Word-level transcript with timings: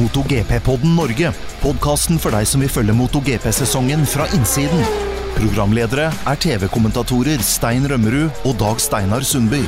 MotoGP-podden 0.00 0.94
Norge. 0.98 1.32
Podkasten 1.62 2.20
for 2.22 2.34
deg 2.34 2.48
som 2.50 2.64
vil 2.64 2.72
følge 2.72 2.96
MotoGP-sesongen 2.98 4.06
fra 4.08 4.28
innsiden. 4.36 4.84
Programledere 5.34 6.10
er 6.10 6.40
TV-kommentatorer 6.46 7.42
Stein 7.42 7.86
Rømmerud 7.90 8.46
og 8.46 8.56
Dag 8.62 8.82
Steinar 8.82 9.26
Sundby. 9.26 9.64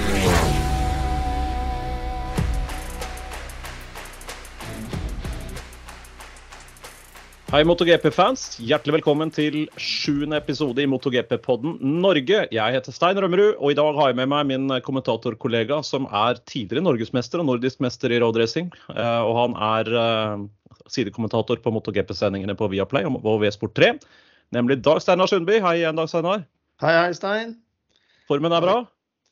Hei, 7.56 7.62
MotoGP-fans. 7.64 8.58
Hjertelig 8.60 8.98
velkommen 8.98 9.30
til 9.32 9.62
sjuende 9.80 10.36
episode 10.36 10.82
i 10.82 10.88
MotoGP-podden 10.92 11.78
Norge. 12.02 12.42
Jeg 12.52 12.74
heter 12.74 12.92
Stein 12.92 13.16
Rømmerud, 13.16 13.54
og 13.56 13.72
i 13.72 13.76
dag 13.78 13.96
har 13.96 14.10
jeg 14.10 14.18
med 14.18 14.28
meg 14.28 14.42
min 14.50 14.74
kommentatorkollega 14.84 15.78
som 15.88 16.04
er 16.10 16.36
tidligere 16.44 16.84
norgesmester 16.84 17.40
og 17.40 17.48
nordisk 17.48 17.80
mester 17.80 18.12
i 18.12 18.18
roadracing. 18.20 18.68
Eh, 18.92 19.22
og 19.24 19.32
han 19.38 19.56
er 19.70 19.88
eh, 20.02 20.44
sidekommentator 20.98 21.64
på 21.64 21.72
MotoGP-sendingene 21.78 22.58
på 22.60 22.68
Viaplay 22.74 23.08
og 23.08 23.40
V-Sport 23.46 23.72
3. 23.80 23.92
Nemlig 24.52 24.82
Dag 24.84 25.00
Steinar 25.00 25.32
Sundby. 25.32 25.56
Hei 25.64 25.78
igjen, 25.78 25.96
Dag 25.96 26.12
Steinar. 26.12 26.44
Hei, 26.84 26.92
hei, 26.92 27.10
Stein. 27.16 27.56
Formen 28.28 28.52
er 28.52 28.68
bra? 28.68 28.80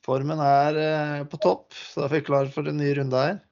Formen 0.09 0.41
er 0.41 0.85
eh, 0.87 1.25
på 1.29 1.45
topp, 1.45 1.77
så 1.77 2.07
da 2.07 2.09
er 2.09 2.17
vi 2.17 2.25
klar 2.31 2.49
for 2.57 2.73
en 2.73 2.81
ny 2.81 2.89
runde 3.03 3.29
her. 3.29 3.43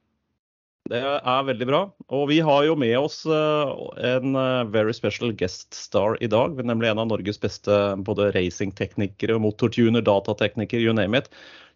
Det 0.92 1.00
er 1.00 1.44
veldig 1.48 1.66
bra. 1.70 1.78
Og 2.12 2.26
vi 2.28 2.36
har 2.44 2.66
jo 2.66 2.74
med 2.76 2.92
oss 2.98 3.22
en 3.24 4.34
very 4.74 4.92
special 4.92 5.32
guest 5.32 5.72
star 5.72 6.18
i 6.20 6.28
dag. 6.28 6.58
Nemlig 6.68 6.90
en 6.90 7.00
av 7.00 7.08
Norges 7.08 7.40
beste 7.40 7.78
både 8.04 8.28
racingteknikere, 8.36 9.38
motortuner, 9.40 10.04
datateknikere, 10.04 10.84
you 10.84 10.92
name 10.92 11.16
it. 11.16 11.30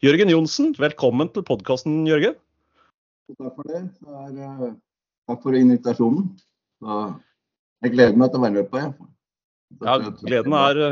Jørgen 0.04 0.28
Johnsen, 0.28 0.74
velkommen 0.76 1.32
til 1.32 1.46
podkasten, 1.48 2.02
Jørgen. 2.04 2.36
Takk 3.40 3.56
for 3.56 3.72
det. 3.72 3.86
er, 4.04 4.74
takk 5.30 5.44
for 5.46 5.56
invitasjonen. 5.56 6.28
Så 6.84 7.02
jeg 7.86 7.96
gleder 7.96 8.20
meg 8.20 8.34
til 8.34 8.42
å 8.42 8.44
være 8.44 8.58
med 8.58 8.68
på 8.68 8.82
det. 8.82 9.12
Ja, 9.80 9.98
gleden 10.28 10.60
er, 10.60 10.82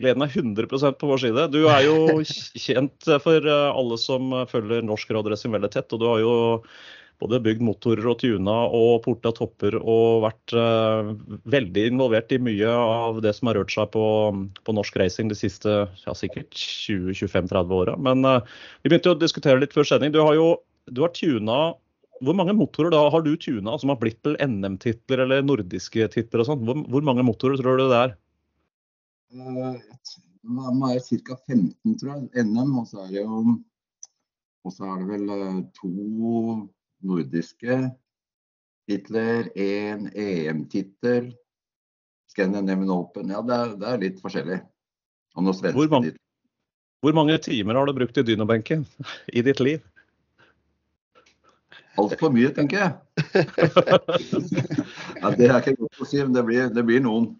gleden 0.00 0.24
er 0.24 0.38
100% 0.40 1.02
på 1.02 1.10
vår 1.12 1.26
side. 1.26 1.50
Du 1.52 1.66
er 1.68 1.84
jo 1.84 2.22
kjent 2.24 3.12
for 3.20 3.52
alle 3.52 4.00
som 4.00 4.32
følger 4.48 4.88
norsk 4.88 5.12
radioracing 5.12 5.52
veldig 5.52 5.76
tett. 5.76 5.92
og 5.92 6.00
du 6.00 6.08
har 6.08 6.24
jo 6.24 6.32
både 7.18 7.40
bygd 7.42 7.64
motorer 7.66 8.06
og 8.10 8.20
tuna 8.20 8.54
og 8.74 9.02
porta 9.02 9.32
topper 9.34 9.74
og 9.78 10.22
vært 10.22 10.54
uh, 10.54 11.10
veldig 11.50 11.86
involvert 11.90 12.30
i 12.34 12.38
mye 12.42 12.70
av 12.70 13.18
det 13.24 13.32
som 13.36 13.50
har 13.50 13.58
rørt 13.58 13.74
seg 13.74 13.90
på, 13.94 14.04
på 14.64 14.76
norsk 14.76 14.98
racing 15.00 15.32
de 15.32 15.38
siste 15.38 15.74
ja, 16.04 16.14
sikkert 16.14 16.54
20-25-30 16.54 17.74
åra. 17.80 17.96
Men 17.98 18.22
uh, 18.26 18.38
vi 18.82 18.92
begynte 18.92 19.16
å 19.16 19.18
diskutere 19.18 19.58
litt 19.62 19.74
før 19.74 19.88
sending. 19.90 20.14
Du 20.14 20.22
har 20.22 20.38
jo 20.38 20.54
du 20.88 21.02
har 21.04 21.12
tuna 21.12 21.74
Hvor 22.24 22.34
mange 22.34 22.54
motorer 22.56 22.90
da 22.90 23.02
har 23.12 23.22
du 23.22 23.34
tuna 23.36 23.76
som 23.78 23.92
har 23.92 23.98
blitt 24.00 24.22
til 24.26 24.38
NM-titler 24.40 25.20
eller 25.26 25.44
nordiske 25.44 26.08
titler 26.14 26.42
og 26.42 26.48
sånn? 26.48 26.64
Hvor, 26.66 26.80
hvor, 26.90 27.04
mange 27.06 27.26
motorer 27.26 27.60
tror 27.60 27.78
du 27.78 27.86
det 27.90 27.98
er? 27.98 28.14
Uh, 29.34 29.74
det 30.48 30.94
er 30.94 31.22
ca. 31.26 31.36
15, 31.50 31.98
tror 32.00 32.14
jeg. 32.14 32.46
NM, 32.46 32.72
og 32.80 32.88
så 32.90 33.04
er 33.04 33.12
det 33.12 33.22
jo 33.26 33.42
og 34.66 34.74
så 34.74 34.88
er 34.90 34.98
det 35.00 35.06
vel 35.08 35.30
to 35.78 35.90
nordiske 37.04 37.82
titler, 38.88 39.50
én 39.58 40.08
EM-tittel, 40.14 41.32
Scandinavian 42.30 42.90
Open. 42.90 43.32
Ja, 43.32 43.42
det 43.44 43.56
er, 43.56 43.74
det 43.80 43.90
er 43.90 44.02
litt 44.02 44.22
forskjellig. 44.24 44.58
Og 45.36 45.44
noen 45.44 45.56
svenske 45.56 45.76
hvor, 45.76 45.90
mange, 45.92 46.14
hvor 47.04 47.16
mange 47.16 47.36
timer 47.44 47.78
har 47.78 47.88
du 47.88 47.94
brukt 47.96 48.20
i 48.20 48.26
dynobenken 48.26 48.86
i 49.36 49.44
ditt 49.44 49.60
liv? 49.64 49.84
Altfor 51.98 52.30
mye, 52.30 52.50
tenker 52.54 52.78
jeg. 52.78 52.92
ja, 55.20 55.30
det 55.34 55.48
er 55.48 55.58
ikke 55.58 55.80
godt 55.80 56.02
å 56.04 56.06
si, 56.06 56.20
men 56.22 56.34
det 56.36 56.44
blir, 56.46 56.68
det 56.70 56.84
blir 56.86 57.02
noen. 57.02 57.32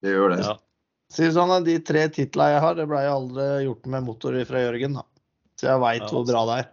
Det 0.00 0.14
gjør 0.14 0.36
det. 0.36 0.42
Ja. 0.46 0.54
Si 1.10 1.26
sånn 1.34 1.50
at 1.50 1.66
De 1.66 1.74
tre 1.82 2.04
titlene 2.14 2.54
jeg 2.54 2.62
har, 2.62 2.76
det 2.78 2.86
ble 2.88 3.00
aldri 3.02 3.48
gjort 3.66 3.88
med 3.90 4.06
motor 4.06 4.36
fra 4.46 4.62
Jørgen. 4.62 4.94
da. 5.00 5.02
Så 5.58 5.72
jeg 5.72 5.82
veit 5.82 6.04
ja, 6.04 6.10
hvor 6.14 6.28
bra 6.28 6.44
det 6.48 6.60
er. 6.62 6.68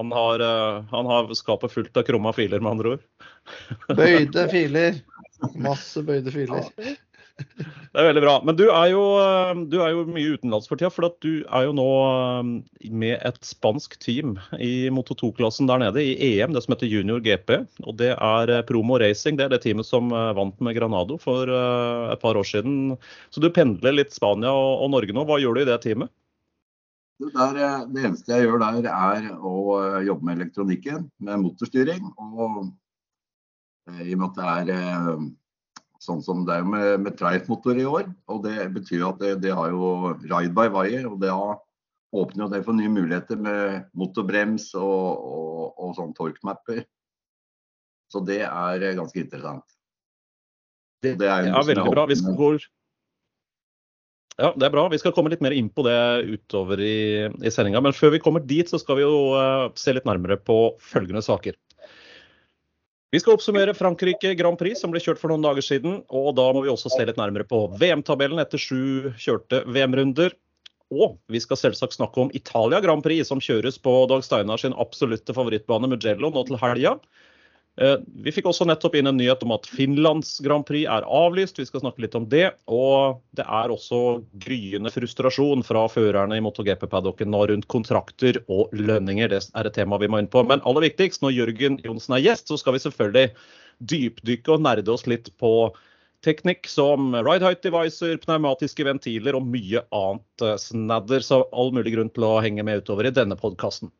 Han 0.00 0.10
har, 0.12 0.42
han 0.90 1.06
har, 1.06 1.30
skapet 1.38 1.72
fullt 1.72 1.96
av 1.96 2.06
krumma 2.08 2.32
filer, 2.34 2.62
med 2.62 2.76
andre 2.76 2.96
ord. 2.96 3.04
Bøyde 4.00 4.48
filer. 4.50 5.02
Masse 5.60 6.02
bøyde 6.02 6.32
filer. 6.34 6.70
Det 7.34 7.98
er 7.98 8.06
veldig 8.08 8.22
bra. 8.22 8.34
Men 8.46 8.56
du 8.58 8.64
er 8.68 8.88
jo, 8.92 9.02
du 9.70 9.76
er 9.82 9.92
jo 9.94 10.04
mye 10.06 10.36
utenlands 10.36 10.68
for 10.70 10.78
tida. 10.78 10.90
For 10.94 11.10
du 11.22 11.42
er 11.42 11.66
jo 11.66 11.74
nå 11.76 11.86
med 12.94 13.16
et 13.16 13.38
spansk 13.46 13.96
team 14.02 14.36
i 14.62 14.88
Moto 14.94 15.16
2-klassen 15.18 15.70
der 15.70 15.82
nede, 15.82 16.02
i 16.02 16.14
EM, 16.38 16.54
det 16.54 16.64
som 16.64 16.74
heter 16.74 16.90
Junior 16.90 17.22
GP. 17.24 17.56
Og 17.86 17.98
det 18.00 18.12
er 18.14 18.54
Promo 18.68 18.98
Racing. 19.02 19.38
Det 19.38 19.48
er 19.48 19.54
det 19.54 19.62
teamet 19.66 19.88
som 19.88 20.10
vant 20.10 20.58
med 20.62 20.78
Granado 20.78 21.18
for 21.22 21.50
et 21.50 22.22
par 22.22 22.38
år 22.38 22.50
siden. 22.50 22.94
Så 23.34 23.42
du 23.42 23.50
pendler 23.54 23.98
litt 23.98 24.14
Spania 24.14 24.54
og, 24.54 24.84
og 24.86 24.94
Norge 24.94 25.14
nå. 25.14 25.26
Hva 25.28 25.40
gjør 25.42 25.58
du 25.58 25.64
i 25.64 25.70
det 25.70 25.80
teamet? 25.86 26.14
Det, 27.20 27.30
der, 27.30 27.58
det, 27.86 28.02
eneste 28.08 28.34
jeg 28.34 28.48
gjør 28.48 28.62
der, 28.64 28.88
er 28.90 29.28
å 29.38 29.54
jobbe 30.02 30.26
med 30.26 30.40
elektronikken, 30.40 31.06
med 31.22 31.42
motorstyring. 31.44 32.08
Og 32.18 32.72
i 34.02 34.14
og 34.16 34.20
med 34.20 34.40
at 34.42 34.66
det 34.68 34.78
er 34.78 35.28
sånn 36.04 36.22
som 36.24 36.42
det 36.48 36.58
er 36.58 36.66
med, 36.68 37.04
med 37.04 37.16
Trife-motor 37.18 37.78
i 37.80 37.86
år. 37.88 38.08
Og 38.32 38.42
det 38.46 38.66
betyr 38.74 39.06
at 39.08 39.22
det, 39.22 39.36
det 39.44 39.54
har 39.56 39.72
jo 39.72 40.14
ride 40.24 40.52
by 40.56 40.66
wire, 40.74 41.04
og 41.10 41.20
det 41.22 41.32
åpner 41.34 42.46
jo 42.46 42.50
det 42.52 42.62
for 42.66 42.76
nye 42.78 42.92
muligheter 42.92 43.40
med 43.40 43.86
motorbrems 43.96 44.72
og, 44.78 45.24
og, 45.30 45.62
og 45.78 45.96
sånn 45.98 46.14
torque-mapper. 46.18 46.84
Så 48.12 48.22
det 48.26 48.42
er 48.46 48.84
ganske 48.98 49.22
interessant. 49.22 49.66
Det, 51.04 51.16
det 51.20 51.28
er 51.28 51.50
ja, 51.50 51.62
veldig 51.66 51.90
bra. 51.90 52.06
Vi 52.08 52.18
skal 52.20 52.36
gå 52.38 52.54
ja, 54.40 54.50
det 54.58 54.66
er 54.66 54.72
bra. 54.74 54.88
Vi 54.90 54.98
skal 54.98 55.12
komme 55.14 55.30
litt 55.30 55.42
mer 55.44 55.54
inn 55.54 55.68
på 55.70 55.84
det 55.86 55.98
utover 56.26 56.80
i, 56.82 57.28
i 57.30 57.52
sendinga. 57.54 57.82
Men 57.84 57.94
før 57.94 58.16
vi 58.16 58.22
kommer 58.22 58.42
dit, 58.42 58.66
så 58.70 58.80
skal 58.82 58.98
vi 58.98 59.04
jo 59.04 59.14
uh, 59.36 59.68
se 59.78 59.94
litt 59.94 60.08
nærmere 60.08 60.40
på 60.42 60.74
følgende 60.82 61.22
saker. 61.22 61.54
Vi 63.14 63.20
skal 63.22 63.36
oppsummere 63.36 63.76
Frankrike 63.78 64.32
Grand 64.34 64.58
Prix, 64.58 64.80
som 64.82 64.90
ble 64.90 64.98
kjørt 64.98 65.20
for 65.20 65.30
noen 65.30 65.44
dager 65.44 65.62
siden. 65.62 66.00
Og 66.10 66.32
da 66.34 66.48
må 66.50 66.64
vi 66.64 66.72
også 66.72 66.90
se 66.90 67.06
litt 67.06 67.20
nærmere 67.20 67.46
på 67.46 67.68
VM-tabellen 67.78 68.42
etter 68.42 68.58
sju 68.58 69.12
kjørte 69.22 69.62
VM-runder. 69.70 70.34
Og 70.94 71.14
vi 71.30 71.38
skal 71.42 71.60
selvsagt 71.60 71.94
snakke 71.94 72.24
om 72.24 72.32
Italia 72.34 72.80
Grand 72.82 73.06
Prix, 73.06 73.28
som 73.30 73.42
kjøres 73.42 73.78
på 73.82 73.92
Dag 74.10 74.26
Steinar 74.26 74.58
sin 74.58 74.74
absolutte 74.74 75.34
favorittbane 75.36 75.92
Mugello 75.94 76.32
nå 76.34 76.42
til 76.48 76.58
helga. 76.58 76.96
Eh, 77.80 77.96
vi 78.22 78.30
fikk 78.30 78.46
også 78.46 78.66
nettopp 78.68 78.94
inn 78.94 79.08
en 79.10 79.16
nyhet 79.18 79.40
om 79.42 79.54
at 79.56 79.66
Finlands 79.66 80.36
Grand 80.44 80.66
Prix 80.66 80.86
er 80.90 81.06
avlyst. 81.10 81.58
Vi 81.58 81.66
skal 81.66 81.82
snakke 81.82 82.04
litt 82.04 82.14
om 82.14 82.28
det. 82.30 82.46
Og 82.70 83.18
det 83.34 83.46
er 83.46 83.72
også 83.74 84.20
gryende 84.44 84.92
frustrasjon 84.94 85.64
fra 85.66 85.86
førerne 85.90 86.38
i 86.38 86.44
MotoGP-paddocken 86.44 87.32
nå 87.34 87.42
rundt 87.50 87.66
kontrakter 87.72 88.38
og 88.46 88.70
lønninger. 88.78 89.32
Det 89.32 89.42
er 89.50 89.70
et 89.70 89.78
tema 89.78 89.98
vi 90.02 90.10
må 90.10 90.22
inn 90.22 90.30
på. 90.30 90.44
Men 90.46 90.62
aller 90.68 90.86
viktigst, 90.86 91.24
når 91.24 91.34
Jørgen 91.40 91.80
Johnsen 91.86 92.14
er 92.18 92.22
gjest, 92.28 92.46
så 92.50 92.60
skal 92.60 92.78
vi 92.78 92.84
selvfølgelig 92.84 93.26
dypdykke 93.90 94.54
og 94.54 94.62
nerde 94.62 94.94
oss 94.94 95.08
litt 95.10 95.32
på 95.42 95.72
teknikk 96.24 96.68
som 96.70 97.10
ride 97.26 97.44
height 97.44 97.60
devicer, 97.66 98.14
pneumatiske 98.22 98.86
ventiler 98.86 99.36
og 99.36 99.50
mye 99.50 99.82
annet 99.90 100.46
eh, 100.46 100.56
snadder. 100.62 101.26
Så 101.26 101.42
all 101.50 101.74
mulig 101.74 101.96
grunn 101.98 102.14
til 102.14 102.30
å 102.30 102.38
henge 102.44 102.64
med 102.64 102.84
utover 102.84 103.10
i 103.10 103.14
denne 103.18 103.36
podkasten. 103.40 103.90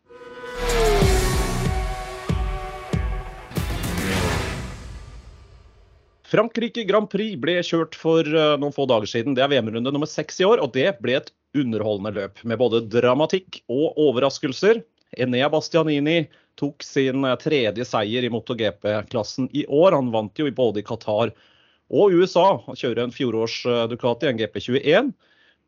Frankrike 6.35 6.83
Grand 6.89 7.07
Prix 7.07 7.37
ble 7.39 7.61
kjørt 7.63 7.95
for 7.95 8.27
uh, 8.27 8.57
noen 8.59 8.75
få 8.75 8.89
dager 8.91 9.07
siden. 9.07 9.37
Det 9.37 9.45
er 9.45 9.53
VM-runde 9.53 9.93
nummer 9.95 10.11
seks 10.11 10.41
i 10.43 10.47
år, 10.49 10.59
og 10.65 10.73
det 10.75 10.97
ble 10.99 11.21
et 11.21 11.31
underholdende 11.55 12.11
løp 12.17 12.41
med 12.43 12.59
både 12.59 12.81
dramatikk 12.91 13.61
og 13.71 14.01
overraskelser. 14.03 14.81
Enea 15.15 15.47
Bastianini 15.53 16.25
tok 16.59 16.83
sin 16.83 17.23
eh, 17.23 17.37
tredje 17.39 17.87
seier 17.87 18.27
i 18.27 18.31
MotoGP-klassen 18.35 19.47
i 19.55 19.63
år. 19.71 19.95
Han 19.95 20.11
vant 20.15 20.43
jo 20.43 20.51
både 20.51 20.83
i 20.83 20.87
Qatar 20.87 21.31
og 21.95 22.17
USA. 22.19 22.59
Han 22.67 22.79
kjører 22.83 23.05
en 23.05 23.15
fjorårs 23.15 23.61
eh, 23.71 23.85
Ducati, 23.93 24.33
en 24.33 24.43
GP21. 24.43 25.15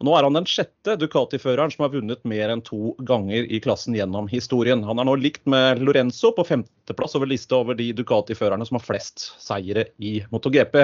Nå 0.05 0.13
er 0.13 0.27
han 0.27 0.37
den 0.37 0.49
sjette 0.49 0.99
Ducati-føreren 1.01 1.73
som 1.73 1.87
har 1.87 1.95
vunnet 1.95 2.21
mer 2.29 2.51
enn 2.53 2.61
to 2.65 2.93
ganger 3.09 3.47
i 3.49 3.61
klassen 3.65 3.97
gjennom 3.97 4.27
historien. 4.29 4.83
Han 4.85 5.01
er 5.01 5.07
nå 5.09 5.15
likt 5.17 5.47
med 5.49 5.81
Lorenzo 5.81 6.35
på 6.37 6.45
femteplass 6.45 7.17
over 7.17 7.31
lista 7.31 7.57
over 7.63 7.79
de 7.79 7.89
Ducati-førerne 7.97 8.67
som 8.69 8.77
har 8.77 8.85
flest 8.85 9.31
seire 9.41 9.87
i 9.97 10.19
MotoGP. 10.35 10.77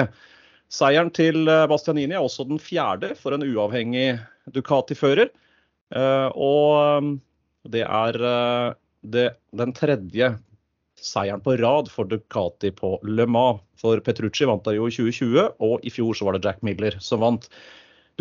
Seieren 0.73 1.11
til 1.13 1.45
eh, 1.45 1.67
Bastianini 1.69 2.17
er 2.17 2.25
også 2.25 2.47
den 2.49 2.61
fjerde 2.61 3.11
for 3.19 3.35
en 3.35 3.45
uavhengig 3.45 4.15
Ducati-fører. 4.55 5.29
Eh, 5.93 6.29
og 6.33 6.65
eh, 6.81 7.11
det 7.75 7.85
er 7.85 8.17
det, 9.13 9.27
den 9.53 9.75
tredje 9.77 10.31
seieren 10.97 11.43
på 11.43 11.53
rad 11.61 11.91
for 11.93 12.09
Ducati 12.09 12.73
på 12.73 12.95
Le 13.05 13.29
Mans. 13.29 13.61
For 13.77 13.99
Petrucci 13.99 14.47
vant 14.47 14.63
der 14.65 14.77
jo 14.77 14.87
i 14.87 14.93
2020, 14.95 15.47
og 15.61 15.85
i 15.85 15.91
fjor 15.91 16.15
så 16.15 16.25
var 16.25 16.37
det 16.37 16.45
Jack 16.47 16.61
Miller 16.65 16.95
som 17.03 17.21
vant. 17.21 17.49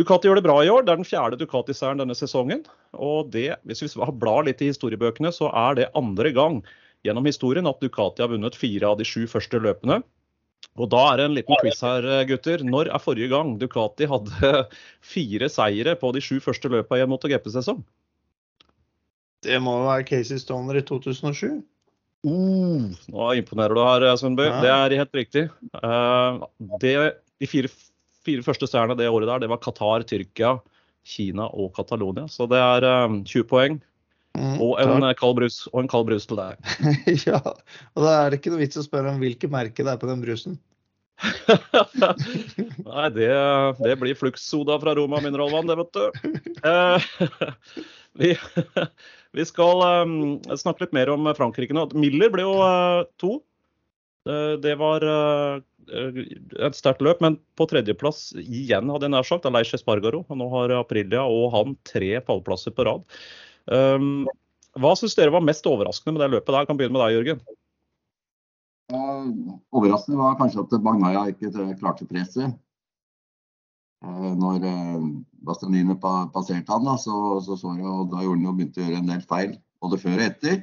Ducati 0.00 0.28
gjør 0.28 0.40
det 0.40 0.46
bra 0.46 0.56
i 0.64 0.70
år. 0.72 0.86
Det 0.86 0.94
er 0.94 1.00
den 1.02 1.08
fjerde 1.08 1.38
Ducati-seieren 1.40 2.00
denne 2.00 2.16
sesongen. 2.16 2.62
Og 2.96 3.28
det, 3.34 3.50
hvis 3.68 3.84
vi 3.84 3.90
blar 4.22 4.46
litt 4.46 4.62
i 4.64 4.70
historiebøkene, 4.70 5.32
så 5.34 5.50
er 5.52 5.76
det 5.78 5.90
andre 5.98 6.32
gang 6.32 6.62
gjennom 7.04 7.26
historien 7.28 7.68
at 7.68 7.82
Ducati 7.82 8.24
har 8.24 8.32
vunnet 8.32 8.56
fire 8.56 8.88
av 8.88 9.00
de 9.00 9.06
sju 9.08 9.26
første 9.28 9.60
løpene. 9.60 10.00
Og 10.80 10.88
da 10.88 11.02
er 11.10 11.18
det 11.18 11.24
en 11.26 11.34
liten 11.36 11.58
quiz 11.60 11.82
her, 11.84 12.06
gutter. 12.30 12.62
Når 12.64 12.88
er 12.94 13.02
forrige 13.02 13.28
gang 13.34 13.56
Ducati 13.60 14.08
hadde 14.08 14.62
fire 15.12 15.50
seire 15.52 15.96
på 16.00 16.14
de 16.16 16.22
sju 16.24 16.38
første 16.40 16.72
løpene 16.72 17.02
i 17.02 17.04
en 17.04 17.12
MotoGP-sesong? 17.12 17.82
Det 19.42 19.58
må 19.60 19.74
være 19.84 20.06
Casey 20.08 20.38
Stoner 20.40 20.78
i 20.78 20.84
2007. 20.86 21.60
Uh, 22.22 22.92
nå 23.10 23.30
imponerer 23.40 23.74
du 23.74 23.82
her, 23.82 24.04
Sundby. 24.16 24.46
Ja. 24.46 24.60
Det 24.62 24.72
er 24.72 24.98
helt 25.02 25.16
riktig. 25.18 25.48
Uh, 25.82 26.44
det, 26.80 26.94
de 27.42 27.48
fire, 27.50 27.72
fire 28.26 28.44
første 28.46 28.68
seirene 28.70 28.96
det 28.98 29.10
året 29.10 29.30
der, 29.30 29.44
det 29.44 29.50
var 29.52 29.60
Qatar, 29.62 30.04
Tyrkia, 30.08 30.56
Kina 31.06 31.48
og 31.50 31.72
Catalonia. 31.76 32.28
Så 32.30 32.46
det 32.50 32.60
er 32.62 32.86
um, 33.06 33.22
20 33.26 33.48
poeng. 33.50 33.80
Mm, 34.32 34.56
og, 34.64 34.78
en 34.80 35.04
kald 35.18 35.36
brus, 35.36 35.58
og 35.74 35.82
en 35.82 35.90
kald 35.92 36.06
brus 36.08 36.24
til 36.28 36.38
deg. 36.40 36.60
ja, 37.28 37.40
og 37.42 38.04
da 38.04 38.12
er 38.16 38.32
det 38.32 38.40
ikke 38.40 38.54
noe 38.54 38.62
vits 38.62 38.80
å 38.80 38.84
spørre 38.86 39.12
om 39.12 39.20
hvilket 39.20 39.52
merke 39.52 39.84
det 39.84 39.92
er 39.92 40.00
på 40.00 40.08
den 40.08 40.22
brusen. 40.24 40.56
Nei, 42.88 43.08
det, 43.14 43.28
det 43.84 43.96
blir 44.00 44.16
Flux-soda 44.18 44.78
fra 44.82 44.94
Roma 44.98 45.20
mineralvann, 45.22 45.68
det, 45.68 45.76
vet 45.82 45.92
du. 45.98 46.40
Eh, 46.64 46.98
vi, 48.22 48.32
vi, 49.36 49.46
skal 49.46 49.84
um, 50.02 50.16
snakke 50.48 50.86
litt 50.86 50.96
mer 50.96 51.12
om 51.12 51.28
Frankrike 51.36 51.76
nå. 51.76 51.90
Miller 51.98 52.32
ble 52.32 52.46
jo 52.46 52.56
uh, 52.64 53.04
to. 53.22 53.36
Uh, 54.28 54.54
det 54.62 54.76
var 54.78 55.02
uh, 55.02 55.58
et 55.90 56.76
sterkt 56.78 57.02
løp, 57.02 57.22
men 57.24 57.38
på 57.58 57.66
tredjeplass 57.70 58.30
igjen, 58.38 58.90
hadde 58.92 59.08
jeg 59.08 59.14
nær 59.14 59.26
sagt, 59.26 59.48
Leish 59.50 59.74
Espargaro. 59.74 60.22
Nå 60.30 60.48
har 60.52 60.76
Aprilia 60.78 61.24
og 61.26 61.50
han 61.56 61.74
tre 61.88 62.14
pallplasser 62.22 62.74
på 62.76 62.86
rad. 62.86 63.06
Um, 63.66 64.28
hva 64.80 64.94
syns 64.96 65.18
dere 65.18 65.34
var 65.34 65.44
mest 65.44 65.66
overraskende 65.68 66.16
med 66.16 66.24
det 66.24 66.30
løpet 66.36 66.52
der? 66.52 66.62
Jeg 66.62 66.70
kan 66.70 66.78
begynne 66.78 66.96
med 66.96 67.04
deg, 67.04 67.16
Jørgen. 67.18 67.42
Uh, 68.92 69.58
overraskende 69.74 70.20
var 70.20 70.38
kanskje 70.38 70.64
at 70.64 70.78
Bagnaya 70.86 71.26
ikke 71.32 71.52
klarte 71.80 72.08
presset. 72.08 72.54
Når 74.02 74.64
Bastianine 75.46 75.94
passerte 76.02 76.72
han, 76.74 76.88
da, 76.88 76.96
så, 76.98 77.36
så, 77.46 77.54
så 77.54 77.76
jeg, 77.76 77.86
og 77.86 78.08
da 78.10 78.24
gjorde 78.24 78.40
han 78.40 78.48
jo 78.48 78.54
begynte 78.58 78.80
å 78.82 78.86
gjøre 78.88 78.98
en 78.98 79.12
del 79.12 79.20
feil 79.30 79.52
både 79.82 79.98
før 80.02 80.16
og 80.16 80.24
etter. 80.24 80.56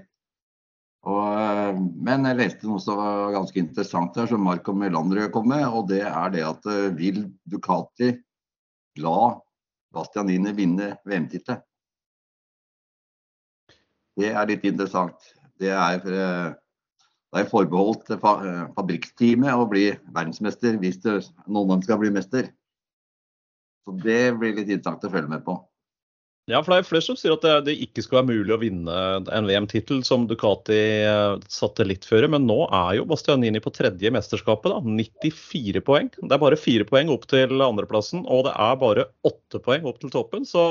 Og, 1.08 1.20
uh, 1.24 1.78
men 1.78 2.28
jeg 2.28 2.40
leste 2.40 2.68
noe 2.68 2.82
som 2.84 3.00
var 3.00 3.36
ganske 3.38 3.62
interessant 3.62 4.18
her, 4.20 4.28
som 4.28 4.44
Marco 4.44 4.76
Melander 4.76 5.30
kom 5.32 5.48
med. 5.52 5.64
Og 5.68 5.88
det 5.92 6.04
er 6.08 6.34
det 6.36 6.44
at 6.48 6.68
vil 6.98 7.24
Ducati 7.48 8.12
la 9.00 9.32
Bastianini 9.96 10.54
vinne 10.54 10.94
VM-tittelen? 11.08 11.64
Det 14.20 14.34
er 14.36 14.50
litt 14.50 14.66
interessant. 14.68 15.30
Det 15.60 15.72
er, 15.72 16.00
eh, 16.04 16.50
det 17.32 17.42
er 17.42 17.52
forbeholdt 17.52 18.10
eh, 18.12 18.66
fabrikkteamet 18.76 19.56
å 19.56 19.68
bli 19.70 19.86
verdensmester 20.12 20.76
hvis 20.82 21.00
noen 21.48 21.76
dem 21.76 21.84
skal 21.86 22.02
bli 22.02 22.12
mester. 22.12 22.52
Så 23.86 23.96
Det 24.04 24.36
blir 24.36 24.58
litt 24.58 24.68
interessant 24.68 25.06
å 25.08 25.14
følge 25.14 25.32
med 25.32 25.46
på. 25.46 25.56
Ja, 26.50 26.60
for 26.64 26.74
det 26.74 26.80
er 26.80 26.88
flere 26.88 27.06
som 27.06 27.18
sier 27.20 27.36
at 27.36 27.44
det, 27.46 27.52
det 27.68 27.76
ikke 27.86 28.02
skal 28.02 28.20
være 28.20 28.40
mulig 28.40 28.54
å 28.56 28.60
vinne 28.62 28.94
en 29.22 29.50
VM-tittel, 29.50 30.02
som 30.08 30.26
Ducati 30.30 30.80
eh, 31.06 31.36
satte 31.52 31.86
litt 31.86 32.08
før. 32.10 32.26
Men 32.34 32.48
nå 32.50 32.64
er 32.66 32.96
jo 32.98 33.06
Bastianini 33.10 33.62
på 33.62 33.74
tredje 33.76 34.10
mesterskapet. 34.14 34.74
da, 34.74 34.80
94 34.82 35.84
poeng. 35.86 36.10
Det 36.18 36.34
er 36.34 36.42
bare 36.42 36.58
fire 36.60 36.88
poeng 36.90 37.14
opp 37.14 37.30
til 37.30 37.62
andreplassen, 37.62 38.26
og 38.26 38.48
det 38.50 38.56
er 38.58 38.82
bare 38.82 39.06
åtte 39.30 39.62
poeng 39.62 39.86
opp 39.90 40.02
til 40.02 40.14
toppen. 40.16 40.48
Så 40.50 40.66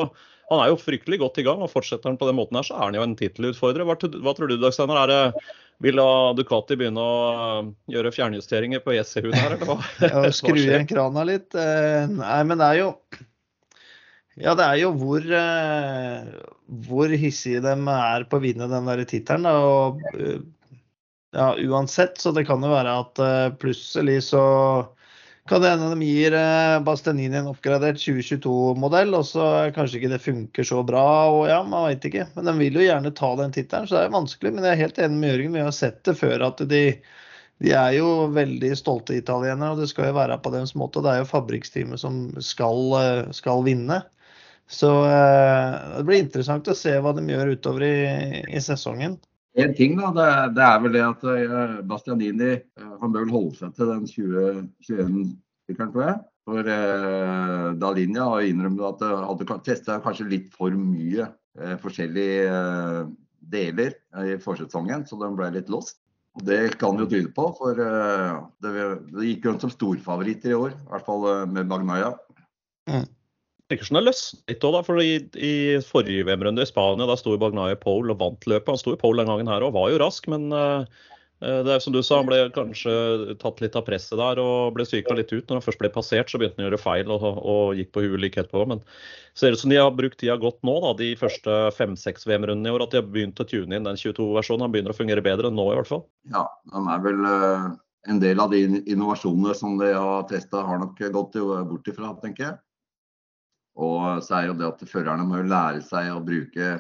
han 0.51 0.65
er 0.65 0.73
jo 0.73 0.83
fryktelig 0.83 1.21
godt 1.23 1.39
i 1.39 1.47
gang, 1.47 1.63
og 1.63 1.71
fortsetter 1.71 2.11
han 2.11 2.19
på 2.19 2.27
den 2.27 2.39
måten 2.41 2.59
her, 2.59 2.67
så 2.67 2.75
er 2.75 2.89
han 2.89 2.99
jo 2.99 3.07
en 3.07 3.17
tittelutfordrer. 3.21 3.87
Hva, 3.87 3.99
hva, 4.19 4.35
tror 4.35 4.51
du, 4.51 4.59
Dag 4.59 4.75
Steinar? 4.75 5.15
Vil 5.85 6.01
Ducati 6.35 6.75
begynne 6.75 6.99
å 6.99 7.19
uh, 7.39 7.67
gjøre 7.93 8.11
fjernjusteringer 8.11 8.83
på 8.83 8.97
EC-huden 8.97 9.37
her, 9.39 9.55
eller 9.55 9.69
hva? 9.69 9.77
ja, 10.03 10.25
skru 10.35 10.59
igjen 10.59 10.89
krana 10.91 11.23
litt. 11.29 11.55
Eh, 11.55 12.09
nei, 12.11 12.41
men 12.49 12.59
det 12.59 12.67
er 12.73 12.81
jo 12.81 12.89
ja, 14.43 14.55
det 14.59 14.67
er 14.67 14.77
jo 14.83 14.93
hvor, 14.99 15.25
uh, 15.25 16.53
hvor 16.89 17.15
hissige 17.15 17.63
de 17.65 17.75
er 17.95 18.29
på 18.29 18.39
å 18.39 18.45
vinne 18.45 18.71
den 18.71 18.91
der 18.91 19.05
tittelen. 19.09 19.49
Og 19.51 20.03
uh, 20.15 20.39
ja, 21.37 21.53
uansett, 21.69 22.21
så 22.23 22.33
det 22.33 22.47
kan 22.49 22.63
jo 22.65 22.73
være 22.73 22.95
at 23.03 23.21
plutselig 23.61 24.23
så 24.31 24.45
kan 25.49 25.63
det 25.63 25.69
hende 25.71 25.95
de 25.95 26.05
gir 26.05 26.35
eh, 26.37 26.79
Bastianini 26.85 27.39
en 27.39 27.49
oppgradert 27.49 27.97
2022-modell, 28.03 29.15
og 29.17 29.25
så 29.25 29.45
kanskje 29.73 30.01
ikke 30.01 30.11
det 30.13 30.21
funker 30.21 30.67
så 30.67 30.83
bra. 30.85 31.05
og 31.33 31.47
ja, 31.49 31.63
Man 31.65 31.87
veit 31.87 32.05
ikke. 32.05 32.27
Men 32.35 32.51
de 32.51 32.55
vil 32.59 32.77
jo 32.77 32.85
gjerne 32.85 33.15
ta 33.17 33.31
den 33.39 33.55
tittelen, 33.55 33.89
så 33.89 33.97
det 33.97 34.03
er 34.03 34.11
jo 34.11 34.17
vanskelig. 34.19 34.53
Men 34.55 34.67
jeg 34.69 34.77
er 34.77 34.83
helt 34.83 35.01
enig 35.07 35.23
med 35.23 35.33
Jørgen, 35.33 35.57
vi 35.57 35.65
har 35.65 35.77
sett 35.77 36.03
det 36.05 36.17
før 36.21 36.45
at 36.51 36.61
de, 36.69 36.83
de 37.65 37.73
er 37.73 37.97
jo 37.97 38.11
veldig 38.37 38.75
stolte 38.77 39.17
italienere, 39.17 39.73
og 39.73 39.81
det 39.81 39.89
skal 39.93 40.11
jo 40.11 40.19
være 40.19 40.37
på 40.45 40.53
deres 40.53 40.75
måte. 40.77 41.05
Det 41.05 41.15
er 41.15 41.23
jo 41.23 41.33
fabrikksteamet 41.33 42.05
som 42.05 42.21
skal, 42.45 42.85
eh, 43.01 43.23
skal 43.41 43.65
vinne. 43.65 44.03
Så 44.69 44.91
eh, 45.09 45.75
det 45.97 46.05
blir 46.05 46.21
interessant 46.21 46.69
å 46.69 46.77
se 46.77 46.93
hva 47.01 47.15
de 47.17 47.25
gjør 47.25 47.55
utover 47.57 47.87
i, 47.87 48.41
i 48.53 48.61
sesongen. 48.61 49.17
En 49.59 49.73
ting 49.75 49.97
da, 49.99 50.11
det, 50.15 50.27
det, 50.59 50.65
er 50.65 50.83
vel 50.85 50.95
det 50.95 51.05
at 51.07 51.25
uh, 51.25 51.79
Bastianini 51.89 52.51
uh, 52.61 52.99
han 53.01 53.15
bør 53.15 53.25
vel 53.25 53.33
holde 53.33 53.57
seg 53.59 53.73
til 53.75 53.89
den 53.91 54.05
2021-sykkelen, 54.11 55.95
tror 55.95 56.05
jeg. 56.05 56.19
For 56.49 56.69
uh, 56.69 57.65
Dalinja 57.81 58.29
har 58.29 58.45
innrømmet 58.47 58.85
at 58.93 59.03
det 59.03 59.15
hadde 59.31 59.59
testa 59.67 59.99
kanskje 60.05 60.29
litt 60.29 60.53
for 60.55 60.77
mye 60.77 61.31
uh, 61.33 61.75
forskjellige 61.83 62.63
deler 63.49 63.97
i 64.29 64.37
forsesongen, 64.45 65.09
så 65.09 65.17
den 65.25 65.37
ble 65.39 65.49
litt 65.57 65.73
lost. 65.73 66.03
Og 66.37 66.45
Det 66.45 66.61
kan 66.79 67.01
jo 67.01 67.09
tyde 67.09 67.33
på, 67.35 67.49
for 67.57 67.79
det, 67.81 68.73
det, 69.09 69.29
gikk 69.33 69.49
jo 69.49 69.59
som 69.65 69.73
storfavoritter 69.73 70.53
i 70.53 70.59
år. 70.59 70.77
I 70.77 70.91
hvert 70.93 71.09
fall 71.09 71.25
med 71.51 71.73
Magnaya. 71.73 72.13
Mm 72.87 73.09
virker 73.69 73.89
som 73.89 73.99
det 73.99 74.07
løsnet 74.07 74.55
litt 74.55 74.65
òg, 74.65 74.79
da. 74.79 74.83
For 74.87 75.03
i, 75.03 75.13
i 75.37 75.53
forrige 75.85 76.25
VM-runde 76.29 76.65
i 76.65 76.69
Spania 76.69 77.09
da 77.09 77.19
sto 77.19 77.37
Bagnaia 77.41 77.79
pole 77.81 78.15
og 78.15 78.23
vant 78.23 78.49
løpet. 78.49 78.73
Han 78.73 78.81
sto 78.81 78.97
i 78.97 79.01
pole 79.01 79.23
den 79.23 79.31
gangen 79.31 79.51
her 79.51 79.67
og 79.67 79.77
var 79.77 79.93
jo 79.93 80.01
rask, 80.03 80.29
men 80.33 80.49
uh, 80.55 80.85
det 81.39 81.71
er 81.71 81.83
som 81.83 81.95
du 81.95 82.01
sa, 82.03 82.19
han 82.19 82.27
ble 82.27 82.41
kanskje 82.51 82.93
tatt 83.39 83.61
litt 83.63 83.77
av 83.79 83.85
presset 83.87 84.19
der 84.19 84.41
og 84.43 84.73
ble 84.75 84.87
psyka 84.89 85.15
litt 85.15 85.31
ut. 85.31 85.45
Når 85.47 85.61
han 85.61 85.67
først 85.69 85.83
ble 85.83 85.91
passert, 85.95 86.31
så 86.33 86.41
begynte 86.41 86.59
han 86.59 86.67
å 86.67 86.69
gjøre 86.71 86.81
feil 86.83 87.13
og, 87.15 87.27
og 87.39 87.79
gikk 87.79 87.93
på 87.95 88.03
huet 88.07 88.23
like 88.25 88.43
etterpå. 88.43 88.65
Men 88.73 88.83
ser 89.39 89.55
ut 89.55 89.63
som 89.63 89.71
de 89.71 89.79
har 89.79 89.93
brukt 89.95 90.19
tida 90.19 90.35
godt 90.41 90.59
nå, 90.67 90.75
da, 90.83 90.95
de 90.99 91.13
første 91.21 91.59
fem-seks 91.77 92.27
VM-rundene 92.27 92.73
i 92.73 92.75
år. 92.75 92.87
At 92.89 92.97
de 92.97 93.03
har 93.03 93.13
begynt 93.15 93.39
å 93.39 93.47
tune 93.47 93.71
inn 93.71 93.87
den 93.87 94.01
22-versjonen. 94.01 94.67
Han 94.67 94.75
begynner 94.75 94.97
å 94.97 94.99
fungere 94.99 95.23
bedre 95.23 95.53
enn 95.53 95.61
nå, 95.61 95.69
i 95.71 95.79
hvert 95.79 95.93
fall. 95.93 96.03
Ja, 96.35 96.43
han 96.75 96.91
er 96.91 97.05
vel 97.07 97.23
uh, 97.23 97.69
en 98.11 98.23
del 98.25 98.43
av 98.43 98.51
de 98.51 98.65
innovasjonene 98.81 99.55
som 99.55 99.79
de 99.79 99.93
har 99.95 100.27
testa, 100.33 100.65
har 100.67 100.83
nok 100.83 100.99
gått 101.15 101.39
bort 101.71 101.93
ifra, 101.93 102.17
tenker 102.25 102.49
jeg. 102.49 102.59
Og 103.79 104.23
så 104.27 104.41
er 104.41 104.49
jo 104.49 104.57
det 104.59 104.67
at 104.69 104.87
førerne 104.91 105.27
må 105.27 105.41
jo 105.41 105.51
lære 105.51 105.83
seg 105.87 106.11
å 106.11 106.23
bruke 106.25 106.79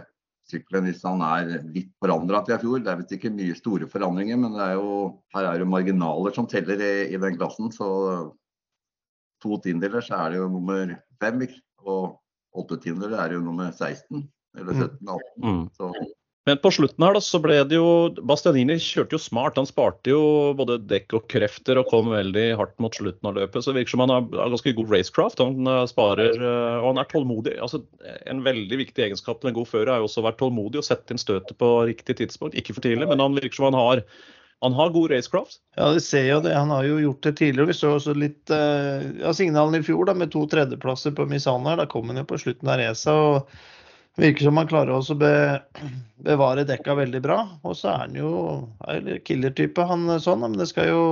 sykkelen 0.49 0.89
hvis 0.89 1.05
han 1.05 1.23
er 1.25 1.51
litt 1.75 1.91
forandra 2.01 2.41
til 2.45 2.57
i 2.57 2.61
fjor. 2.63 2.83
Det 2.83 2.93
er 2.93 3.01
visst 3.03 3.15
ikke 3.19 3.35
mye 3.35 3.57
store 3.59 3.89
forandringer, 3.93 4.41
men 4.41 4.57
er 4.65 4.75
jo, 4.79 4.95
her 5.37 5.51
er 5.51 5.61
det 5.61 5.69
marginaler 5.71 6.35
som 6.35 6.49
teller 6.51 6.83
i, 6.83 6.95
i 7.13 7.21
den 7.21 7.37
klassen. 7.39 7.71
Så 7.75 7.89
to 9.45 9.61
tiendedeler 9.63 10.05
så 10.05 10.23
er 10.25 10.35
det 10.35 10.41
jo 10.41 10.49
nummer 10.51 10.97
fem, 11.23 11.45
og 11.85 12.19
åtte 12.59 12.81
tiendedeler 12.83 13.21
er 13.23 13.31
det 13.31 13.39
jo 13.39 13.45
nummer 13.47 13.71
16 13.71 14.25
eller 14.59 14.81
17. 14.81 14.99
Mm. 15.05 15.45
mm. 15.45 15.63
Så 15.77 15.93
men 16.49 16.61
på 16.63 16.71
slutten 16.73 17.05
her 17.05 17.13
da, 17.13 17.21
så 17.21 17.41
ble 17.45 17.59
det 17.69 17.77
jo 17.77 17.89
Bastianini 18.25 18.79
kjørte 18.81 19.19
jo 19.19 19.21
smart. 19.21 19.59
Han 19.61 19.69
sparte 19.69 20.15
jo 20.15 20.21
både 20.57 20.79
dekk 20.89 21.19
og 21.19 21.27
krefter 21.29 21.81
og 21.81 21.91
kom 21.91 22.09
veldig 22.15 22.47
hardt 22.57 22.73
mot 22.81 22.97
slutten 22.97 23.29
av 23.29 23.37
løpet. 23.37 23.61
Så 23.61 23.75
det 23.75 23.83
virker 23.83 23.93
som 23.93 24.05
han 24.07 24.15
har 24.15 24.25
ganske 24.55 24.73
god 24.79 24.95
racecraft. 24.95 25.45
Han 25.45 25.69
eh, 25.69 25.85
sparer 25.91 26.41
eh, 26.41 26.79
og 26.81 26.89
han 26.95 27.03
er 27.03 27.11
tålmodig. 27.13 27.59
Altså, 27.61 27.83
en 28.33 28.41
veldig 28.47 28.81
viktig 28.81 29.05
egenskap 29.11 29.43
til 29.43 29.53
en 29.53 29.59
god 29.61 29.69
fører 29.69 29.93
er 29.93 30.01
jo 30.01 30.09
også 30.09 30.25
å 30.25 30.29
være 30.31 30.41
tålmodig 30.41 30.81
og 30.81 30.89
sette 30.89 31.13
inn 31.13 31.21
støtet 31.21 31.61
på 31.61 31.71
riktig 31.91 32.17
tidspunkt. 32.23 32.57
Ikke 32.57 32.77
for 32.79 32.89
tidlig, 32.89 33.11
men 33.13 33.21
han 33.21 33.37
virker 33.37 33.61
som 33.61 33.69
han 33.69 33.79
har 33.79 34.05
han 34.65 34.75
har 34.75 34.91
god 34.91 35.13
racecraft. 35.13 35.61
Ja, 35.77 35.93
vi 35.95 36.01
ser 36.03 36.25
jo 36.27 36.41
det. 36.43 36.57
Han 36.57 36.73
har 36.75 36.83
jo 36.83 36.97
gjort 36.99 37.23
det 37.23 37.37
tidligere. 37.39 37.69
Vi 37.71 37.77
så 37.79 37.93
også 37.95 38.15
litt 38.19 38.51
uh, 38.51 39.05
ja, 39.21 39.31
signalen 39.37 39.79
i 39.79 39.85
fjor 39.87 40.09
da, 40.09 40.17
med 40.19 40.33
to 40.35 40.43
tredjeplasser 40.51 41.15
på 41.15 41.29
Misana. 41.31 41.77
Da 41.79 41.87
kom 41.87 42.11
han 42.11 42.19
jo 42.19 42.27
på 42.27 42.41
slutten 42.43 42.73
av 42.73 42.81
racet. 42.81 43.53
Virker 44.19 44.49
som 44.49 44.57
han 44.59 44.67
klarer 44.71 44.97
også 44.97 45.15
å 45.15 45.21
be, 45.21 45.35
bevare 46.27 46.65
dekka 46.67 46.97
veldig 46.99 47.21
bra. 47.23 47.43
Og 47.63 47.77
så 47.79 47.93
er 47.93 48.01
han 48.07 48.17
jo 48.19 48.31
killer-type, 49.29 49.85
han 49.87 50.11
sånn. 50.23 50.43
Men 50.43 50.57
det 50.59 50.67
skal 50.73 50.91
jo 50.91 51.03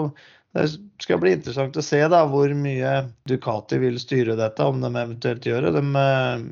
det 0.56 0.70
skal 1.04 1.20
bli 1.20 1.34
interessant 1.36 1.76
å 1.76 1.84
se 1.84 1.98
da 2.08 2.22
hvor 2.30 2.52
mye 2.56 2.92
Ducati 3.28 3.78
vil 3.82 3.98
styre 4.00 4.38
dette, 4.38 4.64
om 4.64 4.80
de 4.80 4.88
eventuelt 4.88 5.46
gjør 5.46 5.66
det. 5.66 5.72
De, 5.76 5.82
eh, 6.00 6.46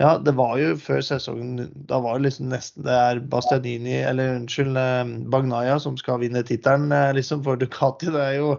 ja, 0.00 0.12
det 0.22 0.32
var 0.38 0.54
jo 0.60 0.76
før 0.78 1.02
sesongen 1.02 1.66
Da 1.90 1.98
var 2.00 2.16
det 2.16 2.28
liksom 2.28 2.52
nesten 2.52 2.86
det 2.86 2.94
er 2.94 3.20
Bastianini, 3.32 3.98
eller 4.08 4.38
unnskyld, 4.38 4.78
eh, 4.80 5.14
Bagnaya 5.34 5.76
som 5.82 5.98
skal 6.00 6.22
vinne 6.22 6.44
tittelen 6.46 6.94
eh, 6.94 7.12
liksom 7.18 7.44
for 7.44 7.60
Ducati. 7.60 8.08
Det 8.14 8.24
er 8.30 8.38
jo 8.38 8.54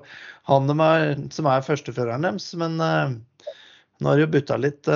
han 0.50 0.70
er, 0.76 1.16
som 1.34 1.50
er 1.50 1.66
førsteføreren 1.66 2.26
deres. 2.26 2.52
Men 2.58 2.78
nå 2.80 4.06
har 4.06 4.18
de 4.18 4.26
jo 4.26 4.34
bytta 4.34 4.58
litt 4.58 4.88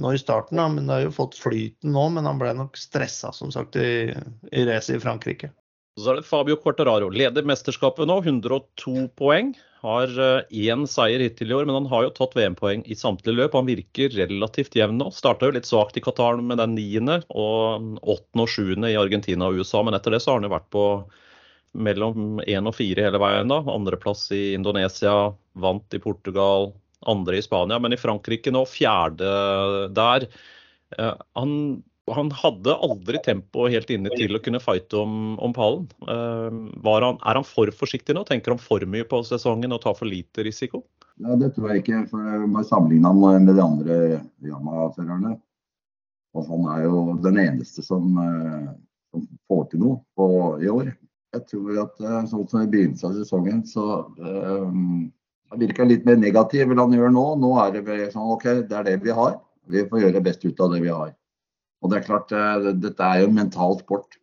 nå 0.00 0.12
i 0.14 0.20
starten, 0.20 0.60
da, 0.60 0.68
men 0.72 0.86
det 0.86 0.94
har 0.94 1.02
jo 1.06 1.16
fått 1.16 1.38
flyten 1.40 1.92
nå. 1.94 2.06
Men 2.14 2.28
han 2.28 2.40
ble 2.40 2.54
nok 2.56 2.78
stressa, 2.80 3.32
som 3.36 3.52
sagt, 3.54 3.76
i, 3.76 4.12
i 4.52 4.64
racet 4.68 4.96
i 4.96 5.02
Frankrike. 5.02 5.52
Så 6.00 6.08
er 6.08 6.20
det 6.20 6.28
Fabio 6.28 6.56
Quartararo. 6.56 7.10
Leder 7.12 7.44
mesterskapet 7.44 8.08
nå, 8.08 8.22
102 8.24 9.10
poeng. 9.18 9.52
Har 9.82 10.12
én 10.54 10.84
seier 10.86 11.20
hittil 11.20 11.50
i 11.50 11.56
år, 11.58 11.66
men 11.66 11.74
han 11.80 11.88
har 11.90 12.06
jo 12.06 12.12
tatt 12.16 12.36
VM-poeng 12.38 12.84
i 12.86 12.96
samtlige 12.96 13.34
løp. 13.34 13.56
Han 13.58 13.68
virker 13.68 14.14
relativt 14.14 14.78
jevn 14.78 15.00
nå. 15.02 15.10
Starta 15.12 15.50
jo 15.50 15.56
litt 15.56 15.68
svakt 15.68 15.98
i 15.98 16.04
Qatar 16.04 16.38
med 16.40 16.62
den 16.62 16.76
niende, 16.78 17.18
og 17.28 17.98
åttende 18.00 18.46
og 18.46 18.52
sjuende 18.52 18.92
i 18.92 18.96
Argentina 18.96 19.50
og 19.50 19.60
USA. 19.60 19.82
Men 19.84 19.98
etter 19.98 20.14
det 20.14 20.22
så 20.22 20.32
har 20.32 20.40
han 20.40 20.48
jo 20.48 20.54
vært 20.54 20.70
på 20.72 20.86
mellom 21.72 22.40
én 22.44 22.68
og 22.68 22.76
fire 22.76 23.08
hele 23.08 23.20
veien. 23.20 23.52
da. 23.52 23.60
Andreplass 23.74 24.30
i 24.32 24.52
Indonesia, 24.56 25.32
vant 25.52 25.96
i 25.96 26.00
Portugal, 26.00 26.70
andre 27.10 27.38
i 27.38 27.44
Spania. 27.44 27.78
Men 27.82 27.94
i 27.94 28.00
Frankrike 28.00 28.52
nå, 28.54 28.64
fjerde 28.68 29.30
der. 29.94 30.26
Eh, 30.98 31.14
han, 31.38 31.54
han 32.12 32.32
hadde 32.42 32.76
aldri 32.88 33.20
tempo 33.24 33.68
helt 33.72 33.92
inne 33.94 34.12
til 34.16 34.36
å 34.36 34.42
kunne 34.44 34.62
fighte 34.62 35.00
om, 35.02 35.36
om 35.42 35.54
pallen. 35.56 35.88
Eh, 36.06 36.58
han, 36.88 37.20
er 37.20 37.40
han 37.40 37.48
for 37.48 37.72
forsiktig 37.76 38.16
nå? 38.16 38.24
Tenker 38.28 38.54
han 38.54 38.62
for 38.62 38.84
mye 38.88 39.08
på 39.08 39.22
sesongen 39.28 39.74
og 39.74 39.82
tar 39.84 39.96
for 39.98 40.10
lite 40.10 40.46
risiko? 40.46 40.84
Ja, 41.20 41.36
Det 41.38 41.52
tror 41.56 41.72
jeg 41.72 41.84
ikke. 41.84 42.06
for 42.10 42.28
jeg 42.28 42.48
må 42.50 42.64
sammenligne 42.66 43.12
han 43.12 43.44
med 43.46 43.54
de 43.54 43.64
andre 43.64 43.98
Yama-førerne. 44.44 45.36
Og 46.32 46.48
han 46.48 46.68
er 46.72 46.86
jo 46.86 47.00
den 47.20 47.38
eneste 47.42 47.84
som, 47.84 48.16
eh, 48.18 48.68
som 49.12 49.28
får 49.50 49.70
til 49.70 49.84
noe 49.84 50.00
på, 50.16 50.28
i 50.64 50.70
år 50.72 50.94
jeg 51.32 51.46
tror 51.48 51.78
at 51.80 52.00
sånn 52.28 52.48
som 52.48 52.60
i 52.60 52.68
begynnelsen 52.68 53.08
av 53.08 53.14
sesongen, 53.16 53.62
så 53.64 54.04
han 55.52 55.60
virka 55.60 55.84
litt 55.84 56.06
mer 56.08 56.16
negativ 56.16 56.70
enn 56.70 56.80
han 56.80 56.94
gjør 56.96 57.12
nå. 57.12 57.24
Nå 57.40 57.50
er 57.60 57.74
det 57.76 58.12
sånn 58.14 58.30
OK, 58.34 58.46
det 58.68 58.76
er 58.78 58.86
det 58.88 58.96
vi 59.04 59.12
har. 59.12 59.36
Vi 59.68 59.84
får 59.88 60.00
gjøre 60.06 60.24
best 60.24 60.46
ut 60.46 60.60
av 60.64 60.72
det 60.72 60.80
vi 60.84 60.92
har. 60.92 61.12
Og 61.82 61.90
det 61.92 61.98
er 61.98 62.06
klart, 62.06 62.32
uh, 62.32 62.72
dette 62.72 63.04
er 63.04 63.22
jo 63.22 63.28
en 63.28 63.36
mental 63.36 63.76
sport. 63.80 64.16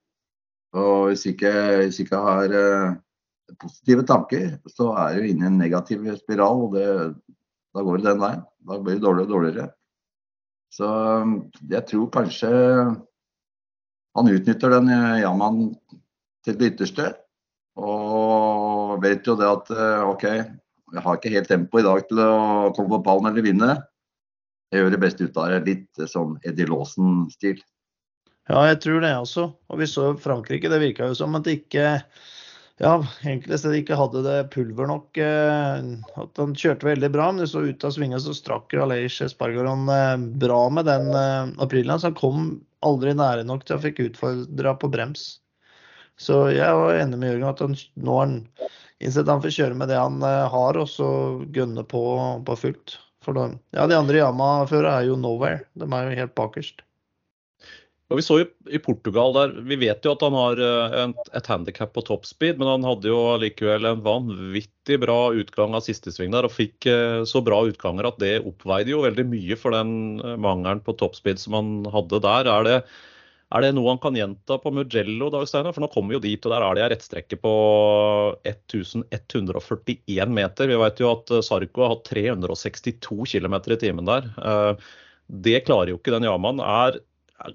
Og 0.78 1.10
hvis 1.10 1.28
ikke, 1.30 1.52
hvis 1.84 2.00
ikke 2.02 2.22
har 2.24 2.56
uh, 2.56 2.98
positive 3.62 4.06
tanker, 4.10 4.56
så 4.74 4.90
er 5.04 5.20
du 5.20 5.30
inne 5.30 5.46
i 5.46 5.52
en 5.52 5.60
negativ 5.62 6.08
spiral. 6.18 6.66
Og 6.66 6.78
det, 6.78 6.88
da 7.78 7.86
går 7.86 8.02
det 8.02 8.10
den 8.10 8.24
veien. 8.24 8.42
Da 8.66 8.80
blir 8.80 8.98
det 8.98 9.06
dårligere 9.06 9.30
og 9.30 9.36
dårligere. 9.36 9.70
Så 10.74 10.90
jeg 11.70 11.86
tror 11.90 12.12
kanskje 12.14 12.50
han 14.18 14.30
utnytter 14.30 14.74
den 14.74 14.92
Yaman 15.22 15.64
til 16.46 16.58
det 16.58 16.74
ytterste. 16.74 17.12
Og 17.80 18.98
vet 19.04 19.28
jo 19.28 19.36
det 19.40 19.48
at 19.48 19.70
eh, 19.74 20.10
OK, 20.10 20.26
jeg 20.94 21.04
har 21.06 21.18
ikke 21.18 21.34
helt 21.34 21.50
tempo 21.52 21.80
i 21.80 21.86
dag 21.86 22.06
til 22.10 22.22
å 22.24 22.72
komme 22.76 22.92
på 22.96 23.04
pallen 23.06 23.30
eller 23.32 23.46
vinne. 23.46 23.76
Jeg 24.70 24.84
gjør 24.84 24.94
det 24.94 25.02
beste 25.02 25.26
ut 25.26 25.38
av 25.42 25.52
det. 25.52 25.60
Litt 25.68 26.02
eh, 26.02 26.10
sånn 26.10 26.36
Eddie 26.46 26.70
Laasen-stil. 26.70 27.62
Ja, 28.50 28.64
jeg 28.70 28.82
tror 28.84 29.02
det 29.06 29.14
også. 29.18 29.48
Og 29.70 29.82
vi 29.82 29.88
så 29.90 30.12
Frankrike. 30.22 30.70
Det 30.70 30.82
virka 30.82 31.10
jo 31.10 31.18
som 31.18 31.38
at 31.38 31.46
de 31.46 31.58
ikke 31.60 31.88
ja, 32.80 32.94
enkelte 33.28 33.58
steder 33.60 33.82
ikke 33.82 33.98
hadde 34.00 34.24
det 34.26 34.38
pulver 34.54 34.90
nok. 34.90 35.20
Eh, 35.22 35.92
at 36.24 36.42
han 36.42 36.56
kjørte 36.58 36.90
veldig 36.90 37.12
bra, 37.14 37.30
men 37.32 37.44
det 37.44 37.50
så 37.52 37.66
ut 37.66 37.86
av 37.86 37.94
svinga 37.98 38.22
så 38.22 38.36
strakk 38.38 38.78
Aleish 38.78 39.26
Spargaron 39.34 39.90
bra 40.42 40.64
med 40.74 40.90
den 40.90 41.10
aprilen. 41.62 41.98
Så 41.98 42.12
han 42.12 42.20
kom 42.20 42.50
aldri 42.86 43.16
nære 43.18 43.46
nok 43.48 43.66
til 43.68 43.78
å 43.78 43.84
fikk 43.84 44.04
utfordra 44.06 44.78
på 44.80 44.92
brems. 44.94 45.32
Så 46.20 46.50
jeg 46.52 46.76
var 46.76 46.98
enig 47.00 47.18
med 47.20 47.32
Jørgen 47.32 47.50
at 47.50 47.62
han, 47.64 47.76
nå 48.04 48.16
har 48.18 48.26
han 48.28 48.40
innsett 49.04 49.32
han 49.32 49.44
får 49.44 49.56
kjøre 49.56 49.78
med 49.80 49.92
det 49.92 50.00
han 50.00 50.20
eh, 50.26 50.50
har, 50.52 50.80
og 50.80 50.90
så 50.92 51.10
gønne 51.56 51.86
på 51.88 52.04
på 52.48 52.60
fullt. 52.66 53.00
For 53.26 53.36
de, 53.36 53.58
ja, 53.76 53.88
de 53.90 53.98
andre 53.98 54.22
Yama-førerne 54.22 55.02
er 55.02 55.10
jo 55.10 55.18
nowhere. 55.20 55.66
De 55.76 55.88
er 55.88 56.08
jo 56.08 56.22
helt 56.22 56.38
bakerst. 56.40 56.86
Og 58.10 58.18
vi 58.18 58.24
så 58.26 58.40
jo 58.40 58.46
i 58.74 58.80
Portugal 58.82 59.36
der, 59.36 59.52
Vi 59.70 59.78
vet 59.84 60.06
jo 60.06 60.16
at 60.16 60.24
han 60.26 60.34
har 60.34 60.62
eh, 60.66 61.12
et 61.38 61.50
handikap 61.52 61.92
på 61.94 62.02
toppspeed, 62.08 62.58
men 62.58 62.72
han 62.72 62.88
hadde 62.88 63.12
jo 63.12 63.20
likevel 63.42 63.86
en 63.86 64.02
vanvittig 64.06 64.98
bra 65.04 65.20
utgang 65.38 65.78
av 65.78 65.86
siste 65.86 66.14
sving 66.16 66.34
der, 66.34 66.48
og 66.48 66.56
fikk 66.56 66.90
eh, 66.90 67.22
så 67.30 67.44
bra 67.46 67.62
utganger 67.70 68.10
at 68.10 68.18
det 68.24 68.40
oppveide 68.42 68.96
jo 68.96 69.04
veldig 69.06 69.28
mye 69.30 69.60
for 69.60 69.78
den 69.78 69.94
mangelen 70.42 70.82
på 70.86 70.98
toppspeed 70.98 71.42
som 71.44 71.60
han 71.60 71.72
hadde 71.94 72.24
der. 72.26 72.50
Er 72.50 72.66
det, 72.66 72.80
er 73.50 73.64
det 73.66 73.72
noe 73.74 73.90
han 73.90 74.02
kan 74.02 74.18
gjenta 74.18 74.60
på 74.62 74.72
Mugello, 74.78 75.32
Dag 75.34 75.48
Steinar? 75.50 75.74
For 75.74 75.82
nå 75.82 75.90
kommer 75.90 76.14
vi 76.14 76.20
jo 76.20 76.26
dit, 76.28 76.46
og 76.46 76.54
der 76.54 76.66
er 76.66 76.78
det 76.78 76.84
ei 76.86 76.90
rettstrekke 76.94 77.40
på 77.42 77.54
1141 78.46 80.36
meter. 80.38 80.70
Vi 80.70 80.78
vet 80.84 81.02
jo 81.02 81.10
at 81.16 81.34
eh, 81.34 81.42
Sarko 81.46 81.86
har 81.86 81.96
hatt 81.96 82.12
362 82.12 83.26
km 83.34 83.58
i 83.58 83.80
timen 83.82 84.10
der. 84.10 84.30
Eh, 84.38 84.90
det 85.50 85.64
klarer 85.66 85.96
jo 85.96 85.98
ikke 85.98 86.14
den 86.14 86.30
Yaman. 86.30 86.62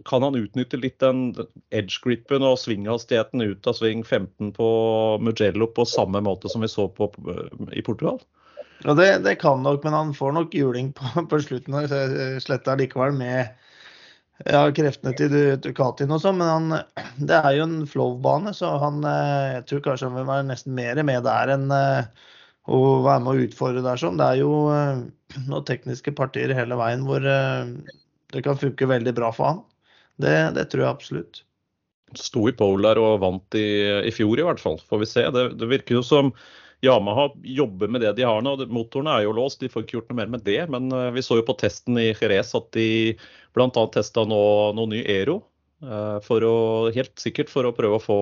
Kan 0.09 0.27
han 0.27 0.39
utnytte 0.41 0.83
litt 0.83 0.99
den 1.05 1.29
edge-gripen 1.71 2.43
og 2.43 2.59
svinghastigheten 2.59 3.45
ut 3.45 3.67
av 3.71 3.79
sving 3.79 4.03
15 4.03 4.51
på 4.57 4.69
Mugello 5.23 5.71
på 5.71 5.87
samme 5.87 6.25
måte 6.27 6.51
som 6.51 6.65
vi 6.65 6.71
så 6.73 6.89
på 6.91 7.13
i 7.71 7.83
Portugal? 7.87 8.19
Ja, 8.83 8.97
det, 8.99 9.23
det 9.23 9.39
kan 9.39 9.63
nok, 9.63 9.85
men 9.87 9.95
han 9.95 10.15
får 10.17 10.35
nok 10.35 10.55
juling 10.59 10.91
på, 10.97 11.07
på 11.31 11.39
slutten 11.45 11.77
av 11.79 11.93
sletter 12.43 12.83
likevel 12.83 13.15
med 13.15 13.55
ja, 14.45 14.61
kreftene 14.77 15.15
til 15.17 15.35
Ducatin 15.65 16.13
og 16.13 16.21
sånn, 16.23 16.39
men 16.41 16.51
han, 16.51 16.85
det 17.29 17.41
er 17.41 17.59
jo 17.59 17.67
en 17.69 17.79
flow-bane, 17.89 18.53
så 18.57 18.75
han, 18.83 19.01
eh, 19.09 19.59
jeg 19.59 19.67
tror 19.71 19.85
kanskje 19.89 20.11
han 20.11 20.19
vil 20.21 20.31
være 20.31 20.49
nesten 20.51 20.77
mer 20.77 21.01
med 21.07 21.25
der 21.27 21.55
enn 21.57 21.67
eh, 21.75 22.29
å 22.65 22.81
være 23.05 23.25
med 23.25 23.33
å 23.33 23.47
utfordre 23.47 23.85
der 23.85 24.01
sånn. 24.01 24.21
Det 24.21 24.27
er 24.27 24.43
jo 24.43 24.53
eh, 24.75 25.05
noen 25.49 25.69
tekniske 25.69 26.15
partier 26.17 26.55
hele 26.57 26.79
veien 26.81 27.07
hvor 27.09 27.25
det 27.25 28.43
kan 28.45 28.61
funke 28.61 28.91
veldig 28.91 29.17
bra 29.17 29.33
for 29.35 29.53
han. 29.53 29.65
Det, 30.23 30.37
det 30.59 30.69
tror 30.71 30.85
jeg 30.85 30.93
absolutt. 30.93 31.41
Sto 32.15 32.45
i 32.47 32.55
pole 32.55 32.87
der 32.87 33.01
og 33.03 33.23
vant 33.25 33.57
i, 33.59 33.67
i, 34.07 34.13
fjor 34.15 34.39
i 34.39 34.45
hvert 34.47 34.63
fall, 34.63 34.77
får 34.87 35.01
vi 35.03 35.09
se. 35.11 35.25
Det, 35.35 35.49
det 35.59 35.71
virker 35.71 35.99
jo 35.99 36.05
som 36.07 36.31
Yamaha 36.83 37.31
jobber 37.47 37.89
med 37.93 38.03
det 38.05 38.15
de 38.19 38.27
har 38.27 38.43
nå. 38.45 38.57
Motorene 38.73 39.15
er 39.19 39.29
jo 39.29 39.37
låst, 39.37 39.63
de 39.63 39.71
får 39.73 39.85
ikke 39.85 39.99
gjort 39.99 40.13
noe 40.13 40.21
mer 40.23 40.35
med 40.35 40.45
det. 40.47 40.61
Men 40.73 40.91
vi 41.15 41.25
så 41.25 41.39
jo 41.39 41.47
på 41.47 41.57
testen 41.61 42.01
i 42.01 42.11
Jerez 42.11 42.55
at 42.59 42.71
de 42.77 42.89
Bl.a. 43.55 43.71
testa 43.95 44.25
nå 44.27 44.45
noe 44.75 44.91
ny 44.91 45.05
Ero. 45.07 45.43
Eh, 45.85 46.19
for 46.25 46.45
å, 46.47 46.57
helt 46.95 47.13
sikkert 47.21 47.51
for 47.53 47.67
å 47.69 47.75
prøve 47.77 47.99
å 47.99 48.03
få 48.03 48.19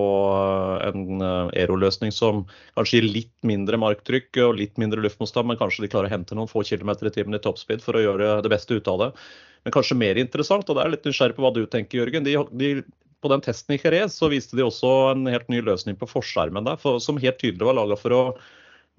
eh, 0.81 0.89
en 0.89 1.23
Aero-løsning 1.23 2.11
eh, 2.11 2.15
som 2.15 2.43
kanskje 2.75 2.99
gir 2.99 3.07
litt 3.07 3.33
mindre 3.47 3.79
marktrykk 3.79 4.41
og 4.47 4.57
litt 4.59 4.81
mindre 4.81 5.03
luftmotstand, 5.05 5.47
men 5.47 5.59
kanskje 5.59 5.85
de 5.85 5.91
klarer 5.93 6.11
å 6.11 6.15
hente 6.15 6.35
noen 6.37 6.51
få 6.51 6.65
kilometer 6.67 7.07
i 7.07 7.13
timen 7.15 7.37
i 7.37 7.41
toppspeed 7.43 7.83
for 7.85 7.95
å 7.95 8.03
gjøre 8.03 8.35
det 8.43 8.51
beste 8.51 8.75
ut 8.75 8.89
av 8.91 8.99
det. 9.05 9.09
Men 9.63 9.75
kanskje 9.77 9.99
mer 9.99 10.19
interessant, 10.19 10.67
og 10.67 10.75
det 10.75 10.83
er 10.83 10.93
litt 10.95 11.07
nysgjerrig 11.07 11.37
på 11.37 11.45
hva 11.45 11.53
du 11.55 11.63
tenker, 11.71 12.01
Jørgen. 12.01 12.27
De, 12.27 12.35
de, 12.59 12.73
på 13.23 13.31
den 13.31 13.43
testen 13.43 13.77
i 13.77 13.79
Jerez 13.79 14.17
så 14.19 14.29
viste 14.31 14.57
de 14.59 14.65
også 14.65 14.91
en 15.13 15.29
helt 15.31 15.47
ny 15.51 15.61
løsning 15.63 15.95
på 15.99 16.09
forskjermen 16.11 16.67
der, 16.67 16.79
for, 16.81 16.99
som 17.03 17.21
helt 17.21 17.39
tydelig 17.41 17.69
var 17.69 17.79
laga 17.79 17.97
for 17.99 18.15
å 18.15 18.23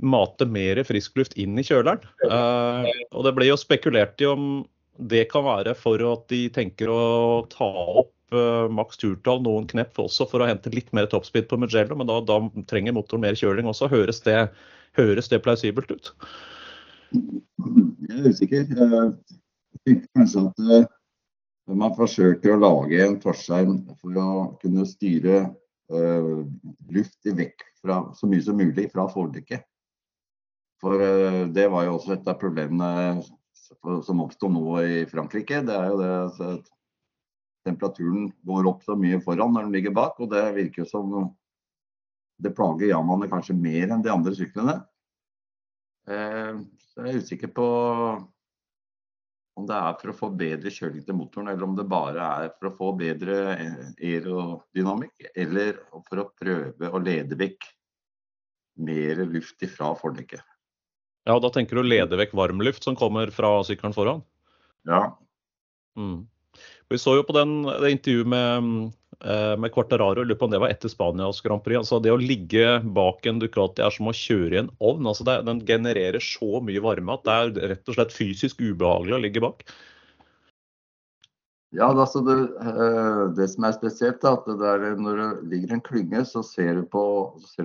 mate 0.03 0.47
mer 0.51 0.81
frisk 0.87 1.19
luft 1.21 1.37
inn 1.39 1.59
i 1.61 1.65
kjøleren. 1.67 2.03
Uh, 2.27 2.89
og 3.15 3.29
det 3.29 3.35
ble 3.37 3.51
jo 3.51 3.59
spekulert 3.61 4.21
i 4.25 4.31
om 4.31 4.65
det 4.99 5.27
kan 5.31 5.45
være 5.47 5.75
for 5.79 6.03
at 6.07 6.27
de 6.31 6.47
tenker 6.55 6.91
å 6.91 7.45
ta 7.51 7.67
opp 7.67 8.35
uh, 8.35 8.67
maks 8.71 8.99
turtall 9.03 9.43
noen 9.43 9.69
knepp 9.71 9.99
også 10.03 10.27
for 10.31 10.43
å 10.43 10.49
hente 10.49 10.73
litt 10.75 10.91
mer 10.97 11.07
toppspeed 11.11 11.49
på 11.51 11.59
Mugello, 11.61 11.99
men 11.99 12.11
da, 12.11 12.21
da, 12.27 12.41
trenger 12.71 12.97
motoren 12.97 13.27
mer 13.27 13.39
kjøling 13.39 13.71
også. 13.71 13.91
Høres 13.93 14.23
det, 14.27 14.49
høres 14.99 15.31
det 15.31 15.43
plausibelt 15.47 15.95
ut? 15.95 16.13
Jeg 17.15 18.19
er 18.19 18.29
usikker. 18.31 18.67
Jeg 18.67 19.83
tenkte 19.87 20.11
kanskje 20.17 20.47
at 20.49 20.95
uh, 21.69 21.77
man 21.77 21.95
forsøker 21.97 22.55
å 22.55 22.63
lage 22.63 23.01
en 23.05 23.21
forskjell 23.23 23.77
for 24.01 24.21
å 24.21 24.31
kunne 24.63 24.87
styre 24.89 25.45
uh, 25.93 26.43
luft 26.95 27.31
vekk 27.41 27.65
fra, 27.83 28.03
så 28.17 28.29
mye 28.31 28.45
som 28.45 28.61
mulig 28.61 28.91
fra 28.93 29.07
fordekket. 29.13 29.67
For 30.83 31.01
uh, 31.01 31.45
det 31.53 31.69
var 31.73 31.89
jo 31.89 31.97
også 31.99 32.17
et 32.17 32.31
av 32.31 32.41
problemene 32.41 33.25
som 34.05 34.21
oppstår 34.23 34.53
nå 34.53 34.65
i 34.85 35.05
Frankrike, 35.09 35.63
det 35.65 35.75
er 35.75 35.91
jo 35.91 36.01
det 36.01 36.13
at 36.53 36.71
temperaturen 37.65 38.29
går 38.45 38.69
opp 38.69 38.85
så 38.85 38.97
mye 38.99 39.21
foran 39.25 39.55
når 39.55 39.67
den 39.67 39.77
ligger 39.79 39.95
bak. 39.97 40.21
Og 40.21 40.31
det 40.33 40.45
virker 40.57 40.89
som 40.89 41.33
det 42.43 42.53
plager 42.57 42.91
Yamaene 42.91 43.31
kanskje 43.31 43.57
mer 43.57 43.95
enn 43.95 44.05
de 44.05 44.13
andre 44.13 44.35
syklene. 44.37 44.79
Eh, 46.11 46.61
så 46.91 47.05
jeg 47.05 47.15
er 47.15 47.23
usikker 47.23 47.53
på 47.57 47.67
om 49.55 49.67
det 49.69 49.77
er 49.77 49.95
for 50.01 50.11
å 50.11 50.17
få 50.19 50.31
bedre 50.35 50.73
kjøling 50.73 51.05
til 51.07 51.17
motoren, 51.17 51.51
eller 51.53 51.67
om 51.67 51.77
det 51.79 51.87
bare 51.91 52.27
er 52.45 52.51
for 52.57 52.71
å 52.71 52.75
få 52.75 52.91
bedre 52.99 53.37
aerodynamikk, 53.55 55.29
eller 55.35 55.79
for 56.09 56.25
å 56.25 56.29
prøve 56.35 56.91
å 56.91 57.03
lede 57.03 57.39
vekk 57.39 57.69
mer 58.85 59.23
luft 59.31 59.63
ifra 59.63 59.93
fordekket. 59.99 60.43
Ja, 61.25 61.39
da 61.41 61.49
tenker 61.53 61.79
du 61.79 61.87
lede 61.87 62.19
vekk 62.21 62.35
varmluft 62.37 62.85
som 62.85 62.99
kommer 62.99 63.31
fra 63.33 63.57
sykkelen 63.65 63.95
foran? 63.97 64.25
Ja. 64.89 65.15
Mm. 65.97 66.27
Vi 66.93 67.01
så 67.01 67.17
jo 67.19 67.25
på 67.27 67.35
den, 67.37 67.63
det 67.65 67.93
intervjuet 67.95 68.29
med, 68.29 68.69
eh, 69.25 69.55
med 69.61 69.73
Quartararo, 69.73 70.25
lurer 70.25 70.39
på 70.39 70.49
om 70.49 70.53
det 70.53 70.61
var 70.63 70.73
etter 70.75 70.93
Spanias 70.93 71.41
Grand 71.45 71.65
Prix. 71.65 71.79
altså 71.81 72.01
Det 72.03 72.13
å 72.13 72.21
ligge 72.21 72.81
bak 72.85 73.27
en 73.27 73.41
Ducati 73.41 73.83
er 73.83 73.95
som 73.95 74.11
å 74.11 74.17
kjøre 74.17 74.55
i 74.55 74.63
en 74.65 74.71
ovn. 74.81 75.09
altså 75.09 75.25
det, 75.25 75.39
Den 75.49 75.65
genererer 75.67 76.21
så 76.21 76.61
mye 76.61 76.85
varme 76.85 77.17
at 77.17 77.25
det 77.25 77.35
er 77.35 77.75
rett 77.75 77.89
og 77.89 77.99
slett 77.99 78.15
fysisk 78.15 78.61
ubehagelig 78.61 79.17
å 79.17 79.25
ligge 79.25 79.45
bak. 79.45 79.65
Ja, 81.75 81.89
altså 81.91 82.21
det, 82.23 82.35
eh, 82.63 83.23
det, 83.35 83.49
som 83.51 83.65
er 83.67 83.73
spesielt, 83.75 84.23
er 84.23 84.37
at 84.37 84.47
der, 84.61 84.85
når 85.01 85.17
det 85.19 85.49
ligger 85.51 85.73
en 85.75 85.83
klynge, 85.83 86.21
så 86.29 86.45
ser 86.47 86.79
du, 86.79 86.85
på, 86.87 87.03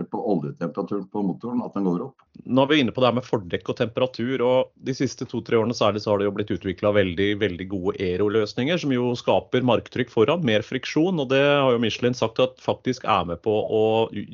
på 0.09 0.21
oljetemperaturen 0.33 1.05
på 1.13 1.23
motoren, 1.27 1.61
at 1.61 1.77
den 1.77 1.85
går 1.85 2.07
opp. 2.07 2.25
Nå 2.49 2.63
er 2.63 2.71
vi 2.71 2.79
inne 2.81 2.95
på 2.95 3.03
det 3.03 3.11
her 3.11 3.19
med 3.19 3.27
fordekk 3.27 3.69
og 3.69 3.77
temperatur. 3.77 4.41
og 4.45 4.71
De 4.89 4.95
siste 4.97 5.27
to-tre 5.29 5.59
årene 5.59 5.77
særlig 5.77 6.01
så 6.01 6.13
har 6.13 6.21
det 6.21 6.29
jo 6.29 6.33
blitt 6.39 6.55
utvikla 6.55 6.93
veldig, 6.97 7.29
veldig 7.43 7.69
gode 7.69 7.95
aeroløsninger, 8.01 8.81
som 8.81 8.95
jo 8.95 9.13
skaper 9.19 9.67
marktrykk 9.69 10.13
foran, 10.13 10.45
mer 10.47 10.65
friksjon. 10.65 11.21
og 11.21 11.29
Det 11.29 11.43
har 11.45 11.69
jo 11.75 11.83
Michelin 11.85 12.17
sagt 12.17 12.41
at 12.41 12.57
faktisk 12.65 13.05
er 13.05 13.29
med 13.29 13.43
på 13.45 13.53
å 13.53 13.85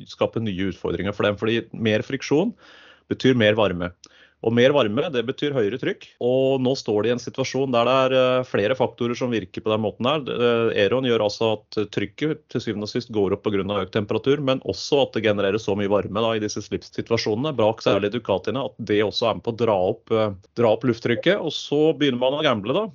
skape 0.08 0.40
nye 0.40 0.72
utfordringer 0.72 1.16
for 1.16 1.28
dem. 1.28 1.36
fordi 1.36 1.60
mer 1.76 2.06
friksjon 2.06 2.56
betyr 3.12 3.36
mer 3.36 3.58
varme. 3.60 3.92
Og 4.44 4.52
mer 4.54 4.74
varme 4.76 5.08
det 5.12 5.22
betyr 5.26 5.54
høyere 5.56 5.78
trykk. 5.80 6.04
Og 6.24 6.60
nå 6.62 6.74
står 6.76 7.02
de 7.02 7.10
i 7.10 7.14
en 7.14 7.22
situasjon 7.22 7.72
der 7.72 7.88
det 7.88 7.94
er 7.96 8.14
eh, 8.16 8.46
flere 8.46 8.76
faktorer 8.78 9.16
som 9.18 9.32
virker 9.32 9.64
på 9.64 9.72
den 9.72 9.82
måten 9.82 10.08
her. 10.08 10.26
Eh, 10.28 10.82
Aeron 10.84 11.08
gjør 11.08 11.24
altså 11.26 11.52
at 11.56 11.78
trykket 11.94 12.44
til 12.52 12.62
syvende 12.62 12.88
og 12.88 12.92
sist 12.92 13.12
går 13.14 13.36
opp 13.36 13.46
pga. 13.46 13.64
økt 13.80 13.94
temperatur, 13.96 14.42
men 14.44 14.60
også 14.68 15.00
at 15.06 15.16
det 15.16 15.24
genererer 15.26 15.62
så 15.62 15.76
mye 15.78 15.90
varme 15.90 16.22
da, 16.22 16.34
i 16.36 16.42
disse 16.42 16.62
slipssituasjonene 16.66 17.54
bak 17.56 17.80
særlig 17.84 18.12
Ducatiene 18.14 18.66
at 18.68 18.76
det 18.90 19.00
også 19.04 19.30
er 19.30 19.38
med 19.38 19.46
på 19.46 19.54
å 19.54 19.60
dra 19.64 19.78
opp, 19.92 20.12
eh, 20.12 20.36
dra 20.58 20.74
opp 20.74 20.84
lufttrykket. 20.84 21.40
Og 21.40 21.54
så 21.54 21.80
begynner 21.96 22.20
man 22.20 22.38
å 22.38 22.44
gamble, 22.44 22.76
da. 22.76 22.86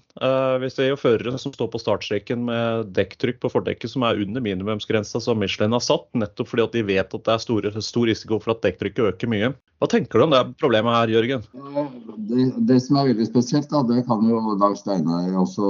Hvis 0.61 0.75
det 0.75 0.83
er 0.83 0.89
jo 0.91 0.99
førere 0.99 1.39
som 1.39 1.53
står 1.55 1.69
på 1.71 1.79
startstreken 1.79 2.43
med 2.45 2.91
dekktrykk 2.93 3.39
på 3.41 3.51
fordekket 3.53 3.93
som 3.93 4.03
er 4.05 4.19
under 4.21 4.43
minimumsgrensa 4.43 5.21
som 5.23 5.39
Michelin 5.39 5.73
har 5.73 5.83
satt, 5.83 6.09
nettopp 6.19 6.51
fordi 6.51 6.65
at 6.67 6.75
de 6.75 6.83
vet 6.85 7.15
at 7.15 7.25
det 7.25 7.33
er 7.33 7.43
store, 7.43 7.71
stor 7.81 8.09
risiko 8.11 8.41
for 8.43 8.53
at 8.53 8.63
dekktrykket 8.65 9.13
øker 9.13 9.31
mye. 9.31 9.53
Hva 9.81 9.89
tenker 9.89 10.19
du 10.19 10.27
om 10.27 10.33
det 10.35 10.43
problemet 10.61 10.93
her, 10.93 11.15
Jørgen? 11.15 11.40
Det, 11.51 12.45
det, 12.67 12.77
som 12.83 12.97
er 12.99 13.11
veldig 13.11 13.27
spesielt, 13.27 13.69
da, 13.71 13.81
det 13.87 14.03
kan 14.07 14.23
jo 14.27 14.55
Dag 14.61 14.77
Steinar 14.79 15.31
også 15.41 15.67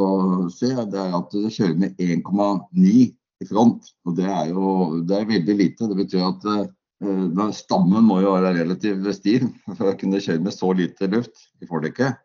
se, 0.53 0.71
det 0.91 0.99
er 0.99 1.17
at 1.17 1.33
det 1.33 1.53
kjører 1.55 1.77
med 1.81 2.01
1,9 2.01 2.93
i 3.41 3.49
front. 3.49 3.91
og 4.05 4.17
Det 4.17 4.27
er 4.29 4.51
jo 4.53 5.01
det 5.07 5.17
er 5.17 5.29
veldig 5.29 5.57
lite. 5.57 5.89
Det 5.89 5.99
betyr 6.03 6.25
at 6.27 6.49
uh, 6.51 7.45
stammen 7.57 8.05
må 8.07 8.21
jo 8.21 8.35
være 8.35 8.55
relativt 8.59 9.07
stiv 9.17 9.47
for 9.77 9.91
å 9.91 9.95
kunne 9.97 10.21
kjøre 10.21 10.43
med 10.45 10.55
så 10.55 10.73
lite 10.77 11.09
luft 11.11 11.47
i 11.61 11.69
fordekket. 11.69 12.19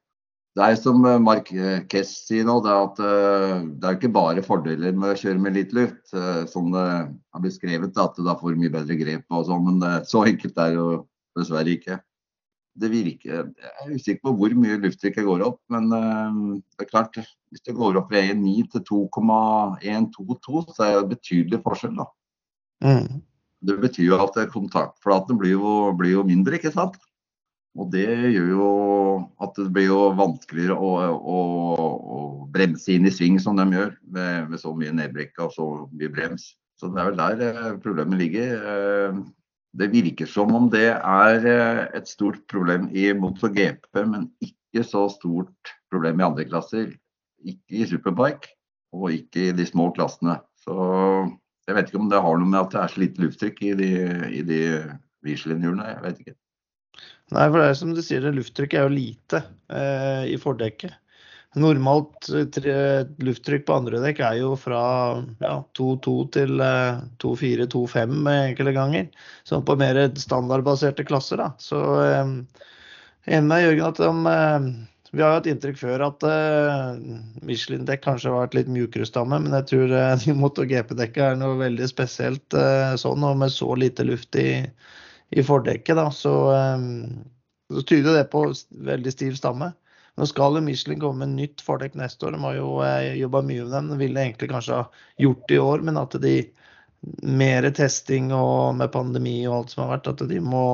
Det 0.56 0.64
er 0.64 0.76
som 0.80 1.02
eh, 1.04 1.18
Mark 1.20 1.50
Kess 1.92 2.14
sier 2.24 2.46
nå, 2.48 2.54
det 2.64 2.70
er 2.72 2.78
at 2.86 3.00
uh, 3.04 3.64
det 3.76 3.88
er 3.88 3.98
ikke 3.98 4.08
bare 4.14 4.44
fordeler 4.44 4.94
med 4.96 5.12
å 5.12 5.18
kjøre 5.20 5.42
med 5.42 5.52
litt 5.58 5.74
luft. 5.76 6.00
Uh, 6.16 6.46
som 6.48 6.70
det 6.72 6.86
har 6.86 7.42
blitt 7.44 7.58
skrevet, 7.58 7.92
at 8.00 8.22
da 8.24 8.36
får 8.40 8.56
mye 8.56 8.72
bedre 8.72 8.96
grep 8.96 9.36
og 9.36 9.44
sånn, 9.50 9.68
men 9.68 10.08
så 10.08 10.24
enkelt 10.24 10.56
er 10.56 10.72
det 10.72 10.80
jo 10.80 10.88
Dessverre 11.36 11.74
ikke. 11.76 11.98
Det 12.76 12.90
virker, 12.92 13.46
Jeg 13.56 13.86
er 13.86 13.94
usikker 13.94 14.22
på 14.26 14.34
hvor 14.36 14.52
mye 14.58 14.76
lufttrykket 14.82 15.24
går 15.24 15.44
opp, 15.46 15.60
men 15.72 15.88
uh, 15.92 16.58
det 16.76 16.84
er 16.84 16.90
klart, 16.90 17.16
hvis 17.50 17.64
det 17.64 17.76
går 17.78 17.96
opp 17.96 18.10
fra 18.12 18.20
1,9 18.20 18.66
til 18.74 18.84
2,122, 18.90 20.64
så 20.76 20.84
er 20.84 20.98
det 20.98 21.14
betydelig 21.14 21.62
forskjell. 21.64 21.96
da. 21.96 22.08
Mm. 22.84 23.22
Det 23.66 23.78
betyr 23.80 24.10
jo 24.10 24.20
at 24.20 24.36
kontaktflaten 24.52 25.40
blir 25.40 25.56
jo, 25.56 25.76
blir 25.96 26.18
jo 26.18 26.26
mindre, 26.28 26.58
ikke 26.60 26.74
sant? 26.74 26.98
Og 27.76 27.90
det 27.92 28.06
gjør 28.32 28.52
jo 28.54 28.68
at 29.44 29.56
det 29.58 29.70
blir 29.74 29.90
jo 29.90 29.98
vanskeligere 30.16 30.76
å, 30.76 30.92
å, 31.16 31.40
å 32.16 32.20
bremse 32.52 32.94
inn 32.94 33.08
i 33.08 33.12
sving 33.12 33.36
som 33.42 33.58
de 33.58 33.66
gjør, 33.68 33.90
med, 34.16 34.52
med 34.52 34.62
så 34.62 34.72
mye 34.76 34.94
nedbrekk 34.96 35.42
og 35.44 35.52
så 35.56 35.66
mye 35.92 36.12
brems. 36.12 36.54
Så 36.80 36.88
det 36.92 37.02
er 37.02 37.10
vel 37.10 37.20
der 37.20 37.42
eh, 37.46 37.74
problemet 37.80 38.20
ligger. 38.20 38.64
Det 39.76 39.90
virker 39.92 40.28
som 40.30 40.54
om 40.56 40.68
det 40.72 40.88
er 40.94 41.48
eh, 41.50 41.82
et 41.98 42.08
stort 42.08 42.42
problem 42.50 42.88
i 42.96 43.10
MotoGP, 43.16 43.90
men 44.08 44.30
ikke 44.44 44.84
så 44.86 45.06
stort 45.12 45.74
problem 45.92 46.20
i 46.20 46.26
andre 46.28 46.46
klasser. 46.48 46.94
Ikke 47.46 47.82
i 47.82 47.88
superbike, 47.88 48.54
og 48.96 49.10
ikke 49.12 49.50
i 49.50 49.56
de 49.56 49.66
små 49.68 49.90
klassene. 49.96 50.38
Så 50.64 50.76
jeg 51.66 51.76
vet 51.76 51.90
ikke 51.90 52.00
om 52.00 52.10
det 52.10 52.22
har 52.22 52.40
noe 52.40 52.48
med 52.48 52.62
at 52.62 52.72
det 52.72 52.80
er 52.82 52.94
så 52.94 53.02
lite 53.02 53.22
lufttrykk 53.22 53.62
i 53.66 53.72
de, 53.78 53.92
i 54.40 54.42
de 54.46 54.60
Michelin-hjulene. 55.26 55.88
Jeg 55.92 56.04
vet 56.04 56.20
ikke. 56.24 56.36
Nei, 57.34 57.46
for 57.50 57.58
det 57.58 57.66
er 57.68 57.78
som 57.80 57.92
du 57.94 58.02
sier, 58.06 58.28
lufttrykket 58.32 58.78
er 58.80 58.86
jo 58.86 58.94
lite 58.94 59.42
eh, 59.68 60.24
i 60.30 60.38
fordekket. 60.40 60.94
Normalt 61.56 62.28
eh, 62.28 63.06
lufttrykk 63.24 63.64
på 63.68 63.76
andre 63.78 64.00
dekk 64.02 64.18
er 64.26 64.40
jo 64.42 64.50
fra 64.60 64.80
ja, 65.40 65.54
2,2 65.78 66.16
til 66.34 66.58
2,4-2,5 66.60 68.16
eh, 68.28 68.42
enkelte 68.50 68.74
ganger. 68.76 69.06
Sånn 69.48 69.64
på 69.64 69.78
mer 69.80 70.00
standardbaserte 70.20 71.06
klasser. 71.08 71.40
Da. 71.40 71.52
Så 71.62 71.80
eh, 72.02 72.34
enig 73.30 73.48
med 73.48 73.64
Jørgen 73.64 73.86
at 73.88 74.02
de, 74.02 74.10
eh, 74.34 74.68
vi 75.16 75.22
har 75.22 75.32
jo 75.32 75.38
hatt 75.38 75.48
inntrykk 75.48 75.78
før 75.80 76.02
at 76.10 76.24
eh, 76.28 76.98
Michelin-dekk 77.48 78.04
kanskje 78.04 78.28
har 78.34 78.42
vært 78.42 78.58
litt 78.58 78.68
mjukere 78.72 79.06
stamme, 79.08 79.38
men 79.40 79.56
jeg 79.56 79.68
tror 79.70 79.96
eh, 79.96 80.12
de 80.26 80.36
MotoGP-dekket 80.36 81.22
er 81.30 81.40
noe 81.40 81.56
veldig 81.62 81.88
spesielt 81.88 82.58
eh, 82.58 82.92
sånn, 83.00 83.24
og 83.24 83.40
med 83.40 83.54
så 83.54 83.70
lite 83.80 84.04
luft 84.04 84.36
i, 84.36 84.60
i 85.32 85.46
fordekket. 85.46 85.96
Da, 85.96 86.10
så, 86.12 86.34
så 87.72 87.88
tyder 87.88 88.20
det 88.20 88.28
på 88.34 88.44
veldig 88.92 89.14
stiv 89.14 89.40
stamme. 89.40 89.72
Nå 90.16 90.26
skal 90.26 90.56
jo 90.56 90.64
Michelin 90.64 91.00
komme 91.00 91.26
med 91.26 91.36
nytt 91.36 91.62
fordekk 91.64 91.96
neste 92.00 92.26
år. 92.26 92.36
De 92.36 92.44
har 92.44 92.54
jo 92.56 92.68
eh, 92.84 93.14
jobba 93.20 93.42
mye 93.44 93.64
med 93.66 93.74
dem. 93.76 93.90
De 93.92 93.98
ville 94.00 94.22
egentlig 94.22 94.48
kanskje 94.52 94.78
ha 94.78 94.86
gjort 95.20 95.44
det 95.48 95.58
i 95.58 95.64
år, 95.64 95.84
men 95.84 96.00
at 96.00 96.16
de 96.22 96.36
mer 97.22 97.68
testing 97.76 98.32
og 98.34 98.74
med 98.78 98.92
pandemi 98.94 99.36
og 99.46 99.58
alt 99.58 99.74
som 99.74 99.84
har 99.84 99.96
vært, 99.96 100.08
at 100.14 100.24
de 100.30 100.40
må 100.42 100.64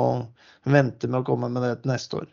vente 0.63 1.11
med 1.11 1.21
å 1.21 1.27
komme 1.27 1.51
med 1.53 1.67
det 1.67 1.75
til 1.83 1.93
neste 1.93 2.23
år. 2.23 2.31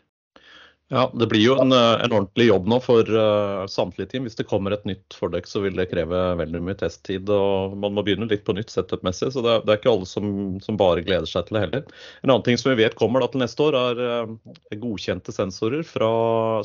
Ja, 0.90 1.04
Det 1.14 1.26
blir 1.30 1.44
jo 1.44 1.54
en, 1.62 1.70
eh, 1.70 2.02
en 2.02 2.10
ordentlig 2.10 2.48
jobb 2.48 2.64
nå 2.66 2.80
for 2.82 3.06
uh, 3.06 3.62
samtlige 3.70 4.10
team. 4.10 4.24
Hvis 4.26 4.34
det 4.34 4.48
kommer 4.50 4.74
et 4.74 4.88
nytt 4.88 5.14
fordekk, 5.14 5.46
så 5.46 5.62
vil 5.62 5.76
det 5.78 5.86
kreve 5.92 6.18
veldig 6.40 6.62
mye 6.66 6.74
testtid. 6.80 7.30
og 7.30 7.76
Man 7.78 7.94
må 7.94 8.02
begynne 8.02 8.26
litt 8.26 8.42
på 8.42 8.56
nytt 8.56 8.74
setup-messig. 8.74 9.30
Så 9.30 9.44
det 9.44 9.52
er, 9.52 9.62
det 9.62 9.70
er, 9.70 9.78
ikke 9.78 9.92
alle 9.92 10.08
som, 10.10 10.26
som, 10.64 10.80
bare 10.80 11.04
gleder 11.06 11.30
seg 11.30 11.46
til 11.46 11.60
det 11.60 11.62
heller. 11.62 11.86
En 12.24 12.34
annen 12.34 12.46
ting 12.48 12.58
som 12.58 12.72
vi 12.72 12.80
vet 12.82 12.98
kommer 12.98 13.22
da 13.22 13.30
til 13.30 13.44
neste 13.44 13.68
år, 13.68 13.78
er 13.78 14.02
uh, 14.02 14.58
godkjente 14.82 15.36
sensorer 15.36 15.86
fra, 15.86 16.10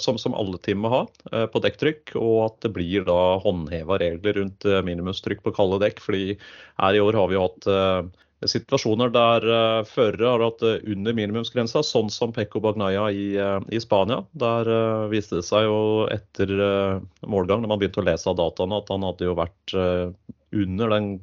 som, 0.01 0.17
som, 0.17 0.33
alle 0.33 0.57
team 0.65 0.81
må 0.87 0.93
ha 0.95 1.05
uh, 1.05 1.45
på 1.45 1.61
dekktrykk. 1.61 2.17
Og 2.17 2.39
at 2.47 2.57
det 2.65 2.73
blir 2.73 3.05
da 3.05 3.21
håndheva 3.45 4.01
regler 4.01 4.41
rundt 4.41 4.65
minimumstrykk 4.89 5.45
på 5.45 5.53
kalde 5.53 5.83
dekk. 5.85 6.01
fordi 6.01 6.39
her 6.81 6.97
i 6.97 7.05
år 7.05 7.21
har 7.21 7.29
vi 7.29 7.37
jo 7.37 7.45
hatt 7.45 7.73
situasjoner 8.43 9.11
der 9.15 9.47
uh, 9.47 9.87
førere 9.87 10.27
har 10.33 10.43
hatt 10.43 10.63
uh, 10.65 10.77
under 10.91 11.15
minimumsgrensa, 11.17 11.83
sånn 11.85 12.11
som 12.13 12.33
Pekko 12.35 12.61
Bagnaya 12.63 13.07
i, 13.13 13.27
uh, 13.39 13.59
i 13.71 13.81
Spania. 13.81 14.21
Der 14.35 14.69
viste 15.11 15.39
det 15.39 15.47
seg 15.47 15.67
jo 15.69 15.77
etter 16.11 16.51
målgang, 17.25 17.63
når 17.63 17.71
man 17.71 17.81
begynte 17.81 18.03
å 18.03 18.07
lese 18.07 18.29
av 18.31 18.39
dataene, 18.39 18.81
at 18.81 18.91
han 18.93 19.05
hadde 19.07 19.29
jo 19.29 19.37
vært 19.37 19.77
under 20.55 20.91
den 20.91 21.13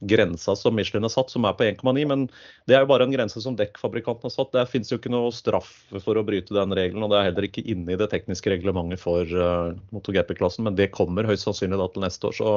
grensa 0.00 0.56
som 0.56 0.74
Michelin 0.74 1.04
har 1.04 1.12
satt, 1.12 1.30
som 1.30 1.44
er 1.44 1.54
på 1.56 1.66
1,9. 1.66 2.04
Men 2.08 2.26
det 2.68 2.76
er 2.76 2.84
jo 2.84 2.90
bare 2.90 3.06
en 3.06 3.14
grense 3.14 3.40
som 3.42 3.56
dekkfabrikanten 3.58 4.28
har 4.28 4.34
satt. 4.34 4.52
Det 4.56 4.66
finnes 4.72 4.90
jo 4.92 4.98
ikke 5.00 5.12
noe 5.12 5.32
straff 5.34 5.70
for 6.04 6.18
å 6.18 6.24
bryte 6.26 6.56
den 6.56 6.74
regelen. 6.76 7.04
Og 7.04 7.12
det 7.12 7.20
er 7.20 7.28
heller 7.30 7.48
ikke 7.48 7.64
inne 7.68 7.94
i 7.94 8.00
det 8.00 8.10
tekniske 8.12 8.52
reglementet 8.54 9.02
for 9.02 9.28
uh, 9.28 9.76
MotoGP-klassen, 9.94 10.66
men 10.66 10.78
det 10.78 10.90
kommer 10.96 11.28
høyst 11.28 11.46
sannsynlig 11.46 11.80
da 11.80 11.90
til 11.92 12.06
neste 12.06 12.30
år. 12.30 12.38
Så 12.40 12.54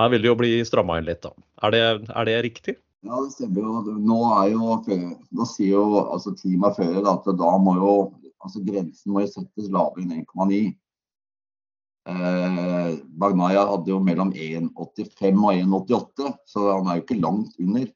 her 0.00 0.12
vil 0.12 0.24
det 0.24 0.32
jo 0.32 0.40
bli 0.40 0.56
stramma 0.68 1.00
inn 1.00 1.08
litt, 1.08 1.24
da. 1.24 1.32
Er 1.64 1.74
det, 1.74 1.84
er 2.12 2.30
det 2.30 2.40
riktig? 2.50 2.78
Ja, 3.04 3.18
det 3.20 3.34
stemmer 3.34 3.66
jo. 3.66 3.96
Nå, 4.00 4.20
jo, 4.48 4.76
nå 5.36 5.46
sier 5.50 5.74
jo 5.74 5.84
altså, 6.06 6.32
teamet 6.38 6.78
før 6.78 7.02
at 7.12 7.26
da 7.36 7.50
må 7.60 7.76
jo 7.76 7.90
altså, 8.44 8.62
grensen 8.64 9.12
må 9.12 9.24
jo 9.24 9.32
settes 9.34 9.68
lavere 9.72 10.06
enn 10.06 10.22
1,9. 10.22 10.62
Eh, 12.04 12.94
Bagnaya 13.20 13.66
hadde 13.68 13.92
jo 13.92 14.00
mellom 14.04 14.32
1,85 14.32 15.44
og 15.44 15.60
1,88, 15.88 16.32
så 16.48 16.64
han 16.70 16.88
er 16.88 16.98
jo 16.98 17.04
ikke 17.04 17.20
langt 17.20 17.60
under. 17.60 17.92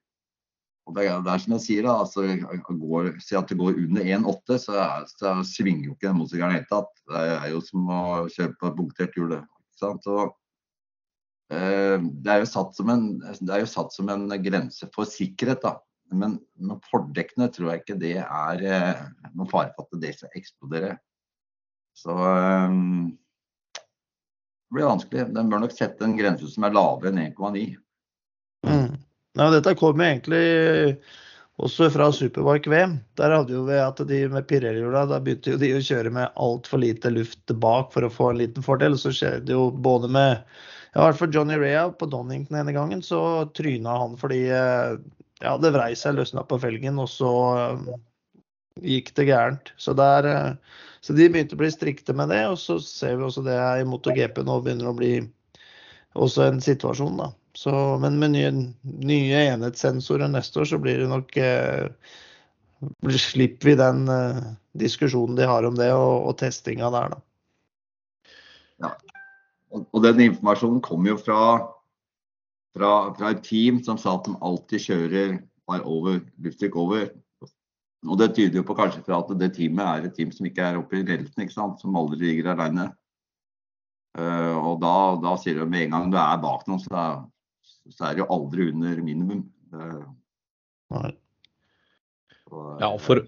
Og 0.88 0.94
det, 0.96 1.04
er, 1.04 1.18
det 1.24 1.32
er 1.32 1.42
som 1.44 1.54
jeg 1.56 1.64
sier, 1.66 1.84
da, 1.84 1.96
altså, 2.04 2.24
går, 2.68 3.10
Si 3.20 3.36
at 3.36 3.48
det 3.48 3.58
går 3.60 3.80
under 3.84 4.12
1,8, 4.16 4.60
så, 4.62 4.84
så, 5.12 5.34
svinger 5.44 5.90
jo 5.90 5.96
ikke 5.96 6.08
den 6.08 6.20
motorsykkelen 6.20 6.54
i 6.54 6.60
det 6.60 6.62
hele 6.62 6.70
tatt. 6.72 6.92
Det 7.08 7.24
er 7.34 7.48
jo 7.52 7.64
som 7.64 7.90
å 7.92 8.02
kjøre 8.32 8.54
på 8.60 8.74
punktert 8.78 9.16
hjul. 9.16 9.34
Så, 9.76 9.92
det 11.48 11.58
er, 11.58 11.94
en, 11.96 12.08
det 12.20 12.32
er 12.34 12.42
jo 13.62 13.70
satt 13.70 13.94
som 13.94 14.10
en, 14.12 14.26
grense 14.44 14.88
for 14.94 15.08
sikkerhet, 15.08 15.62
da. 15.64 15.78
Men 16.12 16.38
med 16.56 16.84
fordekkene 16.88 17.50
tror 17.52 17.72
jeg 17.72 17.82
ikke 17.82 17.98
det 18.00 18.14
er 18.22 18.64
eh, 18.64 19.00
noen 19.34 19.50
fare 19.50 19.72
for 19.76 19.84
at 19.88 20.00
det 20.00 20.14
skal 20.16 20.36
eksplodere. 20.36 20.94
Så 21.96 22.14
um, 22.14 23.10
det 24.68 24.76
blir 24.76 24.88
vanskelig. 24.88 25.26
Den 25.36 25.50
bør 25.52 25.64
nok 25.64 25.74
sette 25.76 26.04
en 26.04 26.16
grense 26.16 26.48
som 26.52 26.64
er 26.64 26.76
lavere 26.76 27.12
enn 27.12 27.22
1,9. 27.26 27.64
Mm. 28.68 28.96
Ja, 29.38 29.48
dette 29.54 29.76
kommer 29.78 30.08
egentlig 30.08 30.98
også 31.58 31.88
fra 31.90 32.08
Superbike-VM. 32.14 32.98
Der 33.18 33.34
hadde 33.34 33.54
jo 33.56 33.64
vi 33.66 33.78
at 33.82 34.00
de 34.08 34.20
med 34.30 34.46
Pirelli-hjula, 34.50 35.04
da 35.10 35.18
begynte 35.22 35.54
jo 35.54 35.60
de 35.60 35.72
å 35.74 35.82
kjøre 35.82 36.12
med 36.14 36.36
altfor 36.38 36.82
lite 36.82 37.10
luft 37.12 37.54
bak 37.62 37.92
for 37.94 38.06
å 38.06 38.12
få 38.12 38.32
en 38.32 38.40
liten 38.42 38.66
fordel. 38.66 38.96
Så 39.00 39.12
skjedde 39.16 39.56
jo 39.56 39.68
både 39.72 40.10
med 40.14 40.44
i 40.94 40.98
hvert 40.98 41.18
fall 41.18 41.32
Johnny 41.34 41.58
Rea 41.60 41.86
på 41.92 42.08
Donington 42.10 42.58
ene 42.58 42.72
gangen, 42.72 43.02
så 43.04 43.20
tryna 43.56 43.96
han 44.02 44.16
fordi 44.20 44.44
eh, 44.48 44.98
ja, 45.42 45.54
det 45.60 45.72
vrei 45.74 45.92
seg, 45.98 46.16
løsna 46.18 46.44
på 46.48 46.58
felgen, 46.62 46.98
og 47.02 47.10
så 47.12 47.32
eh, 47.60 47.90
gikk 48.96 49.12
det 49.18 49.28
gærent. 49.28 49.72
Så, 49.76 49.94
der, 49.98 50.28
eh, 50.28 50.78
så 51.04 51.16
de 51.16 51.28
begynte 51.30 51.58
å 51.58 51.62
bli 51.62 51.70
strikte 51.72 52.16
med 52.16 52.32
det, 52.32 52.44
og 52.50 52.58
så 52.62 52.78
ser 52.82 53.18
vi 53.18 53.28
også 53.28 53.44
det 53.46 53.58
i 53.58 53.86
MotoGP 53.88 54.42
nå 54.46 54.60
begynner 54.64 54.90
å 54.90 54.96
bli 54.98 55.12
også 56.18 56.48
en 56.48 56.62
situasjon, 56.64 57.20
da. 57.20 57.32
Så, 57.58 57.72
men 58.02 58.18
med 58.20 58.34
nye, 58.36 58.50
nye, 58.82 59.38
enhetssensorer 59.54 60.30
neste 60.30 60.62
år, 60.62 60.68
så 60.70 60.78
blir 60.82 61.00
det 61.02 61.10
nok 61.10 61.38
eh, 61.42 61.88
Slipper 63.18 63.72
vi 63.72 63.74
den 63.74 64.04
eh, 64.14 64.36
diskusjonen 64.78 65.34
de 65.34 65.48
har 65.50 65.66
om 65.66 65.74
det, 65.78 65.90
og, 65.94 66.28
og 66.30 66.36
testinga 66.38 66.90
der, 66.94 67.16
da. 67.16 67.27
Og, 69.74 69.98
den 70.02 70.22
informasjonen 70.30 70.80
kommer 70.84 71.12
jo 71.12 71.18
fra, 71.20 71.40
fra, 72.76 72.92
fra, 73.18 73.32
et 73.34 73.42
team 73.44 73.82
som 73.84 73.98
sa 74.00 74.16
at 74.16 74.28
de 74.28 74.36
alltid 74.44 74.84
kjører 74.86 75.34
par 75.68 75.84
over, 75.84 76.22
lufttrykk 76.44 76.78
over. 76.80 77.10
Og 78.06 78.16
det 78.20 78.30
tyder 78.36 78.60
jo 78.60 78.66
på 78.66 78.76
kanskje 78.78 79.02
fra 79.04 79.18
at 79.20 79.32
det 79.40 79.50
teamet 79.56 79.84
er 79.84 80.06
et 80.06 80.14
team 80.16 80.30
som 80.32 80.46
ikke 80.48 80.64
er 80.64 80.78
oppe 80.78 81.00
i 81.00 81.04
ledelsen, 81.04 81.44
ikke 81.44 81.56
sant? 81.56 81.82
som 81.82 81.98
aldri 81.98 82.30
ligger 82.30 82.52
alene. 82.54 82.88
Uh, 84.18 84.56
og 84.56 84.78
da, 84.82 84.94
da, 85.22 85.34
sier 85.38 85.60
de 85.60 85.66
med 85.68 85.86
en 85.86 85.96
gang 85.96 86.12
du 86.14 86.16
er 86.18 86.40
bak 86.42 86.64
noen, 86.70 86.80
så, 86.82 87.02
så 87.92 88.08
er 88.08 88.16
det 88.16 88.24
jo 88.24 88.30
aldri 88.34 88.70
under 88.72 89.02
minimum. 89.04 89.44
Uh, 89.74 91.10
og, 92.48 92.70
ja, 92.80 92.88
for. 93.02 93.20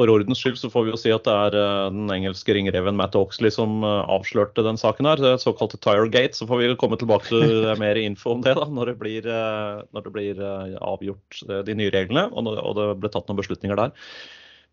For 0.00 0.08
ordens 0.08 0.40
skyld 0.40 0.56
så 0.56 0.70
får 0.72 0.86
vi 0.86 0.92
jo 0.94 0.98
si 0.98 1.10
at 1.12 1.26
det 1.26 1.32
er 1.36 1.54
uh, 1.60 1.90
den 1.92 2.08
engelske 2.14 2.54
ringreven 2.56 2.96
Matt 2.96 3.18
Oxley 3.18 3.52
som 3.52 3.82
uh, 3.84 4.00
avslørte 4.08 4.64
den 4.64 4.80
saken 4.80 5.04
her. 5.10 5.20
Det 5.20 5.34
såkalte 5.42 5.76
Tiregate. 5.76 6.38
Så 6.38 6.48
får 6.48 6.62
vi 6.62 6.70
komme 6.80 6.96
tilbake 6.96 7.28
til 7.28 7.68
mer 7.82 8.00
info 8.00 8.32
om 8.32 8.44
det 8.46 8.56
da, 8.56 8.64
når 8.64 8.94
det 8.94 8.96
blir, 9.02 9.28
uh, 9.28 9.84
når 9.92 10.06
det 10.06 10.14
blir 10.14 10.40
avgjort 10.80 11.42
de 11.68 11.76
nye 11.76 11.92
reglene 11.92 12.30
og, 12.32 12.48
det 12.78 12.86
ble 13.02 13.12
tatt 13.12 13.28
noen 13.28 13.42
beslutninger 13.42 13.76
der. 13.76 13.92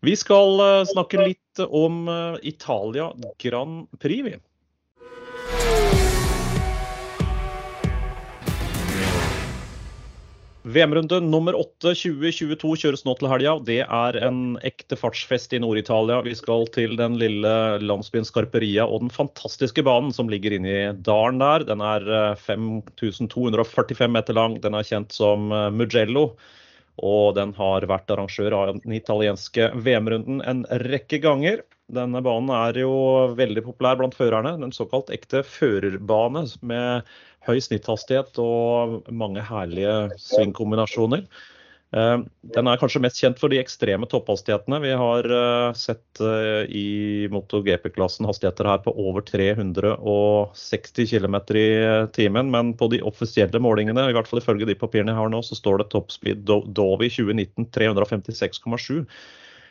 Vi 0.06 0.14
skal 0.16 0.62
snakke 0.86 1.18
litt 1.18 1.60
om 1.66 2.06
Italia 2.46 3.08
Grand 3.42 3.88
Prix, 3.98 4.38
VM-runde 10.68 11.20
nummer 11.24 11.56
8 11.56 11.94
2022 11.96 12.74
kjøres 12.82 13.04
nå 13.06 13.14
til 13.16 13.30
helga. 13.30 13.54
Det 13.64 13.78
er 13.84 14.18
en 14.26 14.58
ekte 14.68 14.98
fartsfest 15.00 15.54
i 15.56 15.60
Nord-Italia. 15.64 16.18
Vi 16.26 16.34
skal 16.36 16.66
til 16.74 16.92
den 16.98 17.16
lille 17.20 17.52
landsbyen 17.80 18.26
Scarperia 18.28 18.84
og 18.84 19.06
den 19.06 19.12
fantastiske 19.14 19.84
banen 19.86 20.12
som 20.12 20.28
ligger 20.28 20.58
inne 20.58 20.74
i 20.74 20.82
dalen 21.06 21.40
der. 21.40 21.64
Den 21.70 21.80
er 21.80 22.04
5245 22.42 24.04
eh, 24.04 24.12
meter 24.18 24.36
lang. 24.36 24.58
Den 24.60 24.76
er 24.76 24.84
kjent 24.84 25.16
som 25.16 25.48
eh, 25.56 25.70
Mugello. 25.72 26.26
Og 26.98 27.32
den 27.38 27.54
har 27.56 27.86
vært 27.88 28.12
arrangør 28.12 28.58
av 28.58 28.74
den 28.82 28.98
italienske 28.98 29.70
VM-runden 29.72 30.42
en 30.44 30.64
rekke 30.84 31.22
ganger. 31.24 31.62
Denne 31.88 32.20
banen 32.20 32.52
er 32.52 32.82
jo 32.82 32.92
veldig 33.38 33.64
populær 33.70 33.96
blant 33.96 34.18
førerne. 34.18 34.58
Den 34.60 34.74
såkalt 34.76 35.08
ekte 35.14 35.40
førerbane 35.46 36.44
med 36.60 37.08
høy 37.46 37.60
snitthastighet 37.62 38.40
og 38.42 39.12
mange 39.14 39.44
herlige 39.44 40.08
svingkombinasjoner. 40.22 41.28
Eh, 41.96 42.18
den 42.52 42.68
er 42.68 42.76
kanskje 42.80 43.00
mest 43.00 43.16
kjent 43.22 43.38
for 43.40 43.48
de 43.48 43.60
ekstreme 43.62 44.08
topphastighetene. 44.10 44.80
Vi 44.84 44.92
har 45.00 45.28
eh, 45.32 45.70
sett 45.78 46.20
eh, 46.20 46.68
i 46.68 47.28
MotoGP-klassen 47.32 48.28
hastigheter 48.28 48.68
her 48.68 48.82
på 48.84 48.92
over 48.92 49.24
360 49.24 51.08
km 51.08 51.38
i 51.56 51.66
timen. 52.16 52.52
Men 52.52 52.74
på 52.76 52.90
de 52.92 53.00
offisielle 53.08 53.62
målingene, 53.64 54.10
i 54.10 54.16
hvert 54.16 54.28
fall 54.28 54.42
ifølge 54.42 54.68
de 54.68 54.76
papirene 54.78 55.14
jeg 55.14 55.22
har 55.22 55.32
nå, 55.32 55.42
så 55.46 55.56
står 55.56 55.82
det 55.82 55.90
toppspeed 55.94 56.44
Dovi 56.76 57.08
2019 57.14 57.70
356,7 57.72 59.04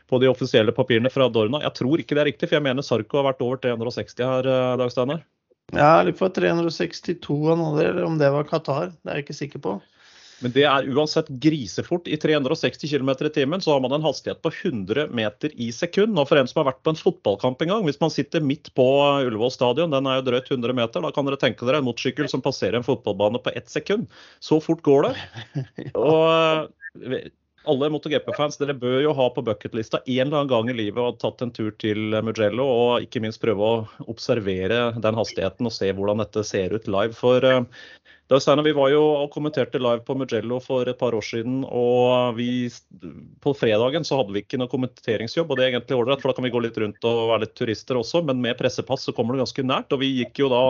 på 0.07 0.21
de 0.23 0.29
offisielle 0.31 0.71
papirene 0.73 1.11
fra 1.11 1.27
Dorna. 1.29 1.61
Jeg 1.67 1.75
tror 1.83 2.01
ikke 2.01 2.15
det 2.15 2.23
er 2.23 2.31
riktig, 2.31 2.47
for 2.47 2.57
jeg 2.57 2.65
mener 2.65 2.85
Sarko 2.85 3.19
har 3.19 3.33
vært 3.33 3.43
over 3.43 3.59
360 3.61 4.23
her, 4.23 4.47
Dag 4.79 4.93
Steinar. 4.93 5.25
Ja, 5.75 5.99
litt 6.07 6.19
for 6.19 6.31
362 6.31 7.37
han 7.49 7.59
hadde, 7.59 7.85
eller 7.89 8.07
om 8.07 8.17
det 8.19 8.31
var 8.31 8.47
Qatar. 8.47 8.93
Det 9.01 9.11
er 9.11 9.19
jeg 9.19 9.27
ikke 9.27 9.41
sikker 9.41 9.63
på. 9.63 9.77
Men 10.37 10.53
det 10.53 10.67
er 10.69 10.85
uansett 10.93 11.29
grisefort. 11.41 12.05
I 12.07 12.17
360 12.21 12.91
km 12.91 13.09
i 13.25 13.31
timen 13.33 13.63
så 13.63 13.73
har 13.73 13.81
man 13.81 13.95
en 13.95 14.05
hastighet 14.05 14.41
på 14.45 14.51
100 14.53 15.07
meter 15.17 15.53
i 15.57 15.71
sekund. 15.73 16.17
Og 16.19 16.29
for 16.29 16.37
en 16.37 16.49
som 16.49 16.61
har 16.61 16.69
vært 16.69 16.83
på 16.85 16.93
en 16.93 16.99
fotballkamp 16.99 17.63
en 17.65 17.73
gang, 17.73 17.87
hvis 17.87 17.99
man 18.03 18.13
sitter 18.13 18.45
midt 18.45 18.69
på 18.77 18.85
Ullevål 19.25 19.51
stadion, 19.55 19.93
den 19.93 20.09
er 20.09 20.19
jo 20.19 20.27
drøyt 20.29 20.51
100 20.53 20.77
meter, 20.77 21.03
da 21.03 21.11
kan 21.15 21.27
dere 21.27 21.41
tenke 21.41 21.65
dere 21.65 21.81
en 21.81 21.89
motorsykkel 21.89 22.29
som 22.29 22.45
passerer 22.45 22.77
en 22.77 22.85
fotballbane 22.85 23.41
på 23.41 23.55
ett 23.57 23.73
sekund. 23.73 24.05
Så 24.39 24.61
fort 24.61 24.85
går 24.85 25.09
det. 25.09 25.15
Og 25.97 27.17
alle 27.69 27.89
MotoGP-fans 27.93 28.59
dere 28.61 28.75
bør 28.77 29.01
jo 29.03 29.13
ha 29.17 29.27
på 29.33 29.43
bucketlista 29.45 29.99
en 30.05 30.27
eller 30.27 30.41
annen 30.41 30.51
gang 30.51 30.71
i 30.71 30.75
livet 30.77 30.99
og 31.03 31.19
tatt 31.21 31.43
en 31.43 31.53
tur 31.53 31.69
til 31.81 32.15
Mugello, 32.25 32.65
og 32.65 33.05
ikke 33.05 33.21
minst 33.23 33.41
prøve 33.43 33.63
å 33.63 34.09
observere 34.11 34.91
den 34.97 35.17
hastigheten 35.19 35.69
og 35.69 35.75
se 35.75 35.91
hvordan 35.93 36.23
dette 36.23 36.43
ser 36.47 36.75
ut 36.75 36.89
live. 36.91 37.15
For 37.17 37.43
uh, 37.43 37.63
vi 38.65 38.75
var 38.75 38.91
jo 38.91 39.01
og 39.23 39.31
kommenterte 39.35 39.81
live 39.81 40.03
på 40.07 40.17
Mugello 40.19 40.59
for 40.63 40.89
et 40.89 40.99
par 40.99 41.15
år 41.17 41.25
siden, 41.25 41.61
og 41.67 42.37
vi, 42.39 42.69
på 43.43 43.55
fredagen 43.55 44.07
så 44.07 44.21
hadde 44.21 44.35
vi 44.35 44.45
ikke 44.45 44.59
noe 44.61 44.71
kommenteringsjobb, 44.71 45.51
og 45.51 45.59
det 45.59 45.65
er 45.67 45.75
egentlig 45.75 45.99
ålreit, 45.99 46.23
for 46.23 46.31
da 46.31 46.39
kan 46.39 46.47
vi 46.47 46.53
gå 46.55 46.63
litt 46.65 46.79
rundt 46.83 47.07
og 47.07 47.27
være 47.33 47.45
litt 47.45 47.57
turister 47.59 47.99
også, 47.99 48.23
men 48.27 48.43
med 48.43 48.59
pressepass 48.59 49.07
så 49.07 49.15
kommer 49.15 49.35
du 49.35 49.43
ganske 49.45 49.67
nært. 49.67 49.91
Og 49.95 50.03
vi 50.03 50.15
gikk 50.21 50.43
jo 50.45 50.51
da 50.53 50.63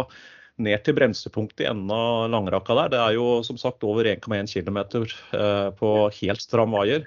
ned 0.63 0.84
til 0.86 0.96
bremsepunktet 0.98 1.65
i 1.65 1.70
enden 1.70 1.93
av 1.93 2.28
langrakka 2.34 2.76
der. 2.82 2.91
Det 2.93 3.02
er 3.02 3.15
jo 3.17 3.28
som 3.46 3.60
sagt 3.62 3.86
over 3.86 4.10
1,1 4.10 4.50
km 4.54 4.80
eh, 5.38 5.70
på 5.78 5.91
helt 6.20 6.43
stram 6.43 6.74
vaier. 6.76 7.06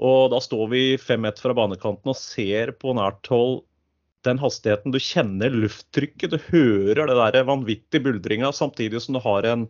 Og 0.00 0.30
da 0.32 0.40
står 0.42 0.68
vi 0.72 0.84
fem 1.00 1.22
meter 1.26 1.44
fra 1.44 1.56
banekanten 1.56 2.10
og 2.10 2.18
ser 2.18 2.72
på 2.80 2.94
nært 2.96 3.28
hold 3.30 3.60
den 4.26 4.40
hastigheten. 4.40 4.92
Du 4.92 5.00
kjenner 5.00 5.52
lufttrykket, 5.52 6.34
du 6.34 6.50
hører 6.50 7.06
det 7.08 7.16
der 7.20 7.48
vanvittige 7.48 8.04
buldringa, 8.04 8.52
samtidig 8.52 9.00
som 9.04 9.16
du 9.16 9.22
har 9.24 9.46
en, 9.48 9.66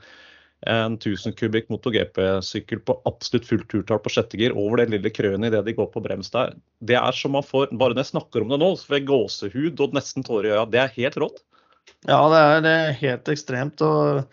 en 0.70 0.96
1000 0.98 1.36
kubikk 1.38 1.70
MotoGP-sykkel 1.70 2.82
på 2.86 2.96
absolutt 3.10 3.46
fullt 3.46 3.68
turtall 3.70 4.02
på 4.02 4.14
sjette 4.14 4.38
gir 4.40 4.56
over 4.58 4.82
det 4.82 4.90
lille 4.94 5.12
krønet 5.14 5.50
idet 5.50 5.64
de 5.68 5.76
går 5.78 5.90
på 5.94 6.02
brems 6.04 6.32
der. 6.34 6.56
Det 6.82 6.98
er 6.98 7.16
som 7.16 7.34
man 7.36 7.46
får 7.46 7.74
Bare 7.74 7.94
når 7.94 8.04
jeg 8.04 8.14
snakker 8.14 8.46
om 8.46 8.54
det 8.54 8.60
nå, 8.62 8.72
så 8.74 8.90
får 8.90 9.00
jeg 9.00 9.10
gåsehud 9.10 9.86
og 9.86 9.98
nesten 9.98 10.26
tårer 10.26 10.50
i 10.50 10.54
øya. 10.56 10.66
Det 10.70 10.82
er 10.82 10.98
helt 10.98 11.22
rått. 11.22 11.42
Ja, 12.08 12.20
det 12.32 12.70
er, 12.70 12.92
helt 13.00 13.28
ekstremt. 13.28 13.82
og 13.84 14.24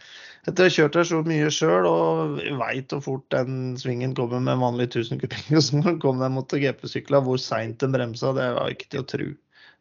etter 0.48 0.64
å 0.64 0.68
ha 0.70 0.72
kjørt 0.72 0.96
her 0.96 1.08
så 1.10 1.18
mye 1.28 1.50
sjøl 1.52 1.86
og 1.90 2.38
veit 2.62 2.94
hvor 2.94 3.04
fort 3.04 3.26
den 3.36 3.76
svingen 3.80 4.14
kommer 4.16 4.40
med 4.44 4.62
vanlig 4.62 4.88
1000 4.94 5.20
kubikk, 5.20 5.50
så 5.66 5.98
kom 6.04 6.22
den 6.24 6.38
mot 6.38 6.54
GP-sykla, 6.54 7.20
hvor 7.26 7.42
seint 7.42 7.82
den 7.84 7.96
bremsa, 7.96 8.32
det 8.38 8.54
var 8.56 8.72
ikke 8.72 8.88
til 8.94 9.04
å 9.04 9.10
tro. 9.12 9.28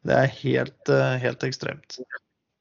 Det 0.06 0.16
er 0.16 0.32
helt, 0.40 0.90
eh, 0.90 1.18
helt, 1.22 1.44
ekstremt. 1.46 2.00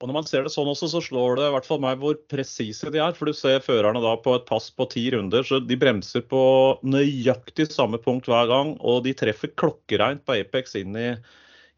Og 0.02 0.10
Når 0.10 0.14
man 0.18 0.28
ser 0.28 0.44
det 0.46 0.52
sånn 0.54 0.70
også, 0.70 0.90
så 0.92 1.02
slår 1.02 1.40
det 1.40 1.48
i 1.48 1.54
hvert 1.56 1.68
fall 1.68 1.80
meg 1.82 2.02
hvor 2.02 2.18
presise 2.30 2.92
de 2.92 3.00
er. 3.02 3.16
For 3.16 3.30
du 3.30 3.34
ser 3.38 3.64
førerne 3.64 4.02
da 4.04 4.14
på 4.22 4.34
et 4.36 4.46
pass 4.50 4.68
på 4.70 4.88
ti 4.92 5.08
runder, 5.14 5.46
så 5.48 5.62
de 5.64 5.78
bremser 5.80 6.26
på 6.30 6.42
nøyaktig 6.86 7.70
samme 7.72 7.98
punkt 8.04 8.28
hver 8.30 8.50
gang. 8.52 8.76
Og 8.84 9.06
de 9.08 9.16
treffer 9.18 9.54
klokkereint 9.56 10.26
på 10.28 10.36
Apex 10.42 10.76
inn 10.82 10.98
i, 11.00 11.14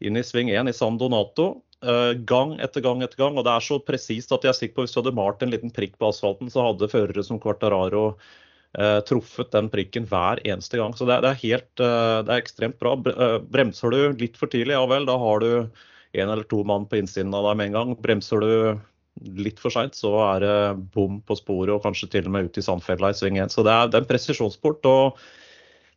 inn 0.04 0.18
i 0.18 0.24
sving 0.26 0.50
1 0.50 0.72
i 0.72 0.76
San 0.76 0.98
Donato. 1.00 1.62
Uh, 1.78 2.10
gang 2.26 2.56
etter 2.58 2.82
gang 2.82 3.04
etter 3.06 3.20
gang. 3.20 3.36
Og 3.38 3.44
det 3.46 3.54
er 3.54 3.62
så 3.62 3.78
presist 3.78 4.32
at 4.34 4.42
jeg 4.42 4.50
er 4.50 4.58
sikker 4.58 4.74
på 4.78 4.86
hvis 4.86 4.96
du 4.96 4.98
hadde 5.00 5.14
malt 5.14 5.42
en 5.44 5.52
liten 5.52 5.70
prikk 5.74 5.94
på 6.00 6.10
asfalten, 6.10 6.50
så 6.50 6.64
hadde 6.66 6.90
førere 6.90 7.22
som 7.22 7.38
Quartararo 7.42 8.02
eh, 8.74 8.98
truffet 9.06 9.52
den 9.54 9.70
prikken 9.70 10.08
hver 10.10 10.42
eneste 10.42 10.80
gang. 10.80 10.96
Så 10.98 11.06
det, 11.06 11.20
det 11.22 11.30
er 11.30 11.44
helt 11.44 11.84
eh, 11.84 12.18
det 12.26 12.34
er 12.34 12.42
ekstremt 12.42 12.80
bra. 12.82 12.96
Bremser 13.46 13.94
du 13.94 14.18
litt 14.18 14.40
for 14.40 14.50
tidlig, 14.50 14.74
ja 14.74 14.82
vel, 14.90 15.06
da 15.06 15.14
har 15.22 15.44
du 15.44 15.50
en 16.18 16.32
eller 16.32 16.46
to 16.50 16.64
mann 16.66 16.88
på 16.90 16.98
innsiden 16.98 17.36
av 17.36 17.46
deg 17.46 17.60
med 17.60 17.70
en 17.70 17.78
gang. 17.78 17.94
Bremser 18.02 18.42
du 18.42 18.50
litt 19.38 19.62
for 19.62 19.74
seint, 19.74 19.94
så 19.98 20.12
er 20.32 20.42
det 20.42 20.56
bom 20.94 21.20
på 21.26 21.38
sporet 21.38 21.76
og 21.76 21.84
kanskje 21.86 22.10
til 22.10 22.26
og 22.26 22.34
med 22.34 22.50
ut 22.50 22.58
i 22.58 22.64
sandfella 22.64 23.12
i 23.12 23.18
sving 23.18 23.38
én. 23.38 23.50
Så 23.52 23.62
det 23.66 23.74
er, 23.74 23.86
det 23.90 24.00
er 24.00 24.02
en 24.02 24.10
presisjonssport. 24.10 24.90
og 24.90 25.22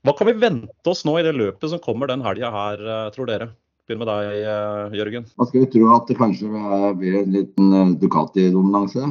hva 0.05 0.13
kan 0.17 0.29
vi 0.29 0.37
vente 0.41 0.89
oss 0.89 1.03
nå 1.05 1.17
i 1.19 1.25
det 1.25 1.33
løpet 1.37 1.73
som 1.73 1.81
kommer 1.81 2.09
den 2.09 2.23
helga 2.25 2.49
her, 2.53 2.87
tror 3.13 3.29
dere? 3.29 3.51
Begynn 3.91 4.05
med 4.05 4.07
deg, 4.07 4.45
eh, 4.47 4.93
Jørgen. 4.95 5.25
Man 5.35 5.47
skulle 5.49 5.67
tro 5.67 5.87
at 5.91 6.05
det 6.07 6.15
kanskje 6.15 6.47
blir 6.95 7.17
en 7.19 7.33
liten 7.33 7.73
eh, 7.75 7.89
Ducati-dominanse. 7.99 9.03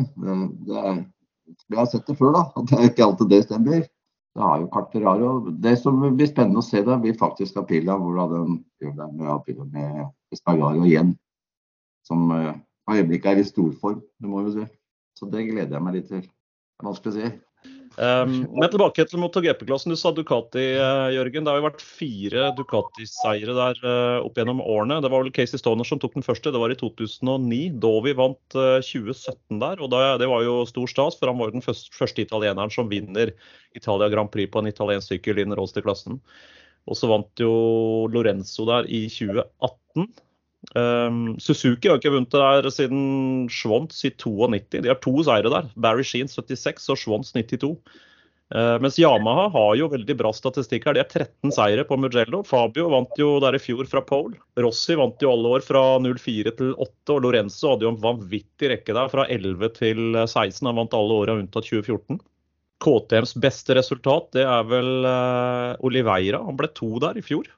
Vi 1.68 1.76
har 1.76 1.88
sett 1.90 2.06
det 2.08 2.16
før, 2.16 2.32
da. 2.32 2.44
At 2.56 2.70
det 2.70 2.78
er 2.78 2.88
ikke 2.88 3.04
alltid 3.04 3.28
det 3.28 3.42
stemmer. 3.44 3.82
Det 3.84 4.46
har 4.46 4.62
jo 4.62 4.70
Carteraro. 4.72 5.34
Det 5.52 5.74
som 5.82 6.00
blir 6.00 6.30
spennende 6.30 6.62
å 6.62 6.64
se, 6.64 6.80
da, 6.86 6.96
blir 6.96 7.18
faktisk 7.20 7.60
Apilla. 7.60 7.98
Hvordan 8.00 8.32
den 8.32 8.56
gjør 8.80 8.96
det 9.02 9.10
med 9.18 9.34
Apilla 9.34 9.68
med 9.68 10.00
Espargaro 10.32 10.88
igjen. 10.88 11.12
Som 12.08 12.32
øyeblikket 12.32 13.34
er 13.34 13.42
i 13.42 13.44
storform, 13.44 14.00
det 14.00 14.32
må 14.32 14.46
vi 14.46 14.56
si. 14.56 14.68
Så 15.20 15.28
det 15.28 15.44
gleder 15.50 15.76
jeg 15.76 15.84
meg 15.84 15.98
litt 15.98 16.08
til. 16.08 16.24
Det 16.24 16.86
er 16.86 16.88
vanskelig 16.88 17.12
å 17.12 17.18
si. 17.18 17.34
Um, 18.00 18.46
men 18.56 18.70
tilbake 18.72 19.04
til 19.04 19.20
MotoGP-klassen. 19.20 19.92
Du 19.92 19.98
sa 20.00 20.08
Ducati, 20.16 20.62
uh, 20.80 21.10
Jørgen. 21.12 21.44
Det 21.44 21.52
har 21.52 21.58
jo 21.58 21.66
vært 21.66 21.82
fire 21.84 22.46
Ducati-seire 22.56 23.56
der 23.58 23.82
uh, 23.84 24.24
opp 24.24 24.40
gjennom 24.40 24.62
årene. 24.64 25.02
Det 25.04 25.10
var 25.12 25.20
vel 25.20 25.34
Casey 25.36 25.60
Stoner 25.60 25.84
som 25.84 26.00
tok 26.00 26.16
den 26.16 26.24
første. 26.24 26.52
Det 26.54 26.62
var 26.62 26.72
i 26.72 26.78
2009. 26.80 27.58
Dovi 27.82 28.14
vant 28.16 28.56
uh, 28.56 28.78
eh, 28.78 28.86
2017 28.86 29.60
der. 29.60 29.84
og 29.84 29.92
da, 29.92 30.14
Det 30.22 30.30
var 30.32 30.46
jo 30.46 30.62
stor 30.70 30.88
stas, 30.88 31.18
for 31.20 31.28
han 31.28 31.36
var 31.42 31.50
jo 31.50 31.58
den 31.58 31.66
første, 31.66 31.92
første, 31.92 32.24
italieneren 32.24 32.72
som 32.72 32.88
vinner 32.88 33.34
Italia 33.76 34.08
Grand 34.08 34.32
Prix 34.32 34.48
på 34.48 34.64
en 34.64 34.72
italiensk 34.72 35.12
sykkel 35.12 35.36
i 35.36 35.44
den 35.44 35.58
råeste 35.58 35.84
klassen. 35.84 36.22
Og 36.88 36.96
så 36.96 37.10
vant 37.10 37.44
jo 37.44 37.52
Lorenzo 38.14 38.64
der 38.70 38.88
i 38.88 39.04
2018. 39.12 40.08
Um, 40.76 41.38
Suzuki 41.40 41.88
har 41.88 41.98
ikke 41.98 42.12
vunnet 42.12 42.34
der 42.36 42.68
siden 42.72 43.48
Schwantz 43.50 44.04
i 44.04 44.12
92. 44.12 44.82
De 44.84 44.92
har 44.92 45.00
to 45.02 45.14
seire 45.26 45.50
der. 45.52 45.72
Barry 45.80 46.04
Sheen 46.06 46.28
76 46.30 46.88
og 46.92 47.00
Schwantz 47.00 47.32
92. 47.36 47.72
Uh, 48.50 48.76
mens 48.82 48.98
Yamaha 48.98 49.46
har 49.54 49.74
jo 49.78 49.88
veldig 49.92 50.16
bra 50.18 50.32
statistikk 50.34 50.88
her. 50.88 50.98
De 50.98 51.04
har 51.04 51.10
13 51.10 51.54
seire 51.54 51.84
på 51.86 51.98
Mugello. 52.00 52.42
Fabio 52.46 52.88
vant 52.92 53.18
jo 53.18 53.38
der 53.42 53.56
i 53.56 53.62
fjor 53.62 53.88
fra 53.90 54.02
pole. 54.04 54.36
Rossi 54.58 54.98
vant 54.98 55.22
jo 55.22 55.32
alle 55.32 55.54
år 55.56 55.64
fra 55.64 55.84
04 56.02 56.54
til 56.58 56.74
8. 56.74 57.14
Og 57.14 57.22
Lorenzo 57.26 57.72
hadde 57.72 57.86
jo 57.86 57.94
en 57.94 58.02
vanvittig 58.02 58.74
rekke 58.74 58.96
der 58.96 59.12
fra 59.12 59.28
11 59.30 59.72
til 59.78 60.02
16. 60.26 60.66
Han 60.66 60.82
vant 60.82 60.98
alle 60.98 61.22
åra 61.22 61.38
unntatt 61.40 61.70
2014. 61.70 62.20
KTMs 62.80 63.34
beste 63.36 63.76
resultat 63.76 64.30
det 64.36 64.44
er 64.48 64.68
vel 64.68 65.04
uh, 65.04 65.76
Oliveira. 65.84 66.40
Han 66.46 66.58
ble 66.58 66.70
to 66.74 66.94
der 67.02 67.18
i 67.20 67.24
fjor. 67.24 67.48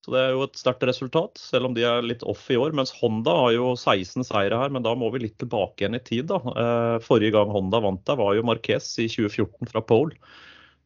Så 0.00 0.14
det 0.14 0.20
er 0.20 0.30
jo 0.32 0.44
et 0.46 0.56
sterkt 0.56 0.84
resultat, 0.88 1.36
selv 1.36 1.68
om 1.68 1.74
de 1.76 1.84
er 1.84 2.04
litt 2.06 2.22
off 2.24 2.46
i 2.48 2.56
år. 2.56 2.72
Mens 2.76 2.92
Honda 2.96 3.34
har 3.36 3.50
jo 3.52 3.72
16 3.74 4.24
seire 4.24 4.56
her, 4.56 4.72
men 4.72 4.84
da 4.86 4.94
må 4.96 5.10
vi 5.12 5.26
litt 5.26 5.36
tilbake 5.40 5.84
igjen 5.84 5.98
i 5.98 6.00
tid. 6.00 6.30
da. 6.30 6.38
Eh, 6.40 6.94
forrige 7.04 7.34
gang 7.36 7.52
Honda 7.52 7.82
vant 7.84 8.06
der, 8.08 8.16
var 8.20 8.32
jo 8.36 8.46
Marquez 8.48 8.88
i 8.96 9.10
2014 9.12 9.68
fra 9.68 9.84
Pole. 9.84 10.16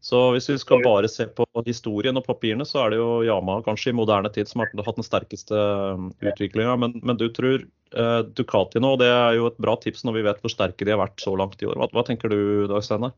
Så 0.05 0.19
hvis 0.35 0.51
vi 0.51 0.59
skal 0.61 0.83
bare 0.85 1.09
se 1.09 1.25
på 1.33 1.47
historien 1.65 2.19
og 2.21 2.27
papirene, 2.27 2.67
så 2.69 2.83
er 2.83 2.93
det 2.93 2.99
jo 2.99 3.23
Yama 3.25 3.61
kanskje 3.65 3.95
i 3.95 3.97
moderne 3.97 4.29
tid 4.35 4.51
som 4.51 4.61
har 4.61 4.69
hatt 4.85 4.99
den 4.99 5.07
sterkeste 5.07 5.57
eh, 5.57 6.03
utviklinga. 6.29 6.75
Men, 6.83 6.99
men, 7.01 7.17
du 7.17 7.31
tror 7.33 7.63
eh, 7.63 8.19
Ducati 8.35 8.83
nå, 8.83 8.97
og 8.97 9.01
det 9.01 9.09
er 9.09 9.39
jo 9.39 9.47
et 9.49 9.63
bra 9.63 9.79
tips 9.81 10.05
når 10.05 10.19
vi 10.19 10.27
vet 10.27 10.43
hvor 10.43 10.53
sterke 10.53 10.85
de 10.85 10.93
har 10.93 11.01
vært 11.01 11.23
så 11.23 11.33
langt 11.39 11.63
i 11.63 11.71
år. 11.71 11.79
Hva, 11.81 11.89
hva 11.95 12.05
tenker 12.05 12.35
du 12.35 12.67
Dag 12.69 12.85
Steinar? 12.85 13.15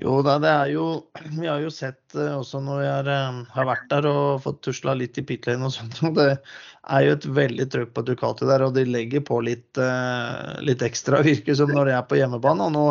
Jo 0.00 0.20
da, 0.24 0.38
det 0.40 0.50
er 0.50 0.70
jo 0.72 0.84
Vi 1.40 1.48
har 1.48 1.60
jo 1.60 1.72
sett 1.72 2.16
eh, 2.16 2.32
også 2.32 2.62
når 2.64 2.78
vi 2.80 2.88
har, 2.88 3.10
eh, 3.12 3.40
har 3.56 3.68
vært 3.68 3.88
der 3.90 4.08
og 4.08 4.44
fått 4.44 4.62
tusla 4.64 4.94
litt 4.96 5.18
i 5.20 5.24
pit 5.28 5.48
lane 5.48 5.68
og 5.68 5.74
sånt. 5.76 5.98
og 6.06 6.16
Det 6.16 6.28
er 6.32 7.06
jo 7.06 7.16
et 7.16 7.26
veldig 7.40 7.66
trøkk 7.74 7.92
på 7.96 8.06
Ducati 8.08 8.48
der, 8.48 8.64
og 8.66 8.78
de 8.78 8.86
legger 8.88 9.24
på 9.26 9.42
litt, 9.44 9.68
eh, 9.80 10.54
litt 10.64 10.84
ekstra, 10.86 11.20
virker 11.26 11.58
som 11.58 11.74
når 11.74 11.90
de 11.90 11.98
er 11.98 12.08
på 12.08 12.20
hjemmebane. 12.20 12.70
og 12.70 12.72
nå 12.76 12.86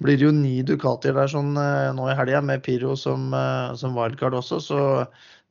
blir 0.00 0.16
det 0.16 0.24
jo 0.24 0.32
ni 0.32 0.62
Ducatier 0.64 1.12
der 1.12 1.28
sånn 1.28 1.52
nå 1.52 2.06
i 2.08 2.14
helga, 2.16 2.40
med 2.40 2.62
Piro 2.64 2.94
som, 2.96 3.34
som 3.76 3.92
wildcard 3.92 4.32
også. 4.38 4.56
Så 4.64 4.78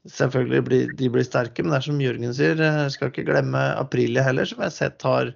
selvfølgelig 0.10 0.62
blir 0.66 0.96
de 0.98 1.10
blir 1.14 1.28
sterke. 1.28 1.62
Men 1.62 1.76
det 1.76 1.78
er 1.78 1.86
som 1.86 2.02
Jørgen 2.02 2.34
sier, 2.34 2.64
skal 2.90 3.12
ikke 3.12 3.28
glemme 3.28 3.62
Aprilia 3.78 4.26
heller, 4.26 4.50
som 4.50 4.64
jeg 4.64 4.72
har 4.72 4.74
sett 4.74 5.06
har 5.06 5.30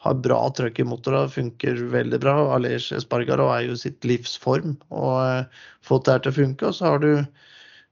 har 0.00 0.20
bra 0.24 0.38
trøkk 0.56 0.80
i 0.80 0.86
motoren, 0.88 1.28
funker 1.28 1.80
veldig 1.92 2.20
bra. 2.22 2.34
Alej 2.54 2.78
Spargaro 3.02 3.50
er 3.52 3.66
jo 3.68 3.76
sitt 3.76 4.06
livs 4.08 4.36
form 4.40 4.78
og 4.88 5.16
uh, 5.20 5.64
fått 5.84 6.06
det 6.06 6.14
her 6.14 6.22
til 6.24 6.32
å 6.32 6.38
funke. 6.38 6.70
Og 6.70 6.76
så 6.76 6.92
har 6.94 7.02
du 7.02 7.10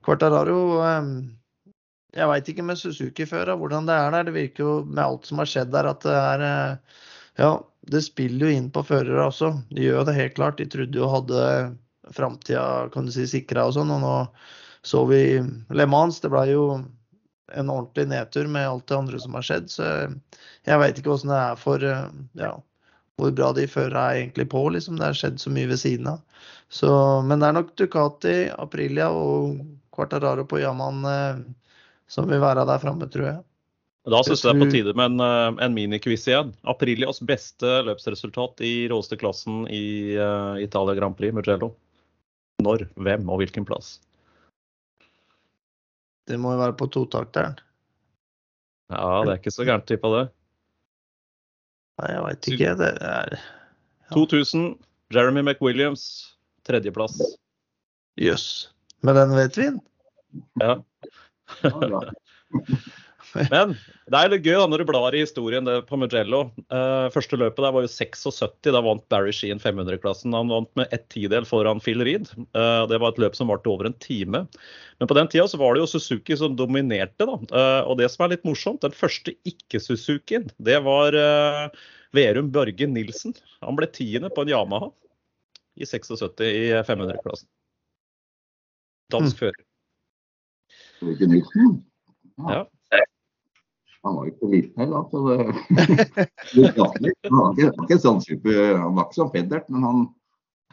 Quartararo 0.06 0.60
um, 0.80 1.10
Jeg 2.16 2.30
veit 2.30 2.48
ikke 2.48 2.64
med 2.64 2.80
Suzuki 2.80 3.26
før 3.28 3.52
hvordan 3.60 3.90
det 3.90 3.98
er 4.00 4.16
der. 4.16 4.28
Det 4.30 4.36
virker 4.38 4.64
jo 4.64 4.76
med 4.86 5.04
alt 5.04 5.28
som 5.28 5.42
har 5.42 5.50
skjedd 5.52 5.74
der 5.74 5.90
at 5.90 6.06
det 6.06 6.16
er 6.16 6.46
uh, 6.46 7.02
Ja, 7.42 7.50
det 7.92 8.04
spiller 8.06 8.48
jo 8.48 8.56
inn 8.56 8.72
på 8.72 8.86
førere 8.88 9.28
også. 9.28 9.52
De 9.68 9.84
gjør 9.84 10.00
jo 10.00 10.08
det 10.08 10.16
helt 10.16 10.38
klart. 10.40 10.62
De 10.62 10.68
trodde 10.70 10.96
jo 10.96 11.12
hadde 11.12 11.44
framtida 12.16 12.88
kan 12.94 13.12
si, 13.12 13.28
sikra 13.28 13.68
og 13.68 13.76
sånn. 13.76 13.92
Og 13.92 14.00
nå 14.00 14.14
så 14.80 15.04
vi 15.10 15.22
Le 15.76 15.86
Mans. 15.92 16.22
Det 16.24 16.32
ble 16.32 16.46
jo 16.54 16.64
en 17.54 17.70
ordentlig 17.72 18.08
nedtur 18.10 18.48
med 18.50 18.68
alt 18.68 18.86
det 18.88 18.96
andre 18.96 19.20
som 19.20 19.36
har 19.38 19.46
skjedd. 19.46 19.70
Så 19.72 19.86
jeg 20.68 20.80
veit 20.82 20.98
ikke 21.00 21.14
åssen 21.14 21.32
det 21.32 21.40
er 21.40 21.60
for 21.60 21.84
eh, 21.84 22.06
ja, 22.40 22.54
hvor 23.18 23.34
bra 23.34 23.52
de 23.56 23.66
føra 23.70 24.08
er 24.10 24.22
egentlig 24.22 24.48
på. 24.52 24.64
liksom. 24.74 24.98
Det 24.98 25.08
har 25.10 25.18
skjedd 25.18 25.40
så 25.42 25.52
mye 25.54 25.70
ved 25.70 25.80
siden 25.80 26.10
av. 26.14 26.22
Så, 26.68 26.90
men 27.24 27.40
det 27.40 27.48
er 27.48 27.56
nok 27.56 27.74
Ducati, 27.80 28.38
Aprilia 28.52 29.08
og 29.14 29.58
Quartararo 29.94 30.44
på 30.48 30.60
Yaman 30.62 31.04
eh, 31.08 31.44
som 32.08 32.28
vil 32.28 32.42
være 32.42 32.66
der 32.68 32.82
framme, 32.82 33.08
tror 33.12 33.30
jeg. 33.32 33.40
Da 34.08 34.22
syns 34.24 34.40
jeg 34.40 34.54
det 34.54 34.56
er 34.56 34.62
på 34.62 34.72
tide 34.72 34.94
med 34.96 35.12
en, 35.12 35.24
eh, 35.24 35.64
en 35.66 35.74
minikviss 35.76 36.28
igjen. 36.30 36.54
Aprilias 36.68 37.20
beste 37.24 37.80
løpsresultat 37.88 38.62
i 38.64 38.74
råeste 38.88 39.18
klassen 39.20 39.66
i 39.68 40.16
uh, 40.16 40.56
Italia 40.62 40.96
Grand 40.96 41.16
Prix, 41.18 41.34
Mugello. 41.36 41.74
Når, 42.64 42.88
hvem 42.96 43.28
og 43.28 43.42
hvilken 43.42 43.66
plass? 43.68 43.98
Det 46.28 46.36
må 46.40 46.52
jo 46.54 46.60
være 46.60 46.76
på 46.76 46.88
totakteren. 46.92 47.56
Ja, 48.92 49.24
det 49.24 49.32
er 49.32 49.40
ikke 49.40 49.52
så 49.52 49.66
gærent 49.68 49.86
tippa, 49.88 50.10
det. 50.14 50.24
Nei, 51.98 52.10
jeg 52.14 52.24
veit 52.24 52.48
ikke. 52.52 52.74
Det 52.78 52.90
er 53.04 53.36
ja. 53.36 54.12
2000. 54.14 54.70
Jeremy 55.14 55.40
McWilliams, 55.40 56.02
tredjeplass. 56.68 57.16
Jøss. 58.20 58.44
Yes. 58.44 58.44
Men 59.06 59.16
den 59.16 59.34
vet 59.38 59.56
vi? 59.56 59.68
Ja. 60.60 60.74
Men 63.52 63.74
det 64.08 64.18
er 64.18 64.30
litt 64.32 64.46
gøy 64.46 64.56
da, 64.56 64.66
når 64.70 64.82
du 64.82 64.88
blar 64.88 65.14
i 65.14 65.22
historien 65.22 65.68
på 65.88 65.98
Mugello. 66.00 66.46
Uh, 66.72 67.08
første 67.12 67.38
løpet 67.38 67.60
der 67.64 67.74
var 67.74 67.84
jo 67.84 67.90
76. 67.90 68.54
Da 68.64 68.82
vant 68.84 69.04
Barry 69.12 69.34
Sheen 69.34 69.60
500-klassen. 69.62 70.36
Han 70.36 70.52
vant 70.52 70.70
med 70.78 70.94
ett 70.94 71.06
tidel 71.12 71.46
foran 71.48 71.82
Phil 71.84 72.04
Reed. 72.06 72.30
Uh, 72.56 72.86
det 72.90 73.00
var 73.02 73.12
et 73.12 73.20
løp 73.22 73.36
som 73.36 73.52
varte 73.52 73.70
over 73.70 73.88
en 73.88 73.98
time. 74.04 74.44
Men 74.98 75.10
på 75.10 75.18
den 75.18 75.30
tida 75.30 75.46
så 75.50 75.60
var 75.60 75.76
det 75.76 75.84
jo 75.84 75.90
Suzuki 75.92 76.38
som 76.40 76.56
dominerte. 76.58 77.28
da. 77.28 77.36
Uh, 77.52 77.82
og 77.90 77.98
det 78.00 78.08
som 78.12 78.24
er 78.24 78.34
litt 78.36 78.48
morsomt, 78.48 78.80
den 78.86 78.96
første 78.96 79.36
ikke-Suzukien, 79.48 80.48
det 80.64 80.80
var 80.86 81.16
Verum 82.16 82.48
Børge 82.54 82.88
Nilsen. 82.88 83.36
Han 83.64 83.76
ble 83.78 83.90
tiende 83.92 84.32
på 84.32 84.44
en 84.44 84.54
Yamaha 84.54 84.90
i 85.78 85.86
76 85.86 86.42
i 86.48 86.72
500-klassen. 86.86 87.48
Dansk 89.12 89.36
mm. 89.36 89.38
fører. 89.38 89.62
Børge 91.02 91.30
Nilsen? 91.30 91.78
Ja. 92.48 92.64
Han 94.08 94.16
var 94.16 94.30
ikke 94.30 94.52
liten 94.52 94.84
heller. 94.84 95.08
Så 95.12 95.16
det, 95.28 95.36
det 96.56 96.68
han, 96.74 97.38
var 97.38 97.58
ikke, 97.58 97.72
ikke 97.86 98.02
sånn 98.02 98.22
super, 98.24 98.60
han 98.80 98.94
var 98.96 99.08
ikke 99.08 99.20
sånn 99.20 99.34
feddert, 99.34 99.66
men 99.72 99.88
han 99.88 100.06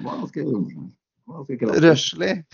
var 0.06 0.22
ganske, 0.24 0.46
ganske 0.46 0.86
Røslig. 1.26 2.46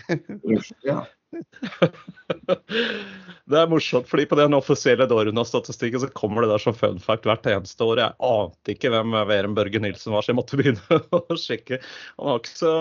Ja. 0.82 1.02
det 3.50 3.58
er 3.58 3.68
morsomt, 3.68 4.08
fordi 4.08 4.24
på 4.28 4.38
den 4.40 4.56
offisielle 4.56 5.06
Dorna-statistikken 5.08 6.00
så 6.00 6.08
kommer 6.16 6.44
det 6.44 6.54
der 6.54 6.64
som 6.64 6.76
fun 6.76 7.00
fact 7.02 7.28
hvert 7.28 7.46
eneste 7.52 7.84
år. 7.84 8.00
Jeg 8.00 8.16
ante 8.28 8.74
ikke 8.74 8.92
hvem 8.92 9.16
Veren 9.28 9.56
Børge 9.56 9.82
Nilsen 9.82 10.16
var, 10.16 10.24
så 10.24 10.32
jeg 10.32 10.40
måtte 10.40 10.58
begynne 10.60 11.00
å 11.20 11.36
sjekke. 11.36 11.80
Han 12.16 12.32
har 12.32 12.42
ikke 12.42 12.56
så 12.56 12.74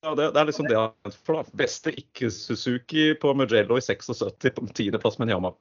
ja, 0.00 0.14
det, 0.14 0.30
det, 0.32 0.40
er 0.40 0.48
liksom 0.48 0.68
det 0.68 0.78
han 0.78 0.94
har 1.04 1.12
for. 1.12 1.36
da. 1.36 1.56
Beste 1.60 1.92
ikke-Suzuki 1.92 3.10
på 3.20 3.34
Mugello 3.36 3.76
i 3.76 3.84
76 3.84 4.56
på 4.56 4.68
tiendeplass 4.72 5.20
med 5.20 5.34
Yama. 5.34 5.52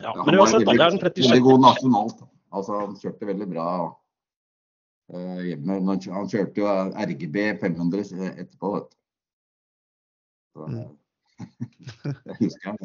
Ja, 0.00 0.14
men 0.26 0.38
uansett. 0.38 0.64
Det 0.66 0.76
er 0.76 0.90
den 0.90 1.00
36. 1.00 1.30
Veldig 1.30 1.44
god 1.46 1.64
nasjonalt. 1.66 2.22
Altså, 2.50 2.78
han 2.80 2.94
kjørte 2.98 3.28
veldig 3.28 3.48
bra 3.50 3.66
uh, 5.14 5.40
hjemme. 5.46 5.80
Han 5.80 6.30
kjørte 6.30 6.62
jo 6.62 6.70
RGB 7.10 7.36
500 7.60 8.00
etterpå, 8.30 8.72
vet 8.76 8.88
du. 8.88 8.96
Så, 10.50 10.66
mm. 10.66 10.88
jeg 12.26 12.36
husker 12.40 12.72
han 12.72 12.78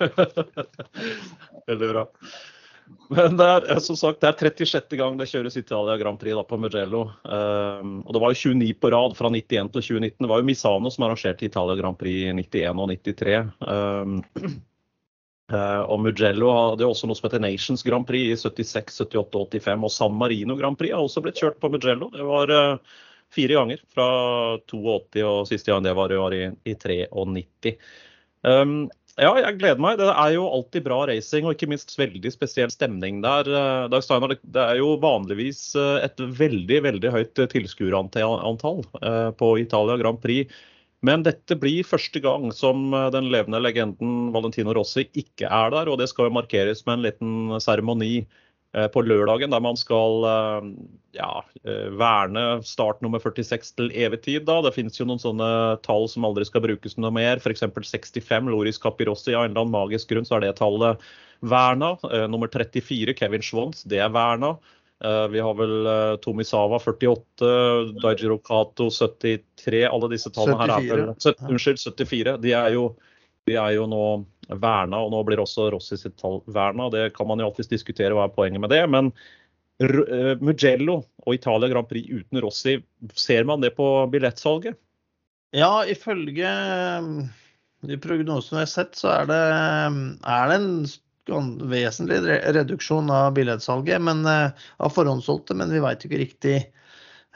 veldig 1.70 1.92
bra. 1.92 2.08
Men 3.10 3.36
det 3.38 3.46
er, 3.46 3.78
som 3.82 3.94
sagt, 3.98 4.18
det 4.22 4.28
er 4.32 4.50
36. 4.50 4.96
gang 4.98 5.18
det 5.18 5.28
kjøres 5.30 5.58
Italia 5.60 5.94
Grand 6.00 6.18
Prix 6.18 6.34
da, 6.34 6.42
på 6.46 6.58
Mugello. 6.58 7.04
Um, 7.22 8.00
og 8.02 8.16
det 8.16 8.22
var 8.22 8.34
jo 8.34 8.50
29 8.50 8.72
på 8.82 8.90
rad 8.90 9.14
fra 9.18 9.30
91 9.30 9.70
til 9.76 9.86
2019. 9.86 10.16
Det 10.24 10.30
var 10.32 10.42
jo 10.42 10.48
Misano 10.48 10.90
som 10.90 11.06
arrangerte 11.06 11.46
Italia 11.46 11.78
Grand 11.78 11.98
Prix 12.00 12.26
i 12.26 12.34
91 12.34 12.82
og 12.82 12.90
93. 12.90 13.38
Um, 13.62 14.18
Uh, 14.40 14.58
og 15.58 16.00
Mugello 16.04 16.50
hadde 16.54 16.86
også 16.86 17.08
noe 17.08 17.18
som 17.18 17.26
heter 17.26 17.42
Nations 17.42 17.82
Grand 17.86 18.06
Prix 18.08 18.34
i 18.34 18.38
76, 18.38 19.00
78 19.06 19.40
og 19.40 19.56
85. 19.56 19.86
Og 19.86 19.94
San 19.94 20.16
Marino 20.18 20.56
Grand 20.58 20.78
Prix 20.78 20.94
har 20.94 21.02
også 21.02 21.22
blitt 21.24 21.40
kjørt 21.40 21.58
på 21.62 21.70
Mugello. 21.72 22.10
Det 22.14 22.26
var 22.26 22.52
uh, 22.54 23.00
fire 23.34 23.58
ganger 23.58 23.82
fra 23.94 24.06
82 24.70 25.26
og 25.26 25.42
siste 25.50 25.72
gang 25.72 25.84
det 25.86 25.96
var, 25.98 26.14
var 26.22 26.36
i, 26.36 26.46
i 26.68 26.76
93. 26.78 27.74
Um, 28.46 28.88
ja, 29.20 29.34
jeg 29.42 29.58
gleder 29.58 29.82
meg. 29.82 29.98
Det 30.00 30.08
er 30.08 30.34
jo 30.36 30.46
alltid 30.48 30.86
bra 30.86 31.02
racing 31.10 31.48
og 31.48 31.56
ikke 31.56 31.68
minst 31.72 31.92
veldig 31.98 32.32
spesiell 32.32 32.70
stemning 32.72 33.18
der. 33.26 33.50
Uh, 33.50 33.84
Dag 33.92 34.06
Steinar, 34.06 34.36
det 34.38 34.64
er 34.64 34.80
jo 34.80 34.94
vanligvis 35.02 35.64
et 35.76 36.22
veldig 36.40 36.82
veldig 36.86 37.14
høyt 37.16 37.46
tilskuerantall 37.52 38.84
på 39.40 39.54
Italia 39.60 39.98
Grand 40.00 40.22
Prix. 40.22 40.46
Men 41.06 41.24
dette 41.24 41.56
blir 41.56 41.86
første 41.88 42.20
gang 42.20 42.50
som 42.52 42.92
eh, 42.92 43.08
den 43.14 43.30
levende 43.32 43.60
legenden 43.62 44.30
Valentino 44.34 44.74
Rossi 44.76 45.06
ikke 45.16 45.48
er 45.48 45.72
der. 45.72 45.88
Og 45.88 46.00
det 46.00 46.10
skal 46.10 46.28
jo 46.28 46.36
markeres 46.36 46.84
med 46.86 46.98
en 46.98 47.06
liten 47.06 47.60
seremoni 47.64 48.12
eh, 48.20 48.88
på 48.92 49.02
lørdagen 49.06 49.52
der 49.54 49.62
man 49.64 49.80
skal 49.80 50.26
eh, 50.28 50.68
ja, 51.16 51.30
verne 51.96 52.44
start 52.68 53.00
nummer 53.04 53.22
46 53.22 53.72
til 53.78 53.88
evig 53.96 54.20
tid. 54.26 54.44
Da. 54.48 54.60
Det 54.66 54.74
finnes 54.76 55.00
jo 55.00 55.08
noen 55.08 55.22
sånne 55.22 55.48
tall 55.86 56.04
som 56.12 56.28
aldri 56.28 56.44
skal 56.48 56.66
brukes 56.68 56.98
noe 57.00 57.14
mer. 57.16 57.40
F.eks. 57.40 57.64
65, 57.72 58.52
Loris 58.52 58.80
Capirossi. 58.82 59.32
Av 59.32 59.46
en 59.46 59.54
eller 59.54 59.64
annen 59.64 59.74
magisk 59.78 60.12
grunn 60.12 60.28
så 60.28 60.36
er 60.36 60.46
det 60.46 60.58
tallet 60.60 61.00
verna. 61.40 61.94
Nummer 62.28 62.52
34, 62.52 63.16
Kevin 63.16 63.42
Schwantz, 63.42 63.86
det 63.88 64.02
er 64.04 64.12
verna. 64.12 64.58
Eh, 65.04 65.28
vi 65.28 65.40
har 65.40 65.54
vel 65.54 65.86
uh, 65.86 66.16
Tomisawa 66.20 66.78
48, 66.78 67.46
Daijiro 68.02 68.38
Kato 68.38 68.90
73. 68.90 69.86
Alle 69.88 70.10
disse 70.12 70.32
tallene 70.34 70.66
74. 70.66 70.74
her 70.74 70.92
er 70.92 71.06
vel 71.06 71.54
Unnskyld, 71.54 71.80
74. 71.80 72.36
De 72.42 72.52
er 72.52 72.74
jo, 72.76 72.84
de 73.48 73.56
er 73.56 73.78
jo 73.78 73.86
nå 73.88 74.04
verna, 74.50 75.00
og 75.00 75.14
nå 75.14 75.22
blir 75.24 75.40
også 75.40 75.70
Rossi 75.72 75.96
sitt 75.96 76.18
tall 76.20 76.42
verna. 76.52 76.90
Det 76.92 77.14
kan 77.16 77.30
man 77.30 77.40
jo 77.40 77.48
alltids 77.48 77.72
diskutere 77.72 78.12
hva 78.16 78.28
er 78.28 78.34
poenget 78.34 78.60
med 78.60 78.74
det. 78.74 78.82
Men 78.92 79.12
Mugello 80.44 80.98
og 81.24 81.32
Italia 81.32 81.70
Grand 81.72 81.88
Prix 81.88 82.10
uten 82.10 82.42
Rossi, 82.44 82.76
ser 83.16 83.46
man 83.48 83.64
det 83.64 83.72
på 83.78 83.86
billettsalget? 84.12 84.76
Ja, 85.56 85.86
ifølge 85.88 86.50
de 87.88 87.96
prognosene 88.02 88.60
jeg 88.60 88.68
har 88.68 88.74
sett, 88.74 88.98
så 89.00 89.14
er 89.14 89.30
det, 89.30 89.44
er 90.28 90.50
det 90.50 90.58
en 90.60 90.74
vesentlig 91.70 92.20
reduksjon 92.56 93.10
av 93.12 93.34
billettsalget 93.36 94.00
men, 94.02 94.24
av 94.26 94.94
forhåndssolgte. 94.94 95.54
Men 95.58 95.72
vi 95.74 95.82
veit 95.84 96.06
ikke 96.06 96.22
riktig 96.22 96.56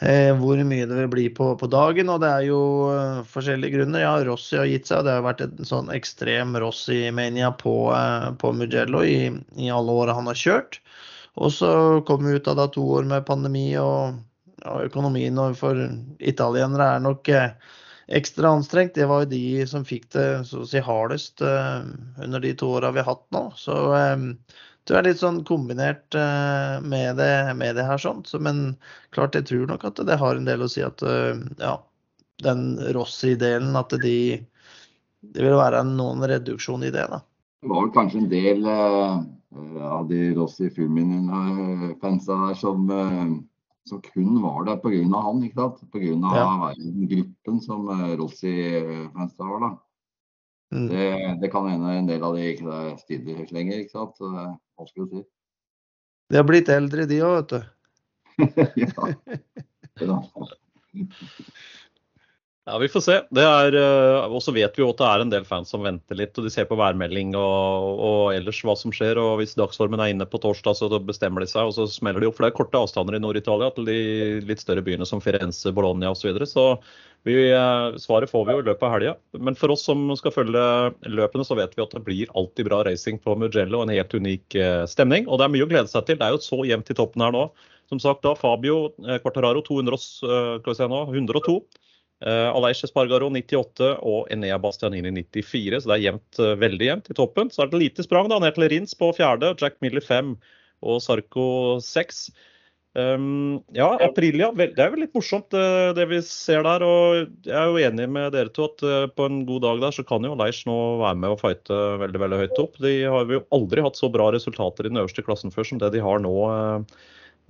Eh, 0.03 0.33
hvor 0.35 0.59
mye 0.67 0.87
det 0.91 0.97
vil 0.99 1.11
bli 1.11 1.25
på, 1.31 1.53
på, 1.59 1.67
dagen. 1.71 2.11
Og 2.11 2.19
det 2.23 2.31
er 2.31 2.47
jo 2.49 2.61
uh, 2.91 3.23
forskjellige 3.31 3.79
grunner. 3.79 4.03
Ja, 4.03 4.15
Rossi 4.27 4.59
har 4.59 4.67
gitt 4.67 4.91
seg. 4.91 5.01
og 5.01 5.07
Det 5.07 5.15
har 5.15 5.27
vært 5.27 5.45
en 5.47 5.69
sånn 5.69 5.93
ekstrem 5.95 6.57
Rossi-mania 6.59 7.53
på, 7.61 7.77
uh, 7.95 8.33
på 8.41 8.53
Mugello 8.59 9.05
i, 9.07 9.31
i, 9.55 9.71
alle 9.71 9.95
åra 9.95 10.17
han 10.19 10.31
har 10.31 10.41
kjørt. 10.41 10.81
Og 11.39 11.55
så 11.55 11.71
kom 12.09 12.27
vi 12.27 12.37
ut 12.39 12.51
av 12.51 12.59
da 12.59 12.67
to 12.71 12.83
år 12.99 13.07
med 13.11 13.27
pandemi, 13.27 13.69
og, 13.79 14.19
og 14.67 14.85
økonomien 14.89 15.39
for 15.59 15.79
italienere 16.19 16.91
er 16.97 17.07
nok 17.07 17.31
uh, 17.31 17.73
ekstra 18.07 18.53
anstrengt. 18.57 18.95
Det 18.95 19.09
var 19.11 19.25
jo 19.25 19.33
de 19.33 19.65
som 19.71 19.87
fikk 19.89 20.11
det 20.17 20.29
så 20.49 20.63
å 20.63 20.69
si 20.69 20.83
hardest 20.85 21.43
under 21.45 22.41
de 22.41 22.55
to 22.59 22.71
åra 22.77 22.93
vi 22.93 23.03
har 23.03 23.15
hatt 23.15 23.27
nå. 23.35 23.47
Så 23.57 23.79
det 24.85 24.99
er 24.99 25.07
litt 25.07 25.21
sånn 25.21 25.39
kombinert 25.49 26.15
eh, 26.19 26.81
med 26.85 27.17
det, 27.17 27.55
med 27.57 27.79
det 27.79 27.87
her. 27.89 28.01
sånn. 28.01 28.21
Så, 28.29 28.41
men 28.43 28.77
klart, 29.17 29.37
jeg 29.37 29.49
tror 29.49 29.67
nok 29.71 29.87
at 29.89 30.03
det 30.05 30.19
har 30.21 30.37
en 30.37 30.49
del 30.49 30.65
å 30.65 30.69
si 30.69 30.83
at 30.85 31.03
eh, 31.09 31.41
ja, 31.61 31.79
den 32.45 32.77
Rossi-delen, 32.97 33.77
at 33.81 33.95
de 34.03 34.45
Det 35.25 35.41
vil 35.41 35.57
være 35.57 35.79
noen 35.89 36.21
reduksjon 36.29 36.83
i 36.85 36.91
det, 36.93 37.07
da. 37.09 37.23
Det 37.65 37.71
var 37.71 37.87
kanskje 37.95 38.19
en 38.21 38.27
del 38.29 38.67
uh, 38.69 39.25
av 39.89 40.05
de 40.11 40.19
Rossi-filmene-fansa 40.37 42.37
der 42.43 42.59
som, 42.61 42.85
uh, 42.93 43.41
som, 43.89 44.01
kun 44.03 44.43
var 44.43 44.65
der 44.69 44.81
pga. 44.83 45.21
han, 45.27 45.43
ikke 45.45 45.61
sant? 45.61 45.83
Pga. 45.93 46.15
Ja. 46.37 46.73
gruppen 47.11 47.61
som 47.65 47.89
uh, 47.91 48.17
Rossi-fansa 48.21 49.49
var, 49.51 49.61
da. 49.65 49.71
Mm. 50.75 50.89
Det, 50.91 51.07
det, 51.43 51.51
kan 51.53 51.69
hende 51.71 51.93
en 51.95 52.09
del 52.09 52.25
av 52.27 52.35
de 52.35 52.49
ikke 52.51 52.99
stiller 53.05 53.43
helt 53.43 53.53
lenger, 53.55 53.85
ikke 53.85 53.95
sant. 53.95 54.19
Hva 54.19 54.89
skal 54.89 55.07
du 55.07 55.19
si? 55.21 55.25
De 56.33 56.41
har 56.41 56.47
blitt 56.49 56.71
eldre, 56.73 57.05
de 57.07 57.21
òg, 57.23 57.35
vet 57.37 57.51
du. 57.53 57.61
ja. 58.83 58.91
Ja, 62.65 62.79
Vi 62.79 62.89
får 62.89 63.01
se. 63.05 63.15
Er, 63.37 63.75
eh, 63.77 64.27
og 64.33 64.41
så 64.41 64.53
vet 64.57 64.73
vi 64.73 64.81
jo 64.81 64.89
at 64.89 64.97
det 64.97 65.05
er 65.07 65.23
en 65.23 65.33
del 65.33 65.45
fans 65.45 65.69
som 65.69 65.83
venter 65.85 66.17
litt. 66.17 66.39
og 66.39 66.47
De 66.47 66.53
ser 66.53 66.65
på 66.65 66.79
værmelding 66.81 67.35
og, 67.37 67.99
og 68.09 68.21
ellers 68.33 68.63
hva 68.65 68.73
som 68.81 68.95
skjer. 68.95 69.21
og 69.21 69.43
Hvis 69.43 69.53
dagsformen 69.59 70.01
er 70.01 70.15
inne 70.15 70.25
på 70.25 70.41
torsdag, 70.41 70.79
så 70.79 70.89
bestemmer 70.97 71.45
de 71.45 71.51
seg. 71.51 71.69
og 71.69 71.75
Så 71.77 71.85
smeller 71.93 72.25
de 72.25 72.31
opp. 72.31 72.39
For 72.39 72.47
det 72.47 72.55
er 72.55 72.57
korte 72.57 72.81
avstander 72.81 73.19
i 73.19 73.21
Nord-Italia 73.21 73.69
til 73.77 73.91
de 73.91 73.99
litt 74.49 74.65
større 74.65 74.85
byene 74.87 75.05
som 75.05 75.21
Firenze, 75.21 75.75
Bologna 75.77 76.15
osv. 76.15 76.23
Så, 76.25 76.31
videre. 76.31 76.49
så 76.49 76.65
vi, 77.29 77.37
eh, 77.53 77.99
svaret 78.01 78.33
får 78.33 78.49
vi 78.49 78.57
jo 78.57 78.65
i 78.65 78.69
løpet 78.71 78.89
av 78.89 78.97
helga. 78.97 79.15
Men 79.37 79.61
for 79.61 79.77
oss 79.77 79.85
som 79.85 80.09
skal 80.17 80.33
følge 80.33 80.65
løpene, 81.05 81.45
så 81.45 81.61
vet 81.61 81.77
vi 81.77 81.85
at 81.85 81.93
det 81.93 82.05
blir 82.09 82.33
alltid 82.33 82.73
bra 82.73 82.81
racing 82.89 83.21
på 83.21 83.37
Mugello. 83.45 83.85
En 83.85 83.93
helt 83.93 84.17
unik 84.17 84.57
eh, 84.57 84.89
stemning. 84.89 85.29
Og 85.29 85.37
det 85.37 85.51
er 85.51 85.57
mye 85.59 85.69
å 85.69 85.73
glede 85.77 85.93
seg 85.93 86.09
til. 86.09 86.17
Det 86.17 86.31
er 86.31 86.33
jo 86.33 86.41
så 86.49 86.65
jevnt 86.65 86.89
i 86.89 86.97
toppen 86.97 87.29
her 87.29 87.37
nå. 87.37 87.51
Som 87.93 88.01
sagt 88.01 88.25
da, 88.25 88.33
Fabio 88.33 88.95
Quartararo 89.21 89.61
200, 89.61 90.01
skal 90.01 90.71
vi 90.71 90.81
se 90.81 90.87
nå, 90.89 91.05
102. 91.13 91.61
Uh, 92.23 92.49
Aleix 92.55 92.81
Espargaro 92.87 93.27
98 93.29 93.89
og 94.07 94.31
Enea 94.33 94.57
Bastianini 94.63 95.11
94, 95.11 95.83
så 95.83 95.91
det 95.91 95.97
er 95.97 96.05
jevnt, 96.07 96.39
uh, 96.39 96.55
veldig 96.61 96.87
jevnt 96.87 97.11
i 97.11 97.17
toppen. 97.19 97.51
Så 97.53 97.65
er 97.65 97.73
det 97.73 97.83
lite 97.83 98.07
sprang 98.07 98.31
da, 98.31 98.39
ned 98.41 98.55
til 98.57 98.69
Rins 98.71 98.95
på 98.97 99.11
fjerde, 99.17 99.53
Jack 99.61 99.81
Miller 99.85 100.05
5 100.05 100.37
og 100.85 101.01
Sarko 101.05 101.47
6. 101.85 102.29
Um, 102.95 103.59
ja, 103.75 103.89
Aprilia, 104.07 104.53
det 104.55 104.79
er 104.79 104.93
jo 104.93 105.01
litt 105.01 105.17
morsomt 105.17 105.49
det, 105.51 105.59
eh, 105.59 105.89
det, 105.99 106.05
vi 106.13 106.21
ser 106.23 106.63
der. 106.63 106.85
og 106.87 107.25
Jeg 107.43 107.57
er 107.59 107.73
jo 107.73 107.81
enig 107.89 108.07
med 108.15 108.31
dere 108.37 108.53
to 108.55 108.69
at 108.71 108.85
på 109.19 109.27
en 109.27 109.41
god 109.49 109.65
dag 109.67 109.83
der 109.83 109.97
så 109.97 110.05
kan 110.07 110.23
jo 110.23 110.37
Aleix 110.37 110.61
nå 110.69 110.77
være 111.01 111.19
med 111.19 111.35
og 111.35 111.41
fighte 111.43 111.81
veldig 112.05 112.23
veldig 112.23 112.39
høyt 112.45 112.63
opp. 112.63 112.79
De 112.87 112.95
har 113.03 113.35
jo 113.35 113.43
aldri 113.59 113.83
hatt 113.83 113.99
så 113.99 114.13
bra 114.15 114.31
resultater 114.37 114.87
i 114.87 114.95
den 114.95 115.03
øverste 115.03 115.27
klassen 115.27 115.51
før 115.53 115.67
som 115.67 115.83
det 115.83 115.91
de 115.97 116.05
har 116.07 116.23
nå. 116.23 116.37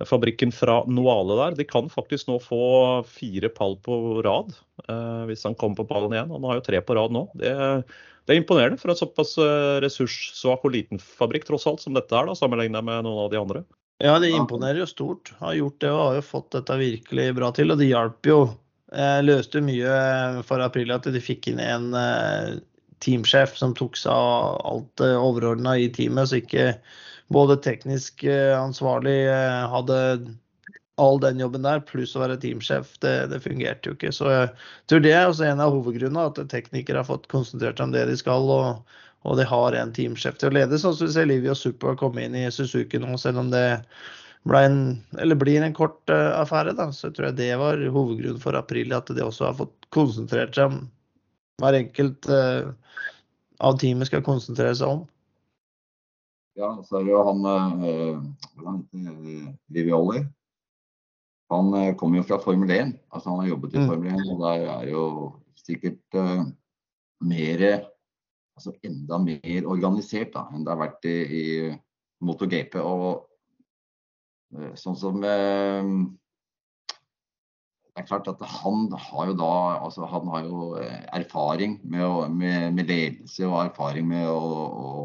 Fabrikken 0.03 0.51
fra 0.51 0.81
Noale 0.91 1.37
der. 1.39 1.55
De 1.59 1.67
kan 1.67 1.87
faktisk 1.91 2.27
nå 2.27 2.39
få 2.43 2.65
fire 3.07 3.51
pall 3.53 3.77
på 3.85 4.19
rad 4.25 4.51
eh, 4.89 5.23
hvis 5.29 5.45
han 5.47 5.55
kommer 5.55 5.79
på 5.79 5.87
pallen 5.93 6.15
igjen. 6.15 6.33
Han 6.35 6.49
har 6.49 6.59
jo 6.59 6.65
tre 6.65 6.81
på 6.83 6.97
rad 6.97 7.15
nå. 7.15 7.23
Det, 7.39 7.53
det 8.27 8.35
er 8.35 8.41
imponerende 8.41 8.81
for 8.81 8.91
en 8.91 8.99
såpass 8.99 9.37
eh, 9.39 9.77
ressurssvak 9.85 10.67
og 10.67 10.75
liten 10.75 10.99
fabrikk 10.99 11.47
tross 11.47 11.67
alt 11.71 11.85
som 11.85 11.95
dette 11.95 12.11
er, 12.11 12.27
da, 12.27 12.35
sammenlignet 12.35 12.83
med 12.83 13.07
noen 13.07 13.23
av 13.23 13.31
de 13.31 13.39
andre. 13.39 13.63
Ja, 14.03 14.17
det 14.19 14.33
imponerer 14.35 14.81
jo 14.81 14.89
stort. 14.89 15.31
Har 15.39 15.55
gjort 15.55 15.79
det 15.79 15.91
og 15.93 16.01
har 16.01 16.19
jo 16.19 16.27
fått 16.27 16.51
dette 16.57 16.75
virkelig 16.81 17.29
bra 17.37 17.53
til. 17.55 17.71
Og 17.71 17.79
det 17.79 17.87
hjalp 17.87 18.27
jo. 18.27 18.39
Eh, 18.95 19.19
løste 19.23 19.63
mye 19.63 20.43
for 20.47 20.63
april 20.63 20.91
at 20.95 21.07
de 21.11 21.21
fikk 21.23 21.49
inn 21.51 21.61
en 21.63 21.93
eh, 21.99 22.55
teamsjef 23.03 23.55
som 23.57 23.73
tok 23.75 23.97
seg 23.99 24.13
av 24.13 24.59
alt 24.67 24.91
det 25.01 25.09
eh, 25.13 25.21
overordna 25.21 25.75
i 25.81 25.89
teamet, 25.93 26.29
så 26.29 26.39
ikke 26.39 26.67
både 27.33 27.57
teknisk 27.57 28.23
eh, 28.23 28.53
ansvarlig 28.59 29.25
eh, 29.27 29.61
hadde 29.71 30.01
all 30.95 31.19
den 31.19 31.39
jobben 31.39 31.65
der, 31.65 31.81
pluss 31.83 32.15
å 32.15 32.21
være 32.21 32.37
teamsjef, 32.39 32.93
det, 33.03 33.15
det, 33.31 33.41
fungerte 33.43 33.89
jo 33.89 33.95
ikke. 33.97 34.13
Så 34.15 34.29
jeg 34.31 34.51
tror 34.87 35.01
det 35.03 35.11
er 35.11 35.25
også 35.27 35.47
en 35.49 35.63
av 35.63 35.73
hovedgrunnene, 35.75 36.29
at 36.29 36.51
teknikere 36.51 37.01
har 37.01 37.09
fått 37.09 37.27
konsentrert 37.31 37.79
seg 37.79 37.89
om 37.89 37.95
det 37.95 38.05
de 38.07 38.15
skal, 38.19 38.47
og, 38.47 38.93
og 39.27 39.39
de 39.39 39.47
har 39.49 39.75
en 39.75 39.91
teamsjef 39.95 40.37
til 40.39 40.51
å 40.51 40.55
lede. 40.55 40.79
Sånn 40.79 40.95
som 40.95 41.09
vi 41.09 41.15
ser 41.17 41.27
Livio 41.27 41.55
Super 41.57 41.97
komme 41.99 42.23
inn 42.23 42.37
i 42.39 42.45
Suzuki 42.53 43.01
nå, 43.01 43.17
selv 43.19 43.43
om 43.43 43.51
det 43.51 43.65
en, 44.55 44.79
blir 45.41 45.65
en 45.65 45.75
kort 45.75 46.13
uh, 46.13 46.37
affære. 46.39 46.77
Da, 46.77 46.87
så 46.95 47.11
tror 47.11 47.31
jeg 47.31 47.39
det 47.41 47.51
var 47.59 47.81
hovedgrunnen 47.81 48.39
for 48.39 48.55
april, 48.55 48.93
at 48.95 49.11
de 49.11 49.25
også 49.25 49.49
har 49.49 49.59
fått 49.59 49.89
konsentrert 49.95 50.55
seg 50.55 50.71
om 50.71 50.85
hver 51.59 51.75
enkelt 51.81 52.29
uh, 52.31 52.71
av 53.65 53.81
teamet 53.81 54.07
skal 54.07 54.23
konsentrere 54.23 54.75
seg 54.77 54.95
om. 54.95 55.03
Ja, 56.55 56.71
så 56.87 56.99
er 56.99 57.03
det 57.03 57.11
jo 57.11 57.23
han 57.27 57.41
uh, 57.43 58.19
Vivioli. 59.75 60.21
Han 61.51 61.73
uh, 61.75 61.95
kommer 61.99 62.21
jo 62.21 62.27
fra 62.29 62.39
Formel 62.41 62.71
1. 62.71 62.93
Altså 63.11 63.33
han 63.33 63.41
har 63.43 63.49
jobbet 63.51 63.75
i 63.75 63.81
mm. 63.81 63.89
Formel 63.89 64.13
1, 64.13 64.29
og 64.31 64.45
der 64.45 64.63
er 64.77 64.87
jo 64.93 65.03
sikkert 65.65 66.19
uh, 66.19 66.47
mer 67.25 67.67
Altså 68.55 68.71
enda 68.87 69.17
mer 69.19 69.65
organisert 69.67 70.29
da, 70.31 70.45
enn 70.55 70.61
det 70.63 70.71
har 70.71 70.77
vært 70.79 71.05
i, 71.11 71.15
i 71.27 71.45
MotoGP. 72.23 72.77
Og 72.79 73.25
uh, 74.55 74.69
sånn 74.79 74.95
som 74.95 75.17
eh, 75.27 75.89
det 77.91 77.99
er 77.99 78.07
klart 78.07 78.29
at 78.31 78.39
han 78.61 78.87
har 78.95 79.27
jo 79.27 79.35
da 79.41 79.51
altså 79.81 80.07
han 80.07 80.31
har 80.31 80.47
jo 80.47 80.69
erfaring 80.79 81.81
med, 81.83 82.05
å, 82.07 82.29
med, 82.31 82.71
med 82.79 82.87
ledelse 82.87 83.43
og 83.43 83.59
erfaring 83.65 84.07
med 84.07 84.23
å, 84.31 84.39
å 84.39 85.03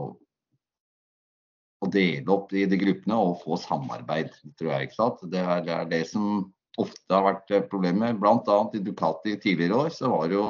å 1.81 1.88
dele 1.88 2.33
opp 2.33 2.53
i 2.53 2.66
de 2.69 2.79
gruppene 2.81 3.16
og 3.16 3.38
få 3.45 3.57
samarbeid, 3.61 4.33
tror 4.61 4.75
jeg. 4.75 4.88
ikke 4.88 4.99
sant? 4.99 5.23
Det 5.33 5.40
er, 5.40 5.62
det 5.64 5.77
er 5.77 5.88
det 5.90 6.03
som 6.11 6.51
ofte 6.81 7.14
har 7.14 7.27
vært 7.27 7.55
eh, 7.55 7.64
problemet. 7.71 8.19
Bl.a. 8.21 8.59
i 8.77 8.83
Ducati 8.85 9.37
tidligere 9.40 9.87
år 9.87 9.95
så 9.95 10.12
var 10.12 10.29
det 10.29 10.38
jo 10.38 10.47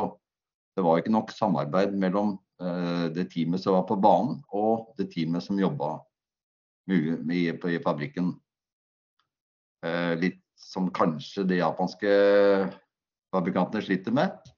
det 0.79 0.85
var 0.87 1.01
ikke 1.01 1.13
nok 1.13 1.33
samarbeid 1.35 1.97
mellom 1.99 2.37
uh, 2.63 3.07
det 3.13 3.27
teamet 3.33 3.61
som 3.61 3.75
var 3.75 3.83
på 3.89 3.99
banen 4.01 4.39
og 4.55 4.93
det 4.97 5.09
teamet 5.13 5.43
som 5.45 5.59
jobba 5.59 5.97
i, 6.89 7.51
i, 7.51 7.81
fabrikken. 7.83 8.31
Uh, 9.85 10.15
litt 10.23 10.39
som 10.57 10.87
kanskje 10.95 11.45
de 11.51 11.59
japanske 11.59 12.15
fabrikantene 13.35 13.83
sliter 13.85 14.15
med. 14.15 14.50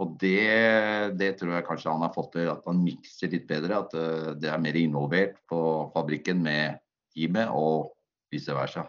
Og 0.00 0.14
det, 0.20 1.16
det, 1.20 1.34
tror 1.36 1.52
jeg 1.58 1.66
kanskje 1.66 1.92
han 1.92 2.04
har 2.06 2.14
fått 2.14 2.32
til, 2.32 2.48
at 2.48 2.64
han 2.68 2.80
mikser 2.80 3.32
litt 3.34 3.44
bedre. 3.50 3.82
At 3.84 3.96
eh, 3.98 4.30
det 4.40 4.48
er 4.48 4.62
mer 4.62 4.78
involvert 4.80 5.36
på 5.50 5.60
fabrikken 5.94 6.40
med 6.44 6.80
teamet, 7.12 7.52
og 7.52 7.92
vice 8.32 8.54
versa. 8.56 8.86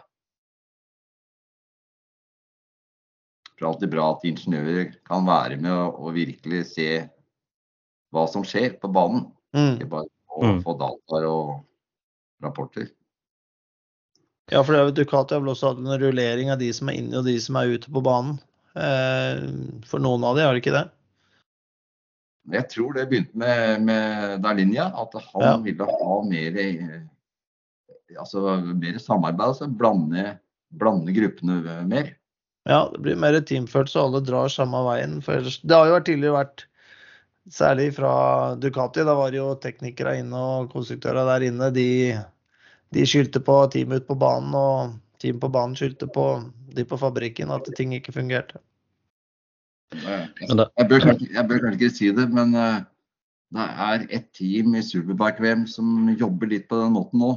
Det 3.52 3.66
er 3.66 3.68
alltid 3.68 3.92
bra 3.92 4.08
at 4.14 4.24
ingeniører 4.26 4.96
kan 5.06 5.26
være 5.26 5.58
med 5.60 5.74
og, 5.74 6.00
og 6.00 6.16
virkelig 6.16 6.64
se 6.72 6.88
hva 8.12 8.24
som 8.30 8.46
skjer 8.46 8.78
på 8.80 8.90
banen. 8.92 9.28
Mm. 9.54 9.76
Ikke 9.76 9.90
bare 9.92 10.08
å 10.32 10.48
mm. 10.48 10.62
få 10.64 10.74
dataer 10.80 11.28
og 11.28 11.52
rapporter. 12.42 12.88
Ja, 14.50 14.64
for 14.66 14.90
Ducati 14.90 15.36
har 15.36 15.44
vel 15.44 15.52
også 15.52 15.70
hatt 15.70 15.84
en 15.84 15.92
rullering 16.00 16.50
av 16.52 16.58
de 16.60 16.72
som 16.74 16.90
er 16.90 16.98
inne 16.98 17.20
og 17.20 17.28
de 17.28 17.36
som 17.40 17.56
er 17.60 17.76
ute 17.76 17.92
på 17.92 18.02
banen. 18.04 18.40
Eh, 18.72 19.44
for 19.88 20.02
noen 20.02 20.24
av 20.26 20.36
de 20.36 20.44
har 20.46 20.56
de 20.56 20.64
ikke 20.64 20.74
det? 20.74 20.86
Jeg 22.50 22.66
tror 22.72 22.96
det 22.96 23.06
begynte 23.10 23.38
med, 23.38 23.84
med 23.86 24.40
Dalinja, 24.42 24.88
at 24.98 25.14
han 25.28 25.44
ja. 25.44 25.52
ville 25.62 25.86
ha 25.86 26.16
mer, 26.26 26.56
altså, 28.18 28.56
mer 28.74 28.98
samarbeid. 28.98 29.44
Altså 29.46 29.68
blande, 29.70 30.24
blande, 30.74 31.14
gruppene 31.14 31.60
mer. 31.86 32.10
Ja, 32.66 32.88
det 32.90 32.98
blir 33.04 33.18
mer 33.18 33.38
teamfølelse, 33.46 33.98
og 34.00 34.10
alle 34.10 34.24
drar 34.26 34.50
samme 34.50 34.82
veien. 34.88 35.20
For 35.22 35.46
det 35.46 35.78
har 35.78 35.90
jo 35.90 36.02
tidligere 36.02 36.40
vært 36.40 36.66
Særlig 37.50 37.94
fra 37.96 38.54
Ducati. 38.54 39.02
Da 39.02 39.14
var 39.18 39.32
det 39.32 39.40
jo 39.40 39.54
teknikere 39.58 40.18
inne 40.20 40.38
og 40.38 40.68
konstruktører 40.70 41.26
der 41.26 41.48
inne. 41.48 41.72
De, 41.74 42.14
de 42.94 43.06
skyldte 43.08 43.42
på 43.42 43.56
teamet 43.72 44.02
ute 44.02 44.10
på 44.12 44.18
banen, 44.18 44.54
og 44.54 44.92
teamet 45.22 45.42
på 45.42 45.50
banen 45.50 45.74
skyldte 45.78 46.06
på 46.14 46.26
de 46.72 46.84
på 46.88 46.98
fabrikken 47.00 47.50
at 47.52 47.66
ting 47.76 47.96
ikke 47.96 48.14
fungerte. 48.14 48.62
Jeg 49.92 50.88
bør, 50.88 51.04
jeg 51.20 51.44
bør 51.48 51.58
kanskje 51.62 51.78
ikke 51.78 51.90
si 51.94 52.10
det, 52.16 52.26
men 52.32 52.54
uh, 52.56 52.80
det 53.52 53.66
er 53.86 54.06
et 54.18 54.28
team 54.36 54.74
i 54.78 54.82
Superbike-VM 54.84 55.66
som 55.68 56.08
jobber 56.16 56.46
litt 56.54 56.68
på 56.70 56.78
den 56.80 56.94
måten 56.96 57.18
nå. 57.20 57.32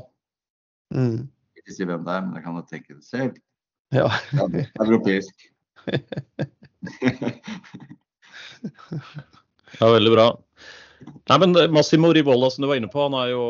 Mm. 0.96 1.28
Ikke 1.60 1.76
si 1.76 1.84
hvem 1.88 2.06
det 2.08 2.14
er, 2.14 2.22
men 2.24 2.38
jeg 2.40 2.44
kan 2.46 2.56
jo 2.56 2.64
tenke 2.70 2.92
det 2.96 3.04
selv. 3.04 3.34
Ja. 3.94 4.08
det 4.32 4.66
er 4.66 4.86
Europeisk. 4.86 5.36
ja, 9.80 9.86
veldig 9.92 10.14
bra. 10.16 10.28
Nei, 11.30 11.38
men 11.42 11.56
Massimo 11.74 12.14
Rivola 12.14 12.50
som 12.50 12.64
du 12.64 12.68
var 12.70 12.80
inne 12.80 12.90
på, 12.92 13.02
han, 13.04 13.16
jo, 13.30 13.44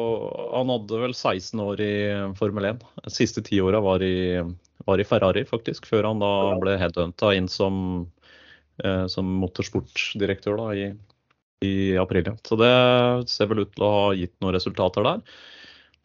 han 0.52 0.72
hadde 0.74 1.02
vel 1.06 1.14
16 1.16 1.60
år 1.64 1.82
i 1.84 1.94
Formel 2.40 2.66
1. 2.72 2.84
De 3.06 3.12
siste 3.14 3.44
ti 3.46 3.62
åra 3.64 3.80
var, 3.84 4.00
var, 4.88 5.00
i 5.00 5.08
Ferrari, 5.08 5.46
faktisk, 5.48 5.86
før 5.92 6.04
han 6.10 6.24
da 6.24 6.32
ble 6.62 6.78
headhunta 6.82 7.34
inn 7.38 7.50
som, 7.52 7.74
eh, 8.02 8.08
som 9.10 9.28
motorsportdirektør 9.40 10.58
da, 10.60 10.66
i, 10.76 10.88
i 11.64 11.76
april. 12.02 12.28
Så 12.44 12.58
det 12.60 12.72
ser 13.32 13.48
vel 13.48 13.64
ut 13.64 13.72
til 13.72 13.86
å 13.88 13.92
ha 13.94 14.08
gitt 14.20 14.34
noen 14.44 14.56
resultater 14.58 15.06
der. 15.08 15.22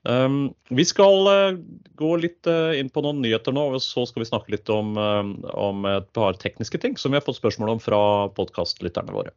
Um, 0.02 0.54
vi 0.72 0.84
skal 0.88 1.26
uh, 1.28 1.58
gå 2.00 2.14
litt 2.22 2.48
uh, 2.48 2.72
inn 2.72 2.88
på 2.88 3.02
noen 3.04 3.20
nyheter 3.20 3.52
nå, 3.52 3.66
og 3.74 3.82
så 3.84 4.06
skal 4.08 4.24
vi 4.24 4.30
snakke 4.30 4.54
litt 4.54 4.70
om, 4.72 4.94
um, 4.96 5.34
om 5.52 5.84
et 5.90 6.08
par 6.16 6.38
tekniske 6.40 6.80
ting 6.80 6.96
som 6.96 7.12
vi 7.12 7.20
har 7.20 7.26
fått 7.26 7.40
spørsmål 7.40 7.74
om 7.74 7.82
fra 7.84 8.00
podkastlytterne 8.36 9.12
våre. 9.12 9.34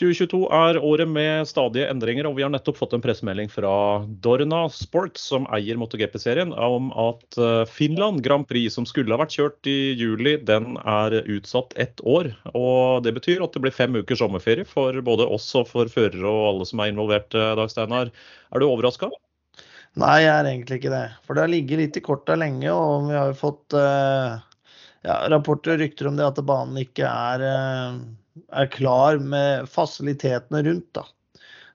2022 0.00 0.46
er 0.56 0.78
året 0.80 1.08
med 1.12 1.48
stadige 1.48 1.84
endringer, 1.92 2.24
og 2.24 2.38
vi 2.38 2.44
har 2.44 2.52
nettopp 2.52 2.78
fått 2.78 2.94
en 2.96 3.02
pressemelding 3.04 3.50
fra 3.52 3.72
Dorna 4.24 4.62
Sports, 4.72 5.26
som 5.28 5.44
eier 5.52 5.76
MotoGP-serien, 5.76 6.54
om 6.56 6.88
at 6.96 7.36
eh, 7.36 7.64
Finland 7.68 8.22
Grand 8.24 8.48
Prix, 8.48 8.72
som 8.78 8.86
skulle 8.88 9.12
ha 9.12 9.20
vært 9.20 9.36
kjørt 9.36 9.68
i 9.68 9.92
juli, 10.00 10.38
den 10.48 10.78
er 10.88 11.18
utsatt 11.20 11.76
ett 11.76 12.00
år. 12.00 12.30
Og 12.54 13.04
Det 13.04 13.12
betyr 13.18 13.44
at 13.44 13.52
det 13.52 13.60
blir 13.66 13.76
fem 13.76 13.98
ukers 13.98 14.22
sommerferie 14.22 14.64
for 14.68 14.96
både 15.04 15.26
oss 15.28 15.50
og 15.60 15.68
for 15.68 15.90
førere 15.92 16.24
og 16.24 16.46
alle 16.54 16.68
som 16.70 16.80
er 16.80 16.94
involvert. 16.94 17.36
Eh, 17.36 17.52
Dag 17.60 17.72
Steinar. 17.72 18.12
Er 18.54 18.62
du 18.62 18.70
overraska? 18.70 19.10
Nei, 20.00 20.22
jeg 20.22 20.32
er 20.32 20.48
egentlig 20.48 20.80
ikke 20.80 20.94
det. 20.94 21.02
For 21.26 21.36
det 21.36 21.44
har 21.44 21.52
ligget 21.52 21.82
litt 21.82 22.00
i 22.00 22.04
korta 22.06 22.38
lenge, 22.40 22.72
og 22.72 23.10
vi 23.10 23.18
har 23.18 23.34
jo 23.34 23.36
fått 23.36 23.76
uh, 23.76 24.40
ja, 25.04 25.18
rapporter 25.28 25.74
og 25.74 25.84
rykter 25.84 26.08
om 26.08 26.16
det 26.16 26.24
at 26.30 26.40
banen 26.46 26.78
ikke 26.80 27.10
er 27.10 27.44
er 28.52 28.70
klar 28.72 29.20
med 29.22 29.68
fasilitetene 29.70 30.62
rundt. 30.66 30.88
Da. 30.96 31.06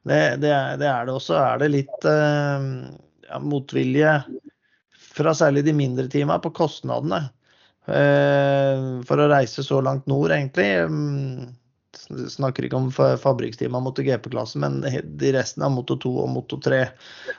Det, 0.05 0.19
det, 0.43 0.51
er, 0.53 0.77
det 0.81 0.89
er 0.89 1.07
det. 1.07 1.15
også 1.15 1.37
er 1.39 1.61
det 1.63 1.71
litt 1.73 2.09
eh, 2.09 2.67
ja, 3.29 3.39
motvilje 3.41 4.19
fra 5.15 5.33
særlig 5.33 5.65
de 5.65 5.73
mindre 5.75 6.07
teamene 6.11 6.41
på 6.43 6.53
kostnadene. 6.55 7.23
Eh, 7.85 8.85
for 9.05 9.21
å 9.21 9.29
reise 9.31 9.65
så 9.65 9.79
langt 9.85 10.05
nord, 10.09 10.33
egentlig. 10.35 10.67
Mm, 10.89 11.55
snakker 12.29 12.67
ikke 12.67 12.79
om 12.79 12.91
fabrikksteama 12.93 13.81
mot 13.81 13.97
GP-klassen, 13.97 14.65
men 14.65 14.79
de 14.83 15.33
resten 15.33 15.65
av 15.65 15.73
Moto 15.73 15.97
2 16.01 16.13
og 16.25 16.31
Moto 16.33 16.59
3. 16.61 16.83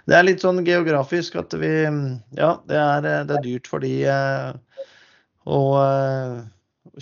Det 0.08 0.16
er 0.16 0.26
litt 0.26 0.42
sånn 0.42 0.64
geografisk 0.66 1.38
at 1.42 1.54
vi 1.60 1.72
Ja, 1.86 2.56
det 2.66 2.80
er, 2.82 3.08
det 3.28 3.38
er 3.38 3.44
dyrt 3.44 3.70
for 3.70 3.84
de. 3.84 3.94
Eh, 4.10 4.82
og 5.46 5.76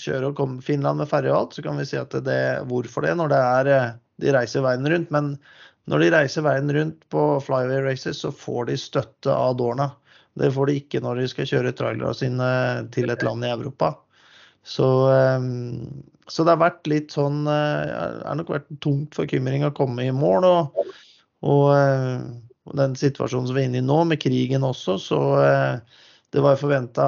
kjøre 0.01 0.31
og 0.31 0.39
komme 0.39 0.63
Finland 0.65 1.01
med 1.01 1.11
ferje 1.11 1.33
og 1.33 1.39
alt, 1.39 1.57
så 1.57 1.65
kan 1.65 1.79
vi 1.79 1.87
si 1.89 1.99
at 1.99 2.15
det, 2.27 2.41
hvorfor 2.71 3.07
det, 3.07 3.15
når 3.19 3.31
det 3.33 3.43
er 3.43 3.71
eh, 3.73 3.93
de 4.23 4.33
reiser 4.35 4.65
veien 4.65 4.87
rundt. 4.91 5.13
Men 5.15 5.35
når 5.91 6.05
de 6.05 6.15
reiser 6.15 6.47
veien 6.47 6.71
rundt 6.75 7.05
på 7.13 7.27
flyway 7.45 7.83
races, 7.85 8.23
så 8.23 8.33
får 8.35 8.71
de 8.71 8.79
støtte 8.81 9.35
av 9.35 9.57
Dorna. 9.61 9.91
Det 10.39 10.51
får 10.55 10.71
de 10.71 10.81
ikke 10.81 11.03
når 11.03 11.23
de 11.23 11.29
skal 11.31 11.49
kjøre 11.51 11.75
trailerne 11.79 12.15
sine 12.19 12.49
til 12.95 13.13
et 13.13 13.23
land 13.27 13.47
i 13.47 13.53
Europa. 13.55 13.95
Så, 14.67 14.89
eh, 15.13 15.49
så 16.27 16.47
det 16.47 16.55
har 16.55 16.63
vært 16.63 16.89
litt 16.91 17.15
sånn 17.15 17.45
eh, 17.45 17.83
Det 17.87 18.27
har 18.27 18.39
nok 18.41 18.55
vært 18.57 18.71
tungt 18.83 19.15
for 19.15 19.31
Kymring 19.31 19.67
å 19.67 19.75
komme 19.77 20.09
i 20.09 20.15
mål. 20.15 20.49
Og, 20.49 20.87
og 21.45 22.79
den 22.81 22.95
situasjonen 22.99 23.51
som 23.51 23.59
vi 23.59 23.67
er 23.67 23.71
inne 23.71 23.83
i 23.83 23.85
nå, 23.85 24.01
med 24.09 24.23
krigen 24.23 24.65
også, 24.67 24.97
så 24.99 25.21
det 26.35 26.43
var 26.43 26.57
forventa 26.59 27.05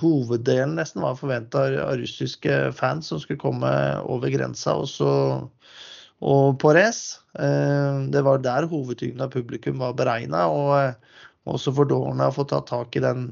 hoveddelen 0.00 0.76
nesten 0.78 1.02
var 1.04 1.18
forventa 1.18 1.66
av 1.84 1.96
russiske 2.00 2.72
fans 2.76 3.10
som 3.10 3.20
skulle 3.20 3.40
komme 3.40 3.72
over 4.08 4.32
grensa 4.32 4.76
og, 4.80 4.88
så, 4.88 5.12
og 6.24 6.58
på 6.62 6.72
race. 6.76 7.20
Eh, 7.38 8.04
det 8.12 8.22
var 8.24 8.42
der 8.44 8.68
hovedtyngden 8.70 9.24
av 9.24 9.32
publikum 9.34 9.82
var 9.82 9.96
beregna. 9.98 10.46
Og 10.52 10.72
eh, 10.78 11.18
også 11.52 11.74
for 11.76 11.90
Dorna 11.90 12.30
å 12.30 12.36
få 12.36 12.46
ta 12.48 12.62
tak 12.64 12.96
i 12.96 13.04
den, 13.04 13.26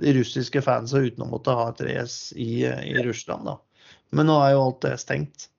de 0.00 0.14
russiske 0.16 0.62
fansa 0.64 1.02
uten 1.02 1.26
å 1.26 1.30
måtte 1.34 1.54
ha 1.56 1.68
et 1.72 1.84
race 1.88 2.32
i, 2.38 2.64
i 2.64 2.96
Russland. 3.04 3.50
Da. 3.50 3.58
Men 4.16 4.30
nå 4.30 4.40
er 4.42 4.54
jo 4.54 4.64
alt 4.68 4.82
det 4.86 4.96
stengt. 5.02 5.50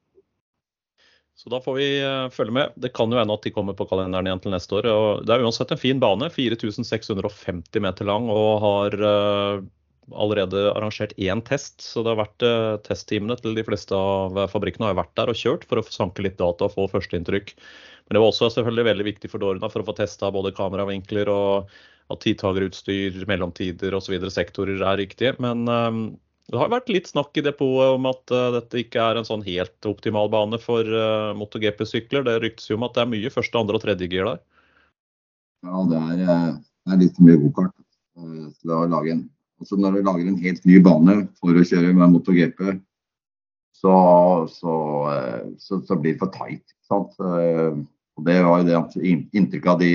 Så 1.38 1.51
da 1.53 1.60
får 1.62 1.76
vi 1.78 1.88
uh, 2.01 2.32
følge 2.34 2.55
med. 2.55 2.78
Det 2.82 2.89
kan 2.97 3.12
jo 3.14 3.20
hende 3.20 3.36
at 3.36 3.43
de 3.45 3.51
kommer 3.53 3.76
på 3.78 3.86
kalenderen 3.86 4.26
igjen 4.26 4.39
til 4.41 4.55
neste 4.55 4.80
år. 4.80 4.88
Det 5.22 5.36
er 5.36 5.43
uansett 5.45 5.70
en 5.76 5.80
fin 5.80 5.99
bane. 6.01 6.32
4650 6.34 7.84
meter 7.84 8.08
lang 8.10 8.32
og 8.34 8.64
har 8.64 8.95
allerede 10.14 10.70
arrangert 10.72 11.14
én 11.18 11.41
test. 11.45 11.82
Så 11.84 12.03
det 12.03 12.14
har 12.14 12.22
vært 12.22 12.45
eh, 12.45 12.78
testteamene 12.88 13.38
til 13.39 13.58
de 13.58 13.66
fleste 13.68 13.95
av 13.97 14.38
fabrikkene 14.51 14.91
har 14.91 14.99
vært 14.99 15.16
der 15.20 15.34
og 15.34 15.39
kjørt 15.39 15.68
for 15.68 15.82
å 15.82 15.86
sanke 15.89 16.26
litt 16.26 16.39
data 16.39 16.68
og 16.68 16.76
få 16.76 16.88
førsteinntrykk. 16.93 17.53
Men 18.08 18.16
det 18.16 18.24
var 18.24 18.32
også 18.32 18.51
selvfølgelig 18.55 18.88
veldig 18.88 19.05
viktig 19.10 19.32
for 19.32 19.43
Dorna 19.43 19.70
for 19.72 19.84
å 19.84 19.88
få 19.89 19.97
testa 19.97 20.32
både 20.32 20.55
kameravinkler 20.55 21.28
og 21.32 21.74
at 22.08 22.22
tidtagerutstyr, 22.24 23.20
mellomtider 23.28 23.95
osv. 23.97 24.16
sektorer 24.32 24.80
er 24.80 24.99
riktige. 25.01 25.34
Men 25.43 25.68
um, 25.68 25.99
det 26.47 26.60
har 26.62 26.72
vært 26.72 26.91
litt 26.93 27.10
snakk 27.12 27.36
i 27.36 27.43
depotet 27.43 27.97
om 27.97 28.08
at 28.08 28.32
uh, 28.32 28.51
dette 28.55 28.80
ikke 28.80 29.03
er 29.03 29.20
en 29.20 29.28
sånn 29.28 29.43
helt 29.43 29.89
optimal 29.89 30.32
bane 30.32 30.60
for 30.64 30.88
uh, 30.88 31.36
MotoGP-sykler. 31.36 32.24
Det 32.24 32.38
ryktes 32.45 32.72
jo 32.72 32.80
om 32.80 32.88
at 32.88 32.95
det 32.95 33.03
er 33.03 33.12
mye 33.12 33.34
første, 33.34 33.60
andre 33.60 33.76
og 33.76 33.84
tredje 33.84 34.08
gir 34.08 34.30
der. 34.30 34.39
Ja, 35.68 35.84
det 35.91 35.99
er, 35.99 36.24
det 36.88 36.95
er 36.95 37.01
litt 37.03 37.20
mye 37.20 37.41
gokart 37.43 37.76
til 38.16 38.72
å 38.72 38.86
lage 38.88 39.18
en 39.18 39.26
Altså 39.58 39.78
når 39.80 39.97
du 39.97 40.03
lager 40.05 40.28
en 40.30 40.41
helt 40.41 40.68
ny 40.70 40.78
bane 40.86 41.16
for 41.39 41.58
å 41.58 41.66
kjøre 41.66 41.95
med 41.97 42.14
MotoGP, 42.14 42.62
så, 43.78 43.95
så, 44.49 44.76
eh, 45.14 45.47
så, 45.62 45.82
så 45.86 45.97
blir 45.97 46.16
det 46.16 46.22
for 46.22 46.34
tight. 46.34 46.64
Eh, 46.91 47.74
og 48.18 48.26
det 48.26 48.38
var 48.45 48.62
jo 48.62 48.68
det 48.70 49.18
inntrykket 49.38 49.74
av 49.74 49.82
de 49.82 49.91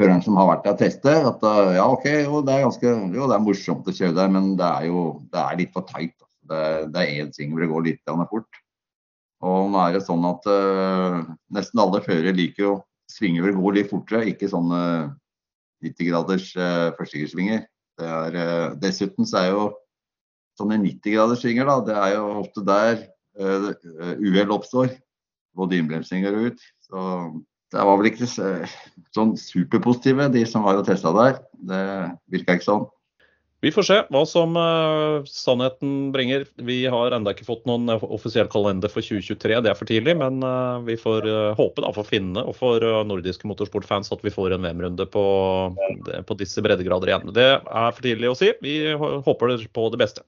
førerne 0.00 0.24
som 0.24 0.38
har 0.40 0.48
vært 0.48 0.64
der 0.66 0.74
og 0.74 0.80
testet. 0.80 1.28
At 1.32 1.44
eh, 1.46 1.76
ja, 1.76 1.86
OK, 1.86 2.08
jo 2.24 2.42
det, 2.46 2.58
ganske, 2.64 2.94
jo, 3.14 3.28
det 3.30 3.36
er 3.36 3.44
morsomt 3.44 3.90
å 3.90 3.94
kjøre 3.94 4.16
der, 4.16 4.32
men 4.32 4.54
det 4.58 4.66
er 4.66 4.88
jo 4.90 5.04
det 5.30 5.44
er 5.44 5.60
litt 5.60 5.74
for 5.76 5.86
tight. 5.90 6.16
Altså. 6.16 6.28
Det, 6.90 7.02
er 7.02 7.22
én 7.22 7.30
ting 7.34 7.52
hvor 7.52 7.62
det 7.62 7.70
går 7.70 7.86
litt 7.86 8.14
fort. 8.30 8.62
Og 9.46 9.70
nå 9.72 9.80
er 9.80 9.94
det 9.96 10.04
sånn 10.04 10.24
at 10.28 10.44
uh, 10.50 11.22
nesten 11.54 11.80
alle 11.80 12.02
førere 12.04 12.34
liker 12.36 12.66
å 12.68 12.80
svinge 13.08 13.40
hvor 13.40 13.52
det 13.52 13.60
går 13.62 13.76
litt 13.78 13.92
fortere, 13.92 14.26
ikke 14.28 14.50
sånne 14.50 14.80
90 15.86 16.10
graders 16.10 16.50
uh, 16.58 16.90
førstegirsvinger. 16.98 17.62
Er, 18.06 18.36
eh, 18.36 18.66
dessuten 18.82 19.28
så 19.28 19.42
er 19.42 19.52
jo 19.52 19.68
sånne 20.60 20.80
90-graderssvinger, 20.82 21.68
da, 21.68 21.76
det 21.86 21.96
er 21.96 22.16
jo 22.18 22.24
ofte 22.42 22.64
der 22.66 22.98
uh, 23.40 23.70
uhell 24.20 24.52
oppstår. 24.52 24.90
Både 25.56 25.78
innbremsinger 25.80 26.36
og 26.36 26.50
ut. 26.50 26.64
Så 26.84 27.04
det 27.72 27.86
var 27.86 27.96
vel 27.96 28.10
ikke 28.10 28.28
sånn 29.14 29.32
superpositive, 29.40 30.28
de 30.34 30.42
som 30.48 30.66
var 30.66 30.78
og 30.78 30.84
testa 30.88 31.14
der. 31.16 31.40
Det 31.70 31.80
virka 32.34 32.58
ikke 32.58 32.66
sånn. 32.66 32.84
Vi 33.60 33.68
får 33.72 33.84
se 33.84 33.96
hva 34.08 34.22
som 34.24 34.54
uh, 34.56 35.26
sannheten 35.28 36.08
bringer. 36.14 36.46
Vi 36.64 36.78
har 36.88 37.12
ennå 37.12 37.34
ikke 37.34 37.44
fått 37.44 37.66
noen 37.68 37.92
offisiell 37.92 38.48
kalender 38.48 38.88
for 38.88 39.04
2023, 39.04 39.58
det 39.60 39.72
er 39.72 39.76
for 39.76 39.90
tidlig. 39.90 40.14
Men 40.16 40.40
uh, 40.40 40.80
vi 40.86 40.96
får 41.00 41.28
uh, 41.28 41.52
håpe 41.58 41.84
da 41.84 41.92
for 41.92 42.08
finnene 42.08 42.46
og 42.48 42.56
for 42.56 42.84
nordiske 43.04 43.48
motorsportfans 43.50 44.12
at 44.16 44.24
vi 44.24 44.32
får 44.32 44.56
en 44.56 44.64
VM-runde 44.64 45.04
på, 45.12 45.24
på, 46.24 46.38
disse 46.40 46.64
breddegrader 46.64 47.12
igjen. 47.12 47.34
Det 47.36 47.50
er 47.60 47.92
for 47.92 48.00
tidlig 48.06 48.32
å 48.32 48.38
si. 48.38 48.54
Vi 48.64 48.80
håper 48.96 49.68
på 49.76 49.88
det 49.92 50.00
beste. 50.00 50.24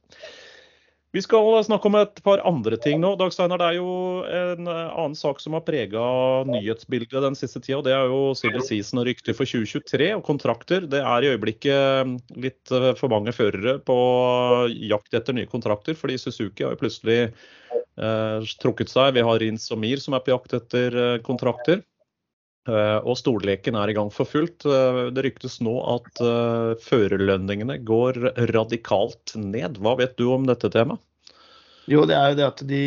Vi 1.12 1.20
skal 1.20 1.58
snakke 1.66 1.90
om 1.90 1.96
et 2.00 2.20
par 2.24 2.40
andre 2.48 2.78
ting 2.80 3.02
nå. 3.02 3.10
Dag 3.20 3.34
Steinar, 3.34 3.60
det 3.60 3.66
er 3.66 3.76
jo 3.76 3.88
en 4.24 4.68
annen 4.72 5.16
sak 5.18 5.42
som 5.44 5.52
har 5.52 5.64
prega 5.66 6.00
nyhetsbildet 6.48 7.20
den 7.26 7.36
siste 7.36 7.60
tida. 7.60 7.82
Det 7.84 7.92
er 7.92 8.08
jo 8.08 8.30
Silver 8.38 8.64
Season 8.64 9.02
og 9.02 9.10
rykter 9.10 9.36
for 9.36 9.44
2023 9.44 10.08
og 10.16 10.24
kontrakter. 10.24 10.86
Det 10.88 11.02
er 11.04 11.26
i 11.26 11.34
øyeblikket 11.34 12.32
litt 12.40 12.72
eh, 12.72 12.94
for 12.96 13.12
mange 13.12 13.36
førere 13.36 13.76
på 13.84 13.98
jakt 14.88 15.12
etter 15.20 15.36
nye 15.36 15.50
kontrakter, 15.52 15.98
fordi 16.00 16.16
Suzuki 16.16 16.64
har 16.64 16.72
jo 16.72 16.80
plutselig 16.80 17.20
eh, 17.28 18.50
trukket 18.64 18.88
seg. 18.88 19.12
Vi 19.12 19.28
har 19.28 19.44
Rins 19.44 19.68
og 19.68 19.84
Mir 19.84 20.00
som 20.00 20.16
er 20.16 20.24
på 20.24 20.32
jakt 20.32 20.56
etter 20.62 20.96
eh, 20.96 21.18
kontrakter. 21.28 21.84
Eh, 22.70 22.98
og 23.02 23.16
stolleken 23.18 23.74
er 23.74 23.90
i 23.90 23.94
gang 23.96 24.10
for 24.14 24.28
fullt. 24.28 24.62
Eh, 24.68 25.00
det 25.14 25.24
ryktes 25.26 25.58
nå 25.66 25.74
at 25.96 26.22
uh, 26.22 26.78
førerlønningene 26.84 27.80
går 27.82 28.20
radikalt 28.52 29.34
ned. 29.34 29.80
Hva 29.82 29.96
vet 29.98 30.14
du 30.20 30.28
om 30.30 30.46
dette 30.46 30.70
temaet? 30.70 31.02
Jo, 31.90 32.04
det 32.06 32.14
er 32.14 32.30
jo 32.30 32.38
det 32.38 32.46
at 32.46 32.62
de, 32.68 32.84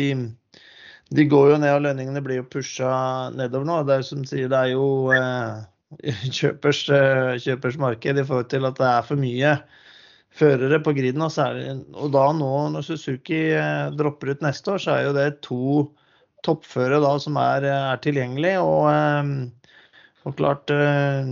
de 1.12 1.26
går 1.28 1.50
jo 1.52 1.58
ned, 1.60 1.74
og 1.74 1.84
lønningene 1.84 2.22
blir 2.24 2.40
jo 2.40 2.46
pusha 2.48 2.92
nedover 3.36 3.68
nå. 3.68 3.82
Det 3.84 3.98
er 3.98 4.00
jo 4.00 4.08
som 4.08 4.22
sier, 4.24 4.48
det 4.48 4.62
er 4.62 4.72
jo 4.72 4.86
kjøpers, 6.38 6.86
kjøpers, 7.44 7.76
marked 7.82 8.22
i 8.22 8.24
forhold 8.24 8.48
til 8.54 8.64
at 8.64 8.80
det 8.80 8.88
er 8.88 9.04
for 9.04 9.20
mye 9.20 9.52
førere 10.36 10.80
på 10.80 10.96
griden. 10.96 11.20
Og, 11.20 11.34
særlig, 11.36 11.68
og 11.92 12.16
da 12.16 12.24
nå 12.32 12.50
når 12.72 12.88
Suzuki 12.88 13.44
dropper 14.00 14.32
ut 14.32 14.48
neste 14.48 14.72
år, 14.72 14.80
så 14.80 14.96
er 14.96 15.04
jo 15.10 15.14
det 15.20 15.28
to 15.44 15.84
toppføre 16.48 17.04
da 17.04 17.12
som 17.20 17.36
er, 17.44 17.68
er 17.68 18.00
tilgjengelig. 18.00 18.56
og 18.64 18.88
og 20.26 20.34
klart, 20.38 20.70
eh, 20.74 21.28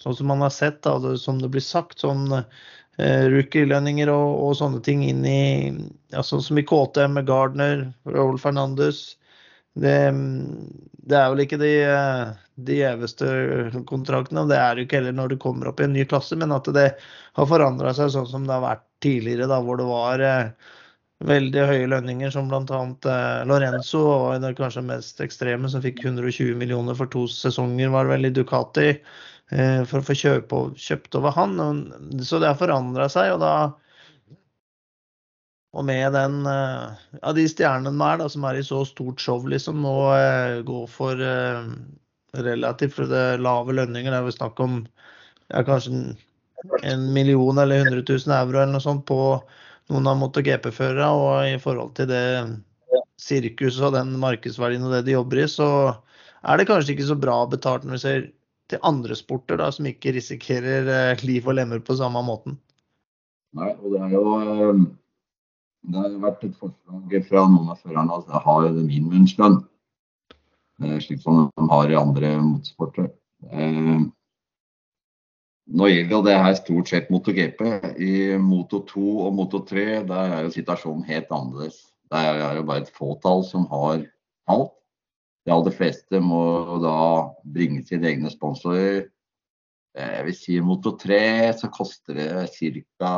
sånn 0.00 0.16
som 0.16 0.30
man 0.32 0.44
har 0.44 0.52
sett, 0.54 0.80
da, 0.86 0.96
som 1.20 1.40
det 1.42 1.50
blir 1.52 1.64
sagt, 1.64 1.98
sånn 2.00 2.30
eh, 2.34 3.26
rookie-lønninger 3.32 4.10
og, 4.12 4.30
og, 4.46 4.54
sånne 4.60 4.80
ting 4.84 5.04
inn 5.04 5.24
i 5.28 5.42
ja, 6.14 6.22
Sånn 6.24 6.42
som 6.44 6.58
i 6.58 6.64
KTM 6.64 7.18
med 7.18 7.28
Gardner, 7.28 7.88
Raúl 8.08 8.38
Fernandes. 8.40 9.18
Det, 9.74 9.96
det, 11.02 11.16
er 11.18 11.32
vel 11.32 11.42
ikke 11.42 11.58
de, 11.58 11.72
de 12.68 12.78
gjeveste 12.78 13.26
kontraktene, 13.90 14.44
og 14.44 14.52
det 14.52 14.60
er 14.60 14.78
jo 14.78 14.86
ikke 14.86 15.00
heller 15.00 15.16
når 15.18 15.34
du 15.34 15.40
kommer 15.42 15.68
opp 15.68 15.82
i 15.82 15.88
en 15.88 15.96
ny 15.96 16.06
klasse, 16.08 16.38
men 16.38 16.54
at 16.54 16.70
det 16.76 16.92
har 17.34 17.50
forandra 17.50 17.90
seg 17.96 18.12
sånn 18.14 18.30
som 18.30 18.46
det 18.46 18.54
har 18.54 18.62
vært 18.62 18.86
tidligere, 19.04 19.50
da, 19.50 19.58
hvor 19.60 19.80
det 19.80 19.88
var 19.90 20.22
eh, 20.22 20.74
veldig 21.24 21.66
høye 21.68 21.90
lønninger, 21.92 22.32
som 22.34 22.50
bl.a. 22.50 22.80
Eh, 23.10 23.44
Lorenzo 23.48 24.02
og 24.08 24.42
det 24.42 24.54
kanskje 24.58 24.84
mest 24.86 25.22
ekstreme, 25.24 25.70
som 25.70 25.84
fikk 25.84 26.02
120 26.04 26.58
millioner 26.58 26.98
for 26.98 27.10
to 27.12 27.26
sesonger, 27.30 27.92
var 27.94 28.10
vel 28.10 28.28
i 28.28 28.32
Ducati 28.34 28.90
eh, 28.90 29.80
for 29.86 30.00
å 30.00 30.06
få 30.08 30.18
kjøpe, 30.18 30.66
kjøpt 30.74 31.20
over 31.20 31.36
han. 31.38 31.56
Så 32.24 32.42
det 32.42 32.50
har 32.50 32.60
forandra 32.60 33.08
seg. 33.12 33.36
og 33.36 33.42
da 33.44 33.54
og 35.74 35.82
med 35.88 36.12
den 36.14 36.44
eh, 36.46 37.06
ja, 37.18 37.32
de 37.34 37.44
stjernene 37.50 38.10
er, 38.12 38.20
da, 38.22 38.28
som 38.30 38.46
er 38.46 38.60
i 38.60 38.66
så 38.66 38.84
stort 38.86 39.22
show, 39.22 39.42
liksom, 39.50 39.82
nå 39.82 39.94
eh, 40.14 40.60
går 40.66 40.84
for 40.90 41.18
eh, 41.18 41.66
relativt 42.46 43.00
lave 43.42 43.74
lønninger. 43.74 44.12
Det 44.12 44.20
er 44.20 44.28
vel 44.28 44.36
snakk 44.36 44.62
om 44.62 44.84
ja, 45.50 45.64
kanskje 45.66 46.14
en 46.86 47.08
million 47.12 47.58
eller 47.58 47.82
100 47.90 48.06
000 48.06 48.36
euro 48.38 48.60
eller 48.60 48.76
noe 48.76 48.84
sånt 48.84 49.04
på 49.10 49.18
noen 49.92 50.08
av 50.10 50.18
MotoGP-førere. 50.20 51.10
Og 51.18 51.50
i 51.54 51.58
forhold 51.62 51.94
til 51.98 52.08
det 52.10 52.24
sirkuset 53.20 53.84
og 53.88 53.94
den 53.96 54.14
markedsverdien 54.22 54.84
og 54.86 54.96
det 54.96 55.04
de 55.08 55.16
jobber 55.16 55.44
i, 55.44 55.50
så 55.50 55.68
er 56.44 56.60
det 56.60 56.68
kanskje 56.68 56.94
ikke 56.94 57.10
så 57.10 57.18
bra 57.18 57.38
betalt 57.48 57.86
når 57.86 57.96
vi 57.96 58.02
ser 58.02 58.26
til 58.72 58.80
andre 58.86 59.16
sporter 59.16 59.60
da, 59.60 59.68
som 59.72 59.86
ikke 59.88 60.14
risikerer 60.16 60.88
eh, 60.88 61.24
liv 61.26 61.46
og 61.48 61.58
lemmer 61.58 61.82
på 61.84 61.96
samme 61.98 62.22
måten. 62.24 62.56
Nei, 63.54 63.70
og 63.76 63.92
det 63.92 64.00
er 64.06 64.14
jo 64.14 64.22
eh, 64.40 64.84
det 65.92 66.00
har 66.00 66.16
vært 66.22 66.46
et 66.48 66.56
forslag 66.56 67.26
fra 67.28 67.44
noen 67.52 67.72
av 67.74 67.80
førerne 67.84 68.16
at 68.16 68.30
jeg 68.32 68.42
har 68.46 68.68
minimumslønn, 68.78 69.58
eh, 70.80 70.96
slik 71.04 71.20
som 71.24 71.44
de 71.44 71.68
har 71.70 71.92
i 71.92 71.98
andre 72.00 72.34
motorsporter. 72.40 73.10
Nå 75.64 75.88
gjelder 75.88 76.24
det 76.26 76.36
her 76.36 76.54
stort 76.58 76.90
sett 76.90 77.10
MotoGP. 77.12 77.60
I 77.96 78.36
Moto 78.40 78.82
2 78.84 79.04
og 79.24 79.34
Moto 79.36 79.62
3 79.64 79.86
der 80.04 80.34
er 80.36 80.44
jo 80.44 80.52
situasjonen 80.52 81.06
helt 81.08 81.32
annerledes. 81.32 81.78
Der 82.12 82.36
er 82.36 82.58
det 82.58 82.66
bare 82.68 82.84
et 82.84 82.92
fåtall 82.92 83.44
som 83.48 83.64
har 83.72 84.04
alt. 84.52 84.74
De 85.44 85.52
aller 85.52 85.72
fleste 85.76 86.20
må 86.24 86.42
da 86.80 86.96
bringe 87.56 87.82
sine 87.84 88.10
egne 88.12 88.32
sponsorer. 88.32 89.06
Eh, 89.96 90.12
jeg 90.18 90.26
vil 90.28 90.36
si 90.36 90.60
Moto 90.60 90.94
3 91.00 91.52
så 91.60 91.72
koster 91.72 92.16
det 92.20 92.28
ca. 93.00 93.14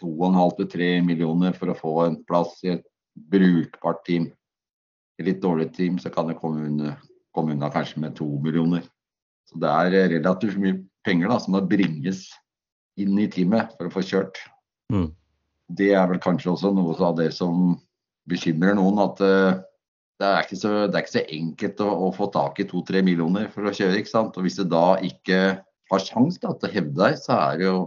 2,5-3 0.00 1.04
millioner 1.06 1.54
for 1.54 1.70
å 1.70 1.78
få 1.78 1.92
en 2.08 2.16
plass 2.26 2.56
i 2.66 2.72
et 2.72 2.82
brukbart 3.30 4.02
team. 4.06 4.26
I 5.22 5.26
litt 5.26 5.42
dårlig 5.42 5.68
team 5.76 6.00
så 6.02 6.10
kan 6.10 6.26
det 6.26 6.38
komme 6.40 6.66
unna, 6.66 7.70
kanskje 7.70 8.02
med 8.02 8.16
2 8.18 8.26
millioner. 8.42 8.82
Så 9.46 9.60
det 9.62 9.70
er 9.70 10.10
relativt 10.16 10.58
mye 10.58 10.80
penger 11.06 11.30
da, 11.30 11.38
som 11.40 11.54
må 11.56 11.62
bringes 11.68 12.26
inn 13.00 13.18
i 13.18 13.28
teamet 13.30 13.74
for 13.76 13.88
å 13.88 13.94
få 13.94 14.04
kjørt. 14.06 14.40
Mm. 14.92 15.10
Det 15.74 15.92
er 15.96 16.08
vel 16.10 16.20
kanskje 16.22 16.52
også 16.52 16.72
noe 16.76 16.94
av 17.02 17.16
det 17.18 17.30
som 17.36 17.74
bekymrer 18.30 18.76
noen. 18.78 19.00
At 19.02 19.22
uh, 19.24 19.60
det, 20.20 20.30
er 20.30 20.48
så, 20.52 20.72
det, 20.86 20.94
er 20.94 21.02
ikke 21.02 21.16
så, 21.16 21.24
enkelt 21.38 21.84
å, 21.84 21.90
å 22.06 22.10
få 22.14 22.28
tak 22.34 22.60
i 22.62 22.68
to-tre 22.70 23.02
millioner 23.06 23.48
for 23.52 23.66
å 23.66 23.74
kjøre. 23.74 24.00
ikke 24.00 24.12
sant? 24.12 24.36
Og 24.38 24.46
hvis 24.46 24.60
du 24.60 24.66
da 24.68 24.98
ikke 25.04 25.40
har 25.92 26.04
sjanse 26.04 26.40
til 26.40 26.52
å 26.52 26.74
hevde 26.74 26.98
deg, 27.00 27.16
så 27.20 27.38
er 27.38 27.60
du 27.60 27.64
jo, 27.66 27.78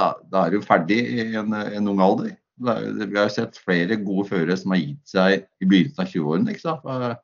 er 0.00 0.56
jo 0.56 0.64
ferdig 0.64 1.00
i 1.00 1.28
en, 1.40 1.54
en 1.54 1.92
ung 1.92 2.02
alder. 2.04 2.34
Vi 2.54 3.16
har 3.16 3.26
jo 3.26 3.34
sett 3.34 3.58
flere 3.58 3.98
gode 4.02 4.28
førere 4.30 4.56
som 4.58 4.74
har 4.74 4.82
gitt 4.82 5.10
seg 5.10 5.40
i 5.62 5.68
begynnelsen 5.68 6.04
av 6.04 6.10
20-årene. 6.12 7.14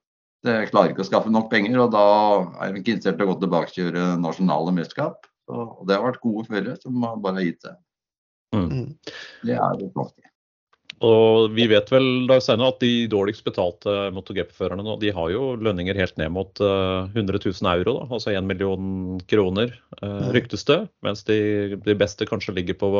Sant? 0.41 0.47
Det 0.49 0.71
klarer 0.71 0.95
ikke 0.95 1.05
å 1.05 1.11
skaffe 1.11 1.33
nok 1.33 1.51
penger, 1.51 1.77
og 1.85 1.93
da 1.93 2.07
er 2.65 2.73
de 2.73 2.81
ikke 2.81 2.97
interessert 2.97 3.21
i 3.21 3.27
å 3.27 3.31
gå 3.33 3.37
tilbake 3.43 3.71
og 3.71 3.77
kjøre 3.77 4.09
nasjonale 4.21 4.73
mesterskap. 4.73 5.29
Og 5.51 5.87
det 5.89 5.97
har 5.99 6.07
vært 6.07 6.23
gode 6.23 6.47
førere 6.49 6.77
som 6.81 6.99
bare 7.03 7.37
har 7.41 7.47
gitt 7.47 7.65
seg. 7.67 7.79
Mm. 8.55 8.67
mm. 8.71 9.15
Det 9.47 9.57
er 9.57 9.81
jo 9.81 9.91
flott. 9.95 10.17
Og 11.01 11.55
vi 11.57 11.65
vet 11.71 11.89
vel 11.89 12.27
Dag 12.29 12.43
Steine, 12.45 12.67
at 12.69 12.83
de 12.83 13.07
dårligst 13.09 13.47
betalte 13.47 14.11
MotoGP-førerne 14.13 14.85
nå, 14.85 14.99
de 15.01 15.13
har 15.17 15.31
jo 15.33 15.55
lønninger 15.57 15.97
helt 15.97 16.19
ned 16.21 16.29
mot 16.35 16.61
100 16.61 17.17
eh, 17.17 17.47
000 17.47 17.71
euro, 17.73 17.95
da, 18.03 18.09
altså 18.19 18.35
1 18.35 18.45
million 18.45 19.17
kroner, 19.31 19.73
uh, 20.03 20.29
ryktes 20.37 20.67
det. 20.69 20.83
Mens 21.07 21.25
de, 21.25 21.79
de, 21.81 21.97
beste 21.97 22.29
kanskje 22.29 22.53
ligger 22.59 22.77
på 22.83 22.91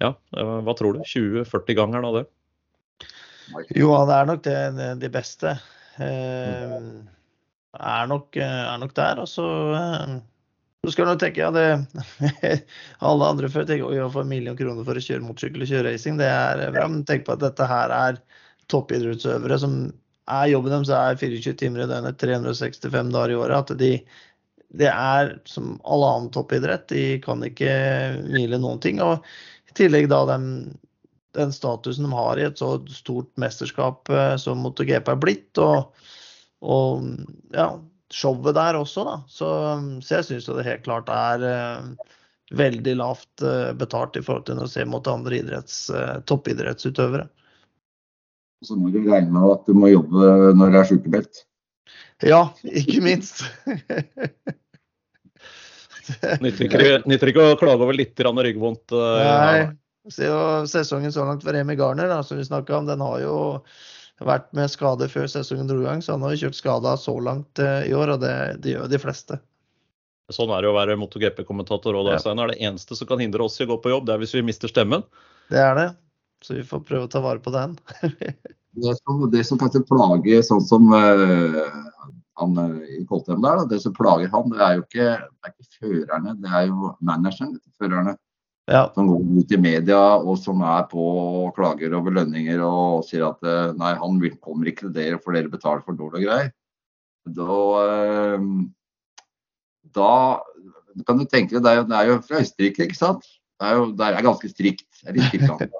ja, 0.00 0.14
hva 0.32 0.74
tror 0.78 0.96
du, 0.96 1.04
20-40 1.04 1.76
ganger 1.78 2.08
av 2.08 2.16
det? 2.16 2.24
Jo, 3.76 3.92
det 4.08 4.16
er 4.16 4.32
nok 4.32 4.42
det, 4.48 4.56
de 5.04 5.12
beste. 5.12 5.52
Eh, 6.00 6.76
er 7.78 8.06
nok, 8.10 8.36
er 8.36 8.78
nok 8.80 8.94
der. 8.96 9.22
Og 9.22 9.28
så, 9.30 9.46
eh, 9.76 10.14
så 10.82 10.94
skal 10.94 11.10
du 11.12 11.16
tenke 11.20 11.42
ja, 11.44 11.50
alle 13.08 13.32
andre 13.32 13.50
før 13.52 13.66
tenker 13.68 14.04
å 14.04 14.12
få 14.12 14.24
en 14.24 14.32
million 14.32 14.58
kroner 14.58 14.86
for 14.86 14.98
å 14.98 15.04
kjøre 15.04 15.24
motorsykkel 15.26 15.64
og 15.64 15.72
kjøre 15.72 15.90
racing, 15.90 16.20
det 16.20 16.30
er 16.30 16.64
bra. 16.74 16.86
Men 16.90 17.04
tenk 17.08 17.26
på 17.26 17.36
at 17.36 17.44
dette 17.44 17.68
her 17.70 17.94
er 17.96 18.22
toppidrettsøvere 18.72 19.58
som 19.60 19.80
er 20.30 20.52
jobben 20.52 20.72
deres 20.72 20.92
er 20.94 21.18
24 21.18 21.56
timer 21.60 21.84
i 21.84 21.88
døgnet, 21.90 22.20
365 22.22 23.10
dager 23.14 23.34
i 23.34 23.38
året. 23.38 23.72
At 23.72 23.80
de, 23.80 23.92
det 24.78 24.90
er 24.90 25.34
som 25.50 25.76
all 25.84 26.06
annen 26.06 26.30
toppidrett, 26.34 26.86
de 26.92 27.18
kan 27.24 27.42
ikke 27.46 27.72
hvile 28.28 28.60
noen 28.62 28.80
ting. 28.82 29.02
Og 29.04 29.20
i 29.70 29.76
tillegg 29.78 30.08
da 30.12 30.22
den 30.30 30.46
den 31.36 31.52
statusen 31.52 32.04
de 32.08 32.12
har 32.12 32.38
i 32.38 32.46
et 32.48 32.60
så 32.60 32.74
stort 32.92 33.30
mesterskap 33.40 34.10
eh, 34.12 34.34
som 34.40 34.60
MotoGP 34.64 35.08
er 35.14 35.20
blitt. 35.20 35.60
Og, 35.62 35.92
og 36.62 37.06
ja, 37.54 37.68
showet 38.12 38.56
der 38.58 38.78
også, 38.78 39.04
da. 39.08 39.18
Så, 39.28 39.50
så 40.04 40.18
jeg 40.18 40.28
syns 40.28 40.48
det 40.50 40.66
helt 40.68 40.84
klart 40.86 41.10
er 41.12 41.44
uh, 41.44 42.10
veldig 42.56 42.96
lavt 43.00 43.44
uh, 43.44 43.72
betalt 43.78 44.18
i 44.20 44.24
forhold 44.24 44.46
til 44.50 44.60
å 44.60 44.68
se 44.70 44.84
mot 44.88 45.08
andre 45.10 45.40
idretts, 45.40 45.86
uh, 45.94 46.18
toppidrettsutøvere. 46.28 47.26
Så 48.62 48.76
må 48.78 48.92
du 48.94 49.00
regne 49.00 49.32
med 49.32 49.48
at 49.56 49.64
du 49.66 49.74
må 49.74 49.90
jobbe 49.90 50.52
når 50.54 50.74
det 50.74 50.82
er 50.82 50.90
sykemeldt. 50.92 51.44
Ja, 52.22 52.42
ikke 52.62 53.00
minst. 53.02 53.40
nytter, 56.44 56.68
ikke, 56.68 57.00
nytter 57.10 57.32
ikke 57.32 57.46
å 57.48 57.56
klage 57.58 57.82
over 57.82 57.96
litt 57.96 58.20
ryggvondt. 58.22 58.94
Nei, 58.94 59.72
Se 60.10 60.26
jo 60.26 60.66
sesongen 60.66 61.12
så 61.14 61.24
langt 61.24 61.44
for 61.44 61.54
Remi 61.54 61.76
Garner, 61.78 62.08
da, 62.10 62.22
som 62.26 62.38
vi 62.38 62.44
snakka 62.44 62.76
om, 62.76 62.86
den 62.86 63.00
har 63.00 63.20
jo 63.22 63.36
vært 64.22 64.48
med 64.56 64.70
skade 64.70 65.06
før 65.10 65.28
sesongen 65.30 65.68
dro 65.70 65.80
i 65.82 65.86
gang. 65.86 66.02
Så 66.02 66.16
han 66.16 66.24
har 66.26 66.34
jo 66.34 66.46
kjørt 66.46 66.58
skada 66.58 66.96
så 66.98 67.14
langt 67.22 67.62
uh, 67.62 67.82
i 67.86 67.94
år, 67.94 68.16
og 68.16 68.22
det, 68.24 68.34
det, 68.64 68.74
gjør 68.74 68.90
de 68.90 69.00
fleste. 69.02 69.38
Sånn 70.32 70.50
er 70.54 70.64
det 70.64 70.70
å 70.70 70.76
være 70.76 70.96
MotoGP-kommentator 70.98 71.98
òg. 71.98 72.10
Ja. 72.14 72.34
Det 72.48 72.58
eneste 72.58 72.96
som 72.98 73.10
kan 73.10 73.22
hindre 73.22 73.46
oss 73.46 73.60
i 73.60 73.66
å 73.66 73.72
gå 73.74 73.78
på 73.84 73.92
jobb, 73.92 74.08
det 74.08 74.16
er 74.16 74.22
hvis 74.22 74.34
vi 74.34 74.44
mister 74.46 74.70
stemmen. 74.70 75.04
Det 75.52 75.60
er 75.60 75.76
det. 75.78 75.88
Så 76.42 76.56
vi 76.56 76.66
får 76.66 76.82
prøve 76.88 77.06
å 77.06 77.12
ta 77.12 77.22
vare 77.22 77.42
på 77.42 77.52
den. 77.54 77.76
det, 78.82 78.96
som, 78.98 79.22
det 79.30 79.44
som 79.46 79.60
kanskje 79.60 79.84
plager 79.86 80.42
sånn 80.46 80.64
som 80.66 80.90
uh, 80.90 81.62
han 82.40 82.58
eh, 82.58 82.98
i 82.98 83.04
Koltheim 83.06 83.42
der, 83.44 83.60
da, 83.60 83.68
det 83.70 83.78
som 83.84 83.94
plager 83.94 84.30
han, 84.32 84.50
det 84.50 84.62
er 84.64 84.78
jo 84.78 84.84
ikke, 84.86 85.08
det 85.20 85.50
er 85.50 85.54
ikke 85.54 85.78
førerne, 85.78 86.36
det 86.42 86.50
er 86.50 86.68
jo 86.70 86.92
manageren 87.04 87.54
til 87.58 87.74
førerne 87.78 88.16
ja. 88.70 88.82
som 88.94 89.08
går 89.10 89.22
ut 89.40 89.52
i 89.52 89.60
media 89.60 90.00
og 90.20 90.36
som 90.40 90.62
er 90.66 90.86
på 90.90 91.02
og 91.02 91.54
klager 91.56 91.94
over 91.98 92.14
lønninger 92.18 92.62
og 92.62 93.04
sier 93.08 93.26
at 93.30 93.42
eh, 93.46 93.74
nei, 93.78 93.94
han 93.98 94.20
kommer 94.40 94.70
ikke 94.70 94.86
til 94.86 94.94
dere 94.96 95.20
for 95.22 95.36
dere 95.36 95.52
betaler 95.52 95.84
for 95.86 95.98
dårlig 95.98 96.22
og 96.22 96.28
greier. 96.28 96.52
Da, 97.38 97.58
eh, 97.86 98.48
da 99.98 100.12
kan 101.06 101.20
du 101.20 101.24
tenke 101.24 101.62
deg, 101.62 101.86
det 101.88 101.96
er, 101.96 102.10
jo 102.10 102.20
fra 102.26 102.42
Østerrike, 102.42 102.86
ikke 102.86 102.98
sant? 102.98 103.26
Det 103.58 103.68
er 103.68 103.78
jo 103.78 103.90
det 103.96 104.08
er 104.08 104.26
ganske 104.26 104.50
strikt. 104.50 104.88
Er 105.06 105.16
litt 105.16 105.72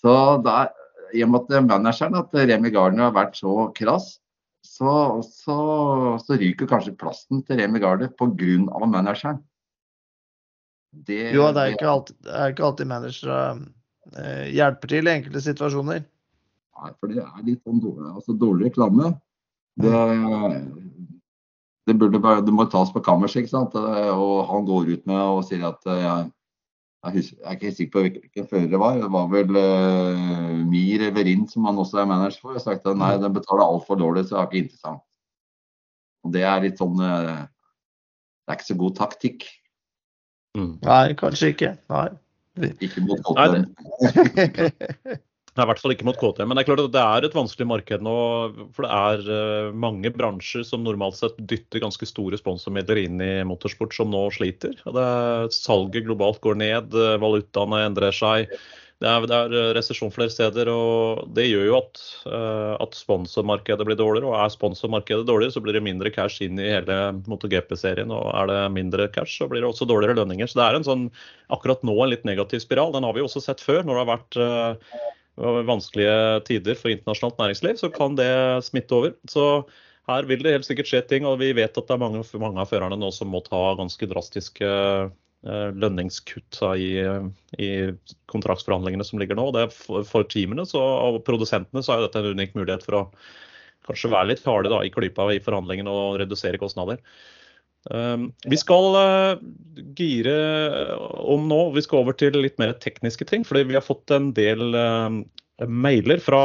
Så 0.00 0.12
der, 0.44 0.70
i 1.12 1.22
og 1.26 1.32
med 1.32 1.50
at 1.52 1.66
manageren, 1.66 2.16
at 2.16 2.34
Remi 2.48 2.70
Gardner 2.72 3.08
har 3.08 3.16
vært 3.16 3.36
så 3.36 3.68
krass, 3.76 4.14
så, 4.64 5.20
så, 5.24 5.56
så, 6.20 6.36
ryker 6.40 6.68
kanskje 6.68 6.96
plassen 6.96 7.42
til 7.44 7.60
Remi 7.60 7.80
Garde 7.80 8.10
pga. 8.16 8.86
manageren. 8.86 9.42
Det, 10.90 11.18
jo, 11.36 11.46
det 11.54 11.62
er, 11.62 11.74
ikke 11.76 11.90
alltid, 11.90 12.16
det 12.26 12.32
er 12.34 12.52
ikke 12.52 12.64
alltid 12.66 12.88
managere 12.90 13.40
eh, 14.18 14.46
hjelper 14.56 14.90
til 14.90 15.06
i 15.06 15.12
enkelte 15.12 15.42
situasjoner. 15.44 16.02
Nei, 16.80 16.90
for 16.98 17.12
det 17.12 17.22
er 17.22 17.46
litt 17.46 17.60
sånn 17.62 17.82
dårlig, 17.82 18.08
altså, 18.10 18.34
dårlig 18.40 18.70
reklame. 18.70 19.12
Det, 19.80 19.92
det, 21.86 21.94
burde 22.00 22.20
det 22.46 22.54
må 22.54 22.66
tas 22.72 22.90
på 22.92 23.02
kammerset, 23.04 23.44
ikke 23.44 23.52
sant. 23.52 23.76
Og 23.76 24.36
han 24.50 24.66
går 24.68 24.90
ut 24.96 25.06
med 25.10 25.20
og 25.20 25.44
sier 25.46 25.68
at 25.68 25.86
eh, 25.92 26.02
jeg, 26.04 27.22
jeg, 27.22 27.44
er 27.44 27.56
ikke 27.56 27.74
sikker 27.76 27.92
på 27.94 28.04
hvilken 28.06 28.48
fører 28.50 28.72
det 28.72 28.80
var. 28.80 28.98
Det 29.00 29.12
var 29.12 29.30
vel 29.32 29.60
uh, 29.60 30.56
Mir 30.68 31.06
eller 31.06 31.24
Rind 31.28 31.46
som 31.52 31.68
han 31.68 31.78
også 31.80 32.02
er 32.02 32.10
manager 32.10 32.42
for. 32.42 32.56
Jeg 32.56 32.60
har 32.60 32.66
sagt 32.66 32.90
at 32.90 32.98
nei, 33.00 33.14
den 33.22 33.36
betaler 33.36 33.64
altfor 33.64 34.00
dårlig, 34.00 34.26
så 34.26 34.36
det 34.36 34.42
er 34.42 34.50
ikke 34.50 34.64
interessant. 34.64 35.06
Og 36.26 36.34
det 36.34 36.44
er 36.44 36.60
litt 36.66 36.80
sånn 36.80 37.00
uh, 37.00 37.46
Det 37.46 38.52
er 38.52 38.58
ikke 38.58 38.72
så 38.72 38.80
god 38.82 38.98
taktikk. 38.98 39.48
Mm. 40.58 40.72
Nei, 40.82 41.06
kanskje 41.18 41.52
ikke. 41.54 41.74
Nei. 41.92 42.06
Ikke 42.82 43.02
mot 43.06 43.20
KTM. 43.24 43.66
Nei, 45.50 45.64
I 45.64 45.66
hvert 45.66 45.80
fall 45.82 45.94
ikke 45.94 46.06
mot 46.06 46.18
KTM. 46.18 46.46
Men 46.50 46.58
det 46.58 46.62
er 46.62 46.68
klart 46.68 46.82
at 46.84 46.92
det 46.94 47.02
er 47.02 47.26
et 47.26 47.36
vanskelig 47.36 47.66
marked 47.68 48.04
nå. 48.06 48.16
For 48.76 48.86
det 48.86 48.90
er 48.96 49.24
uh, 49.30 49.78
mange 49.86 50.12
bransjer 50.14 50.66
som 50.66 50.84
normalt 50.86 51.18
sett 51.18 51.38
dytter 51.50 51.82
ganske 51.82 52.06
store 52.08 52.38
sponsormidler 52.40 53.02
inn 53.02 53.22
i 53.24 53.32
motorsport, 53.46 53.94
som 53.96 54.12
nå 54.12 54.26
sliter. 54.34 54.76
Det 54.82 55.06
er, 55.06 55.50
salget 55.54 56.06
globalt 56.06 56.42
går 56.44 56.60
ned, 56.62 56.94
valutaene 57.22 57.82
endrer 57.88 58.14
seg. 58.14 58.54
Det 59.00 59.08
er, 59.08 59.24
det 59.24 59.36
er 59.56 59.70
resesjon 59.72 60.10
flere 60.12 60.28
steder, 60.28 60.68
og 60.68 61.22
det 61.32 61.46
gjør 61.46 61.62
jo 61.70 61.76
at, 61.78 62.00
uh, 62.28 62.74
at 62.84 62.96
sponsormarkedet 62.98 63.86
blir 63.88 63.96
dårligere. 63.96 64.28
Og 64.28 64.36
er 64.36 64.52
sponsormarkedet 64.52 65.24
dårligere, 65.28 65.54
så 65.54 65.62
blir 65.64 65.78
det 65.78 65.84
mindre 65.86 66.12
cash 66.12 66.42
inn 66.44 66.60
i 66.60 66.68
hele 66.68 66.98
MotoGP-serien. 67.24 68.12
Og 68.12 68.28
er 68.28 68.50
det 68.50 68.58
mindre 68.76 69.08
cash, 69.14 69.38
så 69.40 69.48
blir 69.48 69.64
det 69.64 69.70
også 69.70 69.88
dårligere 69.88 70.18
lønninger. 70.20 70.50
Så 70.52 70.60
det 70.60 70.66
er 70.66 70.76
en 70.76 70.84
sånn, 70.84 71.06
akkurat 71.56 71.80
nå 71.88 71.94
en 71.96 72.12
litt 72.12 72.28
negativ 72.28 72.60
spiral. 72.60 72.92
Den 72.92 73.08
har 73.08 73.16
vi 73.16 73.24
jo 73.24 73.30
også 73.30 73.40
sett 73.46 73.64
før, 73.64 73.80
når 73.88 73.96
det 73.96 74.02
har 74.02 74.10
vært 74.12 74.40
uh, 74.44 75.00
vanskelige 75.70 76.20
tider 76.50 76.76
for 76.76 76.92
internasjonalt 76.92 77.40
næringsliv. 77.40 77.80
Så 77.80 77.88
kan 77.96 78.20
det 78.20 78.28
smitte 78.68 78.98
over. 78.98 79.16
Så 79.32 79.46
her 80.12 80.28
vil 80.28 80.44
det 80.44 80.58
helt 80.58 80.68
sikkert 80.68 80.92
skje 80.92 81.02
ting, 81.08 81.24
og 81.24 81.40
vi 81.40 81.54
vet 81.56 81.72
at 81.72 81.88
det 81.88 81.96
er 81.96 82.04
mange, 82.04 82.20
mange 82.36 82.60
av 82.60 82.68
førerne 82.68 83.00
nå 83.00 83.08
som 83.16 83.32
må 83.32 83.40
ta 83.48 83.64
ganske 83.80 84.12
drastiske 84.12 84.76
Eh, 85.40 85.70
lønningskutt 85.72 86.58
i, 86.76 87.00
i, 87.56 87.68
kontraktsforhandlingene 88.28 89.04
som 89.08 89.20
ligger 89.22 89.38
nå. 89.38 89.46
For, 89.72 90.04
for 90.04 90.26
teamene 90.28 90.66
så, 90.68 90.80
og 90.80 91.22
produsentene 91.24 91.80
så 91.84 91.94
er 91.94 92.04
dette 92.04 92.20
en 92.20 92.36
unik 92.36 92.52
mulighet 92.58 92.84
for 92.84 92.98
å 92.98 93.06
kanskje 93.88 94.10
være 94.12 94.34
litt 94.34 94.42
farlig 94.44 94.68
da, 94.68 94.82
i 94.84 94.92
klypa 94.92 95.30
i 95.32 95.40
forhandlingene 95.40 95.94
og 95.96 96.18
redusere 96.20 96.60
kostnader. 96.60 97.00
Um, 97.88 98.28
vi 98.44 98.58
skal 98.60 98.92
uh, 98.92 99.40
gire 99.96 100.36
om 101.24 101.48
nå. 101.48 101.62
Vi 101.72 101.86
skal 101.88 102.04
over 102.04 102.20
til 102.20 102.36
litt 102.36 102.60
mer 102.60 102.76
tekniske 102.76 103.24
ting. 103.24 103.48
fordi 103.48 103.64
vi 103.72 103.80
har 103.80 103.86
fått 103.86 104.12
en 104.12 104.34
del 104.36 104.76
mailer 105.64 106.20
fra, 106.20 106.44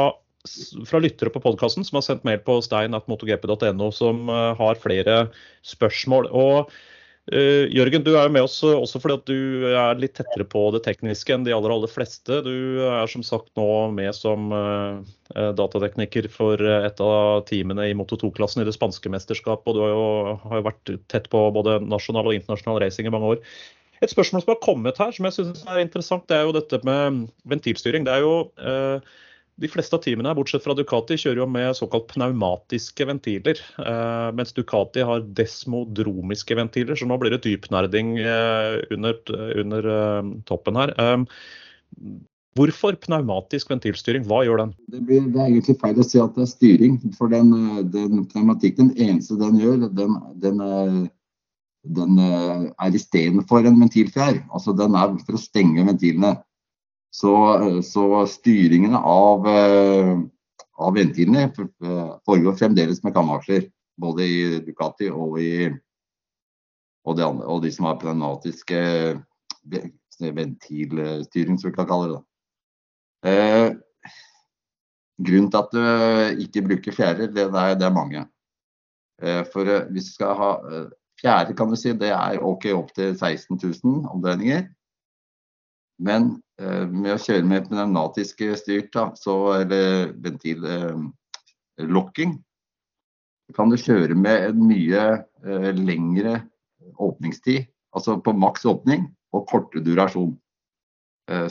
fra 0.88 1.04
lyttere 1.04 1.36
på 1.36 1.44
podkasten 1.44 1.84
som 1.84 2.00
har 2.00 2.08
sendt 2.08 2.24
mail 2.24 2.40
på 2.48 2.62
stein.motogp.no 2.64 3.92
som 3.92 4.32
har 4.32 4.80
flere 4.80 5.26
spørsmål. 5.68 6.32
og 6.32 6.72
Uh, 7.26 7.66
Jørgen, 7.74 8.04
du 8.06 8.12
er 8.14 8.28
jo 8.28 8.32
med 8.36 8.44
oss 8.46 8.60
eh, 8.62 8.70
også 8.70 9.00
fordi 9.02 9.14
at 9.16 9.26
du 9.26 9.64
er 9.72 9.98
litt 9.98 10.12
tettere 10.14 10.44
på 10.46 10.60
det 10.70 10.84
tekniske 10.84 11.34
enn 11.34 11.42
de 11.46 11.50
aller, 11.56 11.72
aller 11.74 11.90
fleste. 11.90 12.38
Du 12.46 12.84
er 12.86 13.10
som 13.10 13.24
sagt 13.26 13.50
nå 13.58 13.66
med 13.96 14.14
som 14.14 14.52
uh, 14.54 15.00
datatekniker 15.34 16.28
for 16.30 16.62
et 16.62 17.02
av 17.02 17.42
teamene 17.48 17.88
i 17.90 17.96
Moto 17.98 18.18
2-klassen 18.20 18.62
i 18.62 18.68
det 18.68 18.76
spanske 18.76 19.10
mesterskapet. 19.10 19.72
Og 19.72 19.74
du 19.74 19.82
har 19.82 19.90
jo, 19.90 20.06
har 20.44 20.60
jo, 20.60 20.66
vært 20.68 20.94
tett 21.10 21.26
på 21.32 21.42
både 21.56 21.80
nasjonal 21.82 22.30
og 22.30 22.38
internasjonal 22.38 22.78
racing 22.84 23.10
i 23.10 23.14
mange 23.16 23.34
år. 23.34 23.42
Et 24.04 24.12
spørsmål 24.12 24.44
som 24.44 24.52
har 24.52 24.62
kommet 24.62 25.02
her, 25.02 25.10
som 25.16 25.26
jeg 25.26 25.38
synes 25.40 25.66
er 25.66 25.82
interessant, 25.82 26.28
det 26.30 26.38
er 26.38 26.46
jo 26.46 26.54
dette 26.54 26.78
med 26.86 27.24
ventilstyring. 27.48 28.06
Det 28.06 28.14
er 28.14 28.22
jo 28.22 28.34
uh, 28.60 29.16
de 29.56 29.68
fleste 29.72 29.96
av 29.96 30.02
teamene, 30.04 30.34
bortsett 30.36 30.64
fra 30.64 30.74
Ducati, 30.76 31.16
kjører 31.16 31.40
jo 31.40 31.48
med 31.48 31.76
såkalt 31.78 32.10
pneumatiske 32.10 33.06
ventiler. 33.08 33.60
Eh, 33.80 34.28
mens 34.36 34.52
Ducati 34.56 35.04
har 35.08 35.24
desmodromiske 35.38 36.58
ventiler, 36.58 36.98
så 36.98 37.08
nå 37.08 37.16
blir 37.20 37.32
det 37.32 37.42
dypnerding 37.46 38.18
eh, 38.20 38.76
under, 38.92 39.16
under 39.62 39.88
eh, 39.92 40.32
toppen 40.50 40.80
her. 40.80 40.92
Hvorfor 42.56 42.98
pneumatisk 43.00 43.72
ventilstyring? 43.72 44.26
Hva 44.28 44.42
gjør 44.44 44.60
den? 44.64 44.74
Det, 44.92 45.00
blir, 45.08 45.24
det, 45.24 45.40
er 45.40 45.48
egentlig 45.48 45.78
feil 45.80 46.00
å 46.00 46.04
si 46.04 46.20
at 46.20 46.36
det 46.36 46.44
er 46.44 46.52
styring. 46.52 46.98
For 47.16 47.32
den, 47.32 47.52
den 47.92 48.26
pneumatikken, 48.28 48.92
den 48.92 49.08
eneste 49.08 49.38
den 49.40 49.56
gjør, 49.60 49.86
den, 49.96 50.18
den, 50.40 50.60
den 51.96 52.20
er 52.20 52.96
istedenfor 52.96 53.64
en 53.64 53.80
ventilfjær. 53.80 54.42
Altså 54.52 54.76
den 54.76 54.96
er 55.00 55.16
for 55.24 55.40
å 55.40 55.40
stenge 55.40 55.84
ventilene. 55.88 56.36
Så, 57.14 57.32
så 57.86 58.26
styringene 58.28 58.98
av, 58.98 59.46
eh, 59.48 60.12
av 60.76 60.94
ventilene 60.96 61.48
foregår 61.56 62.58
fremdeles 62.58 63.02
med 63.04 63.14
kamaksjer. 63.16 63.70
Både 63.96 64.26
i 64.28 64.40
Ducati 64.60 65.08
og 65.08 65.38
i 65.40 65.70
og 67.06 67.16
de, 67.16 67.22
andre, 67.22 67.46
og 67.46 67.62
de 67.62 67.70
som 67.70 67.86
har 67.86 67.98
pneumatiske 68.00 68.78
ventilstyring, 70.18 71.58
som 71.58 71.70
vi 71.70 71.74
kan 71.76 71.88
kalle 71.88 72.16
det. 72.16 72.22
Eh, 73.30 73.68
grunnen 75.22 75.50
til 75.52 75.60
at 75.60 75.74
du 75.76 76.42
ikke 76.44 76.64
bruker 76.66 76.96
fjærer, 76.96 77.30
det, 77.30 77.46
er, 77.46 77.76
det 77.78 77.86
er 77.86 77.94
mange. 77.94 78.26
Eh, 79.22 79.42
for 79.52 79.70
eh, 79.70 79.86
hvis 79.94 80.10
du 80.10 80.16
skal 80.18 80.34
ha 80.36 80.50
eh, 80.68 80.88
fjære, 81.22 81.54
kan 81.56 81.70
du 81.70 81.78
si, 81.78 81.94
det 81.96 82.10
er 82.12 82.42
OK 82.44 82.68
opp 82.74 82.92
til 82.96 83.14
16 83.14 83.56
000 83.56 84.10
omdreininger. 84.12 84.66
Men 86.02 86.42
eh, 86.60 86.84
med 86.88 87.14
å 87.14 87.20
kjøre 87.20 87.46
med 87.48 87.68
pneumatisk 87.70 88.42
styrt, 88.60 88.90
da, 88.94 89.10
så, 89.16 89.60
eller 89.62 90.12
ventillokking, 90.24 92.34
eh, 92.36 92.42
kan 93.56 93.70
du 93.70 93.76
kjøre 93.80 94.14
med 94.18 94.50
en 94.50 94.66
mye 94.66 95.04
eh, 95.46 95.70
lengre 95.78 96.40
åpningstid. 97.02 97.66
Altså 97.96 98.18
på 98.20 98.32
maks 98.36 98.66
åpning 98.68 99.06
og 99.32 99.46
kortere 99.48 99.84
durasjon. 99.84 100.34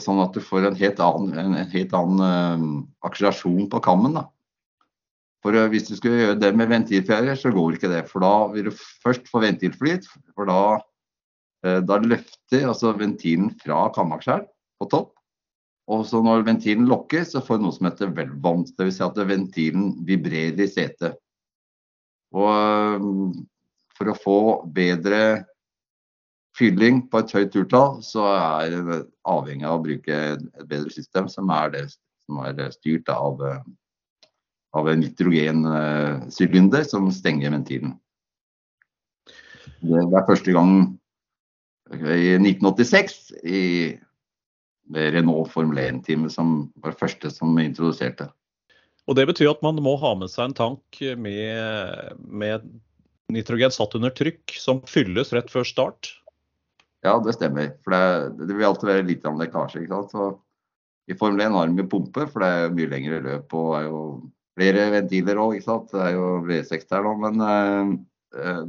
Sånn 0.00 0.22
at 0.22 0.32
du 0.32 0.40
får 0.40 0.70
en 0.70 0.78
helt 0.78 1.00
annen, 1.04 1.34
en, 1.36 1.56
helt 1.68 1.92
annen 1.92 2.62
akselerasjon 3.04 3.66
på 3.68 3.80
kammen. 3.84 4.14
da. 4.16 4.22
For 5.44 5.52
Hvis 5.68 5.90
du 5.90 5.98
skulle 5.98 6.22
gjøre 6.22 6.38
det 6.40 6.48
med 6.56 6.70
ventilfjærer, 6.70 7.36
så 7.36 7.52
går 7.52 7.76
ikke 7.76 7.90
det. 7.92 8.08
For 8.08 8.24
da 8.24 8.48
vil 8.54 8.70
du 8.70 8.78
først 9.04 9.28
få 9.28 9.42
ventilflyt. 9.44 10.08
For 10.32 10.48
da 10.48 10.80
da 11.64 11.96
løfter 12.02 12.66
altså 12.68 12.92
ventilen 12.98 13.48
fra 13.62 13.86
kamaksjeren 13.94 14.44
på 14.80 14.88
topp. 14.92 15.16
Og 15.86 16.02
så 16.08 16.18
når 16.22 16.46
ventilen 16.46 16.88
lokker, 16.90 17.22
så 17.26 17.42
får 17.44 17.60
du 17.60 17.66
noe 17.66 17.74
som 17.76 17.86
heter 17.86 18.14
velbånd. 18.14 18.72
Dvs. 18.74 18.98
Si 18.98 19.04
at 19.06 19.20
ventilen 19.28 19.92
vibrerer 20.06 20.64
i 20.64 20.70
setet. 20.70 21.18
Og 22.34 22.48
eh, 22.50 23.04
for 23.96 24.10
å 24.10 24.18
få 24.18 24.40
bedre 24.74 25.20
fylling 26.56 27.04
på 27.12 27.20
et 27.22 27.34
høyt 27.36 27.52
turtall, 27.54 28.00
så 28.04 28.26
er 28.32 28.74
det 28.74 28.98
avhengig 29.28 29.68
av 29.68 29.78
å 29.78 29.84
bruke 29.84 30.20
et 30.34 30.44
bedre 30.66 30.90
system, 30.92 31.28
som 31.30 31.52
er, 31.52 31.70
det, 31.74 31.84
som 32.24 32.40
er 32.42 32.60
styrt 32.72 33.12
av, 33.12 33.42
av 34.76 34.88
en 34.90 35.02
nitrogensylinder 35.04 36.86
som 36.88 37.10
stenger 37.12 37.52
ventilen. 37.52 37.94
Det 39.84 40.00
er 40.00 40.28
første 40.28 40.56
gang 40.56 40.95
i 41.94 42.34
1986 42.34 43.32
i 43.42 43.62
Renault 44.94 45.50
Formel 45.52 45.78
1-teamet 45.78 46.32
som 46.32 46.72
var 46.82 46.94
det 46.94 47.00
første 47.00 47.30
som 47.30 47.58
introduserte. 47.58 48.28
Og 49.06 49.14
Det 49.18 49.26
betyr 49.28 49.52
at 49.52 49.62
man 49.62 49.78
må 49.82 49.94
ha 50.02 50.14
med 50.18 50.30
seg 50.30 50.48
en 50.48 50.56
tank 50.58 51.00
med, 51.18 52.16
med 52.26 52.66
nitrogen 53.32 53.74
satt 53.74 53.94
under 53.98 54.14
trykk, 54.14 54.56
som 54.58 54.82
fylles 54.86 55.32
rett 55.34 55.50
før 55.52 55.66
start? 55.66 56.10
Ja, 57.06 57.14
det 57.22 57.36
stemmer. 57.36 57.70
For 57.84 57.94
det, 57.94 58.48
det 58.48 58.56
vil 58.56 58.66
alltid 58.66 58.90
være 58.90 59.06
litt 59.06 59.26
av 59.26 59.36
en 59.36 59.44
lekkasje. 59.44 59.84
ikke 59.84 60.00
sant? 60.00 60.14
Så 60.14 61.12
I 61.12 61.18
Formel 61.18 61.44
1 61.46 61.54
har 61.54 61.70
de 61.70 61.86
pumpe, 61.86 62.26
for 62.32 62.42
det 62.42 62.50
er 62.50 62.64
jo 62.64 62.74
mye 62.80 62.90
lengre 62.90 63.22
løp 63.22 63.54
og 63.54 63.76
er 63.78 63.86
jo 63.86 64.02
flere 64.58 64.88
ventiler 64.96 65.38
òg. 65.38 65.58
Det 65.62 66.02
er 66.02 66.16
jo 66.16 66.26
V6 66.48 66.90
der 66.90 67.06
nå. 67.06 67.14
Men 67.22 67.46
Eh, 67.46 67.94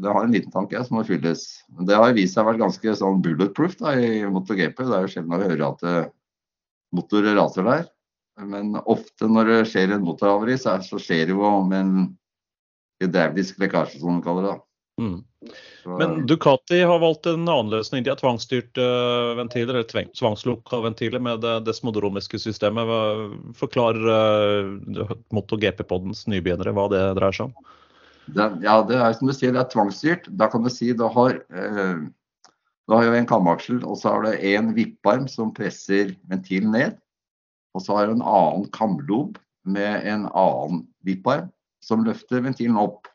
det 0.02 0.10
har 0.14 0.24
en 0.24 0.32
liten 0.32 0.52
tank 0.52 0.72
ja, 0.72 0.84
som 0.86 1.00
må 1.00 1.04
fylles. 1.08 1.44
Det 1.88 1.96
har 1.98 2.14
vist 2.16 2.38
seg 2.38 2.46
å 2.46 2.52
være 2.52 2.62
ganske 2.62 2.94
sånn 3.00 3.24
bulletproof 3.26 3.78
da, 3.82 3.96
i 4.00 4.22
MotoGP. 4.30 4.84
Det 4.84 4.96
er 4.96 5.06
jo 5.08 5.12
sjelden 5.12 5.36
å 5.36 5.42
høre 5.42 5.72
at 5.72 5.84
eh, 5.88 6.12
motorer 6.96 7.36
raser 7.40 7.68
der. 7.68 7.88
Men 8.38 8.76
ofte 8.86 9.28
når 9.30 9.52
det 9.52 9.60
skjer 9.72 9.96
en 9.96 10.06
motorhavari, 10.06 10.60
så, 10.62 10.78
så, 10.86 11.00
skjer 11.02 11.26
det 11.26 11.36
jo 11.36 11.52
med 11.66 11.80
en 11.80 12.08
hydraulisk 13.02 13.58
lekkasje, 13.62 14.02
som 14.02 14.20
de 14.20 14.26
kaller 14.26 14.52
det. 14.52 14.58
Mm. 15.02 15.18
Men 16.00 16.14
Ducati 16.30 16.80
har 16.82 17.00
valgt 17.02 17.26
en 17.30 17.44
annen 17.46 17.74
løsning. 17.74 18.04
De 18.06 18.12
har 18.14 18.20
tvangsstyrte 18.22 18.86
ventiler, 19.38 19.78
eller 19.78 20.14
tvangslukka 20.18 20.80
ventiler 20.86 21.22
med 21.24 21.42
det 21.46 21.60
desmodromiske 21.68 22.40
systemet. 22.42 22.90
Forklar 23.58 24.00
uh, 24.06 25.14
MotoGP-poddens 25.34 26.26
nybegynnere 26.30 26.74
hva 26.78 26.88
det 26.94 27.04
dreier 27.20 27.38
seg 27.38 27.52
om. 27.52 27.76
Det, 28.36 28.46
ja, 28.66 28.78
det 28.88 29.00
er 29.00 29.16
som 29.16 29.30
du 29.30 29.34
sier, 29.36 29.54
det 29.56 29.64
er 29.64 29.72
tvangsstyrt. 29.72 30.30
Da 30.40 30.50
kan 30.52 30.66
du 30.66 30.72
si 30.74 30.92
du 30.96 31.06
har 31.12 31.40
eh, 31.48 32.08
du 32.88 32.96
har 32.96 33.04
jo 33.04 33.18
en 33.18 33.28
kamaksel, 33.28 33.82
og 33.84 33.98
så 34.00 34.14
har 34.14 34.24
du 34.24 34.46
en 34.54 34.72
vipparm 34.76 35.28
som 35.28 35.52
presser 35.56 36.14
ventilen 36.32 36.72
ned. 36.72 36.96
Og 37.76 37.84
så 37.84 37.98
har 37.98 38.08
du 38.08 38.16
en 38.16 38.24
annen 38.24 38.64
kamlob 38.72 39.36
med 39.68 40.08
en 40.08 40.24
annen 40.32 40.86
vipparm 41.06 41.50
som 41.84 42.06
løfter 42.08 42.46
ventilen 42.46 42.80
opp. 42.80 43.10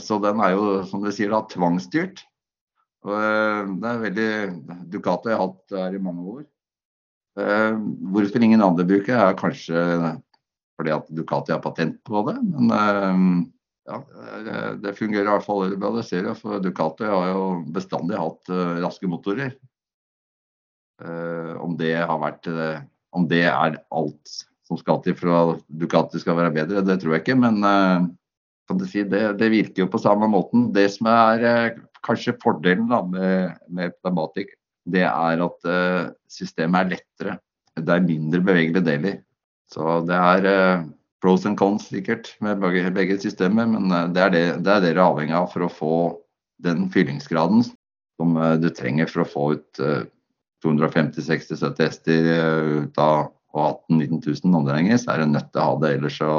Så 0.00 0.16
den 0.22 0.40
er 0.40 0.54
jo, 0.54 0.80
som 0.88 1.04
du 1.04 1.10
sier, 1.12 1.34
da, 1.34 1.42
tvangsstyrt. 1.50 2.24
Og 3.04 3.12
eh, 3.20 3.72
det 3.82 3.90
er 3.90 4.04
veldig 4.06 4.30
Ducati 4.92 5.34
har 5.34 5.42
hatt 5.42 5.76
her 5.76 5.96
i 5.98 6.02
mange 6.02 6.24
år. 6.38 6.44
Eh, 7.36 7.76
hvorfor 8.14 8.46
ingen 8.46 8.64
andre 8.64 8.86
bruker 8.88 9.18
er 9.18 9.36
kanskje 9.36 9.82
fordi 10.74 10.90
at 10.94 11.10
Ducati 11.12 11.52
har 11.52 11.60
patent 11.62 12.00
på 12.06 12.24
det. 12.30 12.38
Men 12.48 12.72
eh, 12.78 13.20
ja, 13.84 13.98
det 14.80 14.94
fungerer 14.96 15.28
i 15.28 15.32
hvert 15.34 15.46
fall 15.46 15.76
bra. 15.76 15.92
Det 15.98 16.06
ser 16.08 16.28
jeg, 16.28 16.38
for 16.40 16.62
Ducati 16.64 17.08
har 17.08 17.30
jo 17.32 17.44
bestandig 17.74 18.16
hatt 18.20 18.52
raske 18.80 19.10
motorer. 19.10 19.52
Om 21.60 21.74
det 21.76 21.96
har 21.98 22.20
vært 22.22 22.46
Om 23.12 23.26
det 23.28 23.42
er 23.50 23.76
alt 23.92 24.34
som 24.64 24.78
skal 24.80 25.02
til 25.04 25.16
for 25.18 25.34
at 25.36 25.64
Ducati 25.68 26.20
skal 26.22 26.38
være 26.38 26.54
bedre, 26.54 26.84
det 26.86 27.00
tror 27.02 27.16
jeg 27.16 27.24
ikke. 27.24 27.36
Men 27.36 27.60
si, 28.88 29.04
det, 29.04 29.38
det, 29.38 29.50
virker 29.52 29.84
jo 29.84 29.90
på 29.92 30.00
samme 30.00 30.28
måten. 30.30 30.70
Det 30.74 30.86
som 30.96 31.08
er 31.12 31.44
eh, 31.44 31.78
kanskje 32.04 32.36
fordelen 32.42 32.88
da, 32.88 33.02
med, 33.04 33.58
med 33.68 33.96
Pneumatic, 34.00 34.54
det 34.84 35.04
er 35.08 35.44
at 35.44 35.68
eh, 35.68 36.12
systemet 36.30 36.80
er 36.80 36.92
lettere. 36.94 37.38
Det 37.74 37.90
er 37.90 38.06
mindre 38.06 38.40
bevegelige 38.44 38.86
deler. 38.86 39.18
Så 39.72 40.00
det 40.08 40.16
er 40.16 40.50
eh, 40.50 40.86
pros 41.24 41.46
and 41.48 41.56
cons 41.56 41.88
sikkert 41.88 42.34
med 42.44 42.60
begge, 42.60 42.90
begge 42.92 43.16
systemer, 43.22 43.68
men 43.70 43.88
eh, 43.88 44.10
det 44.12 44.26
er 44.26 44.34
det, 44.34 44.44
det 44.66 44.74
er 44.74 44.84
dere 44.84 45.06
avhengig 45.08 45.38
av 45.38 45.48
for 45.54 45.64
å 45.64 45.72
få 45.72 45.94
den 46.64 46.90
fyllingsgraden 46.92 47.64
som 47.64 48.36
eh, 48.36 48.58
du 48.60 48.68
trenger 48.76 49.08
for 49.10 49.24
å 49.24 49.30
få 49.30 49.46
ut 49.56 49.80
250-60-70 50.64 51.80
hester 51.82 52.28
ut 52.84 53.00
av 53.00 53.32
18 53.54 53.98
000-19 54.00 54.46
000 54.48 54.56
omdreininger, 54.60 55.00
så 55.00 55.12
er 55.12 55.22
du 55.24 55.32
nødt 55.34 55.50
til 55.52 55.60
å 55.60 55.66
ha 55.68 55.74
det. 55.82 55.90
Ellers 55.98 56.16
så 56.20 56.30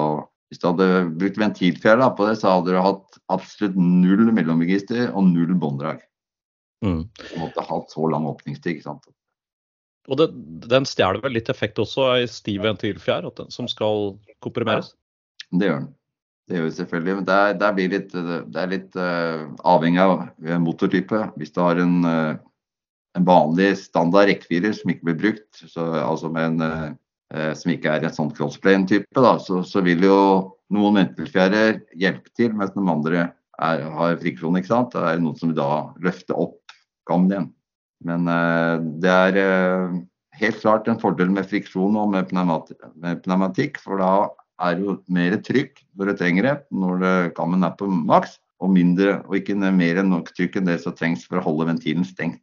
hvis 0.50 0.62
du 0.62 0.68
hadde 0.70 0.88
brukt 1.20 1.40
ventilfjæra 1.42 2.10
på 2.18 2.28
det, 2.30 2.38
så 2.40 2.58
hadde 2.58 2.74
du 2.74 2.82
hatt 2.82 3.20
absolutt 3.34 3.78
null 3.80 4.30
mellomregister 4.34 5.10
og 5.12 5.32
null 5.32 5.54
bånddrag. 5.60 6.04
Mm. 6.86 7.06
Du 7.10 7.38
måtte 7.42 7.66
hatt 7.66 7.94
så 7.94 8.10
lang 8.12 8.28
åpningstid. 8.30 8.76
ikke 8.76 8.86
sant? 8.86 9.08
Og 10.12 10.20
det, 10.20 10.30
den 10.70 10.86
stjeler 10.88 11.22
vel 11.24 11.36
litt 11.38 11.50
effekt 11.50 11.80
også, 11.82 12.10
ei 12.14 12.26
stiv 12.30 12.66
ventilfjær 12.66 13.26
som 13.54 13.70
skal 13.72 14.16
komprimeres? 14.46 14.94
Ja, 15.50 15.60
det 15.60 15.70
gjør 15.70 15.80
den. 15.82 15.94
Det 16.46 16.60
gjør 16.60 16.68
vi 16.68 16.74
selvfølgelig. 16.78 17.16
Men 17.18 17.26
det 17.26 17.36
er, 17.36 17.56
det 17.62 17.70
blir 17.78 17.94
litt, 17.94 18.12
det 18.14 18.60
er 18.62 18.70
litt 18.70 19.00
uh, 19.00 19.48
avhengig 19.66 20.04
av 20.04 20.60
motortype. 20.62 21.24
Hvis 21.40 21.56
du 21.56 21.64
har 21.64 21.82
en, 21.82 21.96
uh, 22.06 22.36
en 23.18 23.26
vanlig 23.26 23.72
standard 23.82 24.30
rekkefirer 24.30 24.76
som 24.78 24.94
ikke 24.94 25.10
blir 25.10 25.18
brukt, 25.24 25.64
så, 25.74 25.88
altså 26.04 26.30
en 26.30 26.62
uh, 26.62 26.92
som 27.58 27.74
ikke 27.74 27.90
er 27.90 28.06
en 28.06 28.14
sånn 28.14 28.30
crossplane-type, 28.38 29.10
så, 29.42 29.64
så, 29.66 29.82
vil 29.84 30.06
jo 30.06 30.20
noen 30.74 31.00
ventilfjærer 31.02 31.82
hjelpe 31.98 32.30
til, 32.38 32.54
mens 32.54 32.76
de 32.76 32.86
andre 32.86 33.26
er, 33.26 33.82
har 33.98 34.22
friksjon. 34.22 34.60
ikke 34.62 34.70
sant? 34.70 34.94
Det 34.94 35.02
er 35.02 35.24
noen 35.24 35.40
som 35.40 35.56
da 35.58 35.70
løfter 36.06 36.38
opp 36.46 36.76
gammen 37.10 37.34
igjen. 37.34 37.50
Men 38.06 38.30
uh, 38.30 38.78
det 39.02 39.12
er 39.12 39.40
uh, 39.42 40.00
helt 40.40 40.62
klart 40.62 40.90
en 40.92 41.02
fordel 41.02 41.32
med 41.34 41.48
friksjon 41.50 41.98
og 42.00 42.14
med, 42.14 42.32
pneumatikk, 42.32 43.82
for 43.82 44.02
da 44.02 44.16
er 44.66 44.78
det 44.78 44.88
jo 44.88 44.98
mer 45.12 45.36
trykk 45.44 45.82
når 45.98 46.12
du 46.12 46.20
trenger 46.22 46.48
det, 46.48 46.58
når 46.72 47.32
kammen 47.36 47.66
er 47.68 47.74
på 47.76 47.90
maks, 47.92 48.38
og 48.64 48.72
mindre, 48.72 49.20
og 49.28 49.40
ikke 49.40 49.58
mer 49.60 50.00
enn 50.00 50.14
nok 50.14 50.32
trykk 50.36 50.60
enn 50.60 50.70
det 50.70 50.80
som 50.84 50.96
trengs 50.96 51.26
for 51.28 51.42
å 51.42 51.46
holde 51.46 51.68
ventilen 51.74 52.06
stengt. 52.08 52.42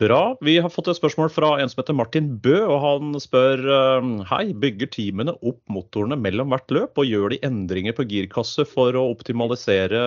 Bra. 0.00 0.32
Vi 0.40 0.54
har 0.56 0.72
fått 0.72 0.88
et 0.88 0.96
spørsmål 0.96 1.28
fra 1.28 1.48
en 1.60 1.68
som 1.68 1.82
heter 1.82 1.96
Martin 1.96 2.30
Bø. 2.40 2.56
og 2.64 2.78
Han 2.80 3.20
spør 3.20 3.60
eh, 3.60 4.06
hei, 4.30 4.44
bygger 4.56 4.88
teamene 4.94 5.34
opp 5.44 5.60
motorene 5.68 6.16
mellom 6.16 6.54
hvert 6.54 6.72
løp 6.72 7.00
og 7.02 7.08
gjør 7.08 7.34
de 7.34 7.40
endringer 7.44 7.92
på 7.98 8.06
girkasse 8.08 8.64
for 8.68 8.96
å 8.96 9.10
optimalisere 9.12 10.00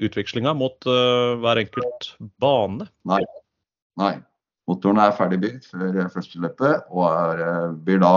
utvekslinga 0.00 0.54
mot 0.56 0.88
uh, 0.88 1.36
hver 1.44 1.60
enkelt 1.60 2.14
bane? 2.40 2.88
Nei. 3.04 3.20
Nei. 4.00 4.14
Motorene 4.70 5.08
er 5.08 5.18
ferdig 5.18 5.40
bygd 5.42 5.68
før 5.68 6.08
første 6.12 6.40
løpet 6.40 6.88
og 6.90 7.04
er, 7.10 7.44
eh, 7.44 7.74
blir 7.84 8.00
da 8.00 8.14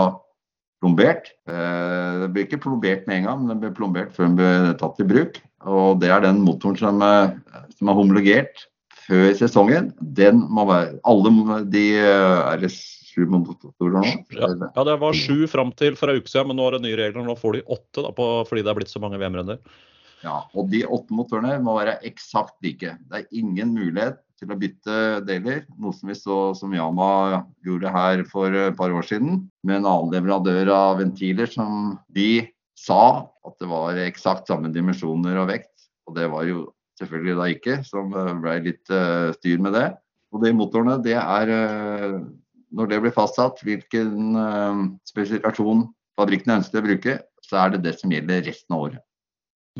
plombert. 0.78 1.32
Det 1.48 2.28
blir 2.30 2.46
ikke 2.46 2.60
plombert 2.62 3.06
med 3.08 3.16
en 3.16 3.24
gang, 3.26 3.38
men 3.42 3.48
det 3.50 3.62
blir 3.64 3.74
plombert 3.74 4.12
før 4.14 4.28
den 4.28 4.36
blir 4.38 4.74
tatt 4.78 5.00
i 5.02 5.06
bruk. 5.10 5.40
Og 5.66 5.98
det 5.98 6.12
er 6.14 6.22
den 6.22 6.38
motoren 6.44 6.78
som, 6.78 7.02
som 7.74 7.90
er 7.90 7.98
homologert 7.98 8.62
før 9.08 9.32
sesongen, 9.36 9.90
den 9.98 10.44
må 10.52 10.66
være 10.68 10.98
Alle 11.08 11.32
de 11.72 11.84
Er 11.98 12.60
det 12.60 12.70
sju 12.74 13.24
motorer 13.30 13.96
nå? 13.96 14.04
Ja, 14.36 14.52
ja, 14.52 14.84
det 14.86 14.96
var 15.00 15.16
sju 15.16 15.48
fram 15.50 15.72
til 15.74 15.96
for 15.98 16.12
en 16.12 16.20
uke 16.20 16.30
siden, 16.30 16.50
men 16.50 16.60
nå 16.60 16.68
er 16.68 16.76
det 16.76 16.84
nye 16.86 17.00
regler. 17.00 17.26
Nå 17.26 17.36
får 17.38 17.58
de 17.58 17.66
åtte 17.66 18.04
da, 18.04 18.12
på, 18.14 18.28
fordi 18.48 18.64
det 18.64 18.72
er 18.72 18.78
blitt 18.78 18.92
så 18.92 19.02
mange 19.02 19.20
VM-renner. 19.20 19.60
Ja, 20.24 20.42
og 20.54 20.70
de 20.72 20.84
åtte 20.84 21.14
motorene 21.14 21.56
må 21.62 21.78
være 21.78 21.98
eksakt 22.06 22.56
like. 22.66 22.96
Det 23.08 23.22
er 23.22 23.38
ingen 23.38 23.74
mulighet 23.76 24.20
til 24.38 24.52
å 24.52 24.58
bytte 24.58 24.98
deler. 25.26 25.64
Noe 25.80 25.94
som 25.96 26.10
vi 26.10 26.16
så 26.18 26.38
som 26.58 26.74
Yama 26.74 27.42
gjorde 27.66 27.92
her 27.94 28.22
for 28.30 28.54
et 28.54 28.76
par 28.78 28.94
år 28.94 29.06
siden, 29.06 29.42
med 29.66 29.80
en 29.80 29.90
annen 29.90 30.14
leverandør 30.14 30.70
av 30.74 31.00
ventiler 31.02 31.50
som 31.50 31.96
de 32.14 32.46
sa 32.78 33.26
at 33.46 33.56
det 33.58 33.68
var 33.70 33.98
eksakt 34.04 34.50
samme 34.50 34.70
dimensjoner 34.74 35.40
og 35.42 35.50
vekt. 35.50 35.72
Og 36.08 36.16
det 36.16 36.28
var 36.32 36.46
jo 36.48 36.68
selvfølgelig 37.00 37.38
da 37.38 37.48
ikke, 37.52 37.78
som 37.86 38.12
eh, 38.14 38.34
ble 38.42 38.58
litt 38.66 38.92
uh, 38.92 39.30
styr 39.36 39.62
med 39.62 39.74
det. 39.76 39.88
Og 40.34 40.42
de 40.44 40.52
motorene, 40.56 40.98
det 41.04 41.16
er 41.18 41.54
uh, 41.54 42.20
Når 42.68 42.88
det 42.90 42.98
blir 43.00 43.14
fastsatt 43.16 43.62
hvilken 43.64 44.36
uh, 44.36 44.82
spesifikasjon 45.08 45.86
fabrikkene 46.20 46.58
ønsker 46.60 46.82
å 46.82 46.84
bruke, 46.84 47.14
så 47.40 47.62
er 47.62 47.72
det 47.72 47.84
det 47.86 47.94
som 47.96 48.12
gjelder 48.12 48.44
resten 48.44 48.76
av 48.76 48.82
året. 48.88 49.04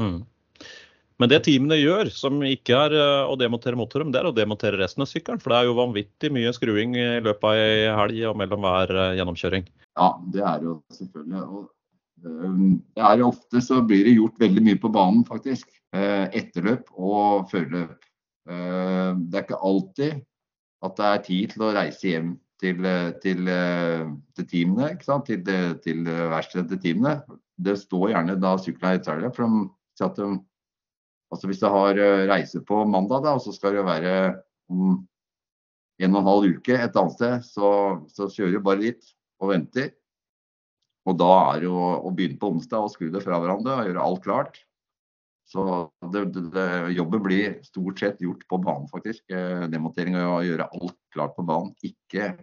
Mm. 0.00 0.22
Men 1.18 1.30
det 1.32 1.40
teamene 1.48 1.80
gjør, 1.80 2.12
som 2.14 2.38
ikke 2.46 2.76
er 2.86 2.94
å 3.26 3.34
demontere 3.38 3.78
motoren, 3.78 4.12
det 4.14 4.20
er 4.20 4.28
å 4.28 4.34
demontere 4.34 4.78
resten 4.78 5.02
av 5.02 5.08
sykkelen. 5.10 5.40
For 5.42 5.50
det 5.50 5.58
er 5.58 5.66
jo 5.66 5.78
vanvittig 5.80 6.30
mye 6.34 6.52
skruing 6.54 6.94
i 6.94 7.08
løpet 7.24 7.48
av 7.48 7.58
ei 7.58 7.88
helg 7.90 8.20
og 8.30 8.38
mellom 8.38 8.62
hver 8.62 8.94
gjennomkjøring. 9.18 9.66
Ja, 9.98 10.12
det 10.30 10.44
er 10.46 10.62
jo 10.68 10.76
selvfølgelig. 10.94 11.42
Og 11.42 11.66
det 12.22 13.04
er 13.10 13.20
jo 13.20 13.30
ofte 13.32 13.62
så 13.62 13.80
blir 13.86 14.06
det 14.06 14.16
gjort 14.16 14.40
veldig 14.40 14.64
mye 14.68 14.80
på 14.80 14.90
banen, 14.94 15.24
faktisk. 15.26 15.70
Eh, 15.96 16.26
etterløp 16.36 16.90
og 16.94 17.48
førerløp. 17.52 18.08
Eh, 18.50 19.12
det 19.28 19.38
er 19.38 19.46
ikke 19.46 19.62
alltid 19.70 20.20
at 20.84 20.98
det 20.98 21.08
er 21.08 21.24
tid 21.26 21.54
til 21.54 21.64
å 21.64 21.72
reise 21.74 22.10
hjem 22.12 22.34
til, 22.62 22.86
til, 23.22 23.50
til 24.34 24.46
teamene, 24.50 24.90
til, 25.26 25.42
til 25.82 26.04
verkstedet 26.06 26.68
til 26.74 26.82
teamene. 26.82 27.38
Det 27.58 27.74
står 27.78 28.12
gjerne 28.12 28.38
da 28.42 28.54
syklene 28.62 28.98
i 28.98 29.00
Italia. 29.00 29.30
For 29.34 29.46
de, 29.46 29.68
de, 30.18 30.28
altså 31.32 31.50
hvis 31.50 31.60
du 31.62 31.68
har 31.72 32.00
eh, 32.00 32.26
reise 32.30 32.62
på 32.64 32.82
mandag, 32.88 33.24
da, 33.26 33.36
og 33.36 33.44
så 33.44 33.54
skal 33.54 33.76
du 33.76 33.84
være 33.86 34.14
om 34.72 34.98
en 35.98 36.14
og 36.14 36.20
en 36.20 36.28
halv 36.30 36.58
uke 36.58 36.76
et 36.76 36.98
annet 37.00 37.16
sted, 37.16 37.46
så, 37.48 37.70
så 38.12 38.28
kjører 38.30 38.54
du 38.54 38.64
bare 38.64 38.84
dit 38.84 39.10
og 39.42 39.52
venter. 39.52 39.92
Og 41.08 41.16
da 41.18 41.28
er 41.50 41.60
det 41.60 41.68
jo 41.68 41.76
å 41.78 42.12
begynne 42.14 42.38
på 42.40 42.50
onsdag 42.52 42.84
og 42.84 42.92
skru 42.92 43.08
det 43.12 43.22
fra 43.24 43.38
hverandre 43.40 43.78
og 43.80 43.88
gjøre 43.88 44.04
alt 44.04 44.24
klart. 44.24 44.60
Så 45.48 45.62
det, 46.12 46.26
det, 46.52 46.66
jobben 46.92 47.22
blir 47.24 47.54
stort 47.64 48.02
sett 48.02 48.20
gjort 48.20 48.42
på 48.50 48.58
banen, 48.60 48.88
faktisk. 48.90 49.22
Eh, 49.32 49.64
demontering 49.72 50.18
og 50.20 50.34
å 50.36 50.42
gjøre 50.44 50.68
alt 50.76 50.98
klart 51.14 51.32
på 51.38 51.44
banen, 51.48 51.72
ikke 51.80 52.34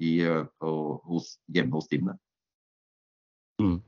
i, 0.00 0.18
eh, 0.20 0.42
på, 0.60 0.72
hos, 1.08 1.38
hjemme 1.48 1.78
hos 1.78 1.88
teamene. 1.88 2.18
Mm. 3.62 3.78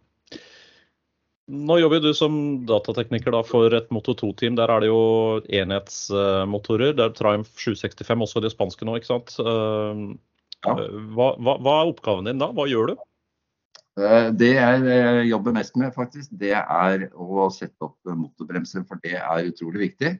Nå 1.52 1.76
jobber 1.82 2.00
du 2.00 2.14
som 2.16 2.34
datatekniker 2.64 3.34
for 3.44 3.74
et 3.76 3.90
Moto 3.92 4.14
2-team. 4.16 4.56
Der 4.56 4.70
er 4.72 4.80
det 4.80 4.88
jo 4.88 5.02
enhetsmotorer. 5.52 6.94
Det 6.96 7.04
er 7.04 7.16
Triumph 7.18 7.50
765, 7.60 8.24
også 8.24 8.40
det 8.40 8.54
spanske 8.54 8.88
nå, 8.88 8.96
ikke 8.96 9.10
sant. 9.10 9.34
Eh, 9.36 10.00
ja. 10.64 10.76
Hva, 11.12 11.28
hva, 11.36 11.58
hva, 11.60 11.74
er 11.82 11.92
oppgaven 11.92 12.30
din 12.30 12.40
da? 12.40 12.48
Hva 12.56 12.64
gjør 12.70 12.92
du? 12.94 13.04
Eh, 14.00 14.30
det 14.32 14.54
jeg 14.54 14.88
eh, 14.96 15.20
jobber 15.28 15.58
mest 15.58 15.76
med, 15.76 15.92
faktisk, 15.92 16.32
det 16.40 16.54
er 16.56 17.08
å 17.12 17.50
sette 17.52 17.84
opp 17.84 17.98
motorbremser, 18.08 18.88
for 18.88 19.04
det 19.04 19.18
er 19.20 19.52
utrolig 19.52 19.90
viktig. 19.90 20.16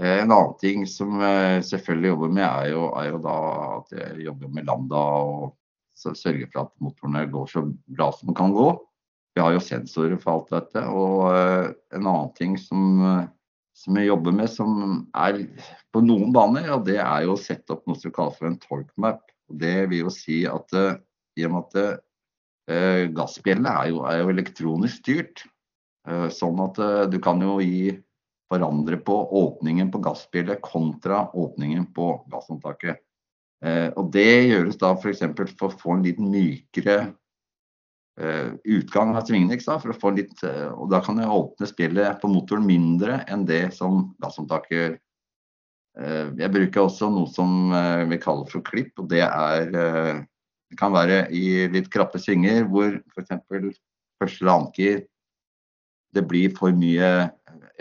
En 0.00 0.30
annen 0.32 0.56
ting 0.62 0.86
som 0.88 1.18
jeg 1.20 1.64
selvfølgelig 1.68 2.14
jobber 2.14 2.30
med, 2.38 2.46
er 2.48 2.70
jo, 2.72 2.86
er 2.96 3.10
jo 3.10 3.18
da 3.20 3.40
at 3.82 3.98
jeg 3.98 4.22
jobber 4.30 4.54
med 4.56 4.70
Lambda 4.70 5.00
og 5.28 5.50
sørger 6.00 6.48
for 6.48 6.62
at 6.62 6.72
motorene 6.80 7.26
går 7.28 7.50
så 7.52 7.68
bra 7.68 8.08
som 8.16 8.30
de 8.32 8.36
kan 8.38 8.54
gå. 8.56 8.70
Vi 9.40 9.44
har 9.46 9.54
jo 9.56 9.62
sensorer 9.64 10.18
for 10.20 10.34
alt 10.36 10.50
dette. 10.52 10.84
Og 10.92 11.24
en 11.32 12.04
annen 12.04 12.32
ting 12.36 12.58
som, 12.60 13.00
som 13.72 13.96
jeg 13.96 14.10
jobber 14.10 14.36
med, 14.36 14.52
som 14.52 14.74
er 15.16 15.40
på 15.90 16.04
noen 16.04 16.28
baner, 16.36 16.68
og 16.76 16.84
det 16.84 16.98
er 17.00 17.24
jo 17.24 17.38
å 17.38 17.40
sette 17.40 17.72
opp 17.72 17.88
noe 17.88 17.96
som 17.96 18.12
kalles 18.12 18.36
for 18.36 18.50
en 18.50 18.60
torque 18.60 18.92
map. 19.00 19.24
Det 19.48 19.88
vil 19.88 20.04
jo 20.04 20.12
si 20.12 20.42
at 20.44 20.76
i 20.76 21.48
og 21.48 21.56
med 21.56 21.64
at 21.64 22.04
Eh, 22.70 23.08
gassbjellene 23.16 23.70
er 23.70 23.90
er 23.90 24.20
jo, 24.20 24.30
elektronisk 24.30 25.02
styrt. 25.02 25.44
Eh, 26.08 26.28
sånn 26.30 26.60
at 26.62 26.78
eh, 26.78 27.06
du 27.10 27.18
kan 27.22 27.40
jo 27.42 27.58
gi 27.62 27.96
forandre 28.50 28.98
på 28.98 29.16
åpningen 29.40 29.90
på 29.90 30.02
gassbjellet 30.02 30.62
kontra 30.62 31.28
åpningen 31.34 31.88
på 31.94 32.12
gasshåndtaket. 32.30 33.02
Eh, 33.64 33.88
og 33.96 34.12
det 34.14 34.50
gjøres 34.50 34.78
da 34.80 34.94
f.eks. 34.94 35.24
For, 35.36 35.54
for 35.58 35.70
å 35.70 35.80
få 35.82 35.96
en 35.96 36.06
litt 36.06 36.20
mykere 36.22 36.96
eh, 37.00 37.10
utgang 38.20 39.14
av 39.16 39.24
svingene. 39.28 39.58
For 39.60 39.92
å 39.92 40.00
få 40.00 40.12
litt, 40.16 40.42
eh, 40.44 40.68
og 40.70 40.90
da 40.92 41.00
kan 41.04 41.20
jeg 41.20 41.30
åpne 41.30 41.68
spillet 41.68 42.20
på 42.20 42.30
motoren 42.32 42.66
mindre 42.66 43.22
enn 43.30 43.46
det 43.48 43.70
som 43.76 44.10
gassomtaket 44.22 44.76
gjør. 44.76 44.98
Eh, 45.98 46.28
jeg 46.38 46.54
bruker 46.54 46.84
også 46.84 47.10
noe 47.10 47.30
som 47.32 47.72
eh, 47.74 48.04
vi 48.10 48.20
kaller 48.22 48.46
for 48.50 48.64
klipp, 48.66 48.92
og 49.00 49.10
det 49.10 49.24
er 49.26 49.72
det 50.70 50.78
kan 50.78 50.94
være 50.94 51.24
i 51.34 51.66
litt 51.72 51.88
krappe 51.90 52.20
svinger 52.22 52.62
hvor 52.70 52.92
f.eks. 53.10 53.40
første 54.20 54.44
eller 54.44 54.52
annet 54.52 54.78
gir 54.78 55.00
det 56.14 56.22
blir 56.30 56.52
for 56.54 56.74
mye 56.74 57.08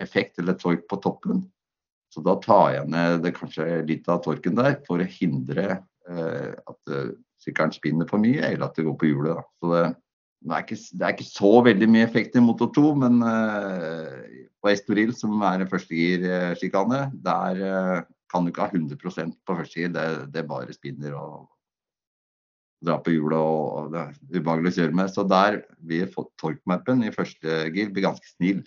effekt 0.01 0.41
eller 0.41 0.57
tork 0.57 0.87
på 0.89 0.97
toppen. 1.03 1.43
Så 2.09 2.23
da 2.25 2.33
tar 2.41 2.71
jeg 2.73 2.89
ned 2.89 3.21
det 3.21 3.35
kanskje 3.37 3.83
litt 3.85 4.09
av 4.09 4.23
torken 4.25 4.57
der 4.57 4.79
for 4.87 5.01
å 5.01 5.05
hindre 5.19 5.67
eh, 6.09 6.53
at 6.57 6.95
sykkelen 7.39 7.73
spinner 7.73 8.09
for 8.09 8.21
mye, 8.21 8.41
eller 8.41 8.65
at 8.67 8.77
det 8.77 8.87
går 8.87 8.97
på 8.97 9.11
hjulet. 9.11 9.37
Da. 9.37 9.45
Så 9.61 9.71
det, 9.73 9.83
det, 10.39 10.53
er 10.55 10.63
ikke, 10.63 10.77
det, 10.79 11.03
er 11.03 11.15
ikke, 11.15 11.27
så 11.27 11.51
veldig 11.65 11.89
mye 11.91 12.05
effekt 12.07 12.37
i 12.39 12.43
motor 12.43 12.71
2, 12.75 12.83
men 13.01 13.19
uh, 13.25 14.19
på 14.63 14.71
Estoril, 14.71 15.11
som 15.15 15.41
er 15.43 15.63
en 15.63 15.71
førstegir-sjikane, 15.71 17.01
der 17.25 17.63
uh, 17.63 18.01
kan 18.31 18.45
du 18.45 18.51
ikke 18.53 18.67
ha 18.67 18.71
100% 18.71 19.33
på 19.45 19.57
førstegir. 19.57 19.91
Det, 19.95 20.05
det 20.33 20.47
bare 20.47 20.75
spinner 20.75 21.17
og 21.17 21.47
dra 22.85 22.95
på 23.03 23.11
hjulet 23.11 23.35
og 23.35 23.89
det 23.91 24.01
er 24.05 24.39
ubehagelig 24.39 24.71
å 24.71 24.77
kjøre 24.77 24.97
med. 25.01 25.11
Så 25.11 25.25
der 25.27 25.59
vil 25.89 26.07
torkmappen 26.39 27.03
i 27.03 27.13
første 27.15 27.65
gir 27.75 27.91
bli 27.91 28.05
ganske 28.05 28.31
snill. 28.37 28.63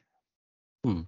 Mm. 0.87 1.05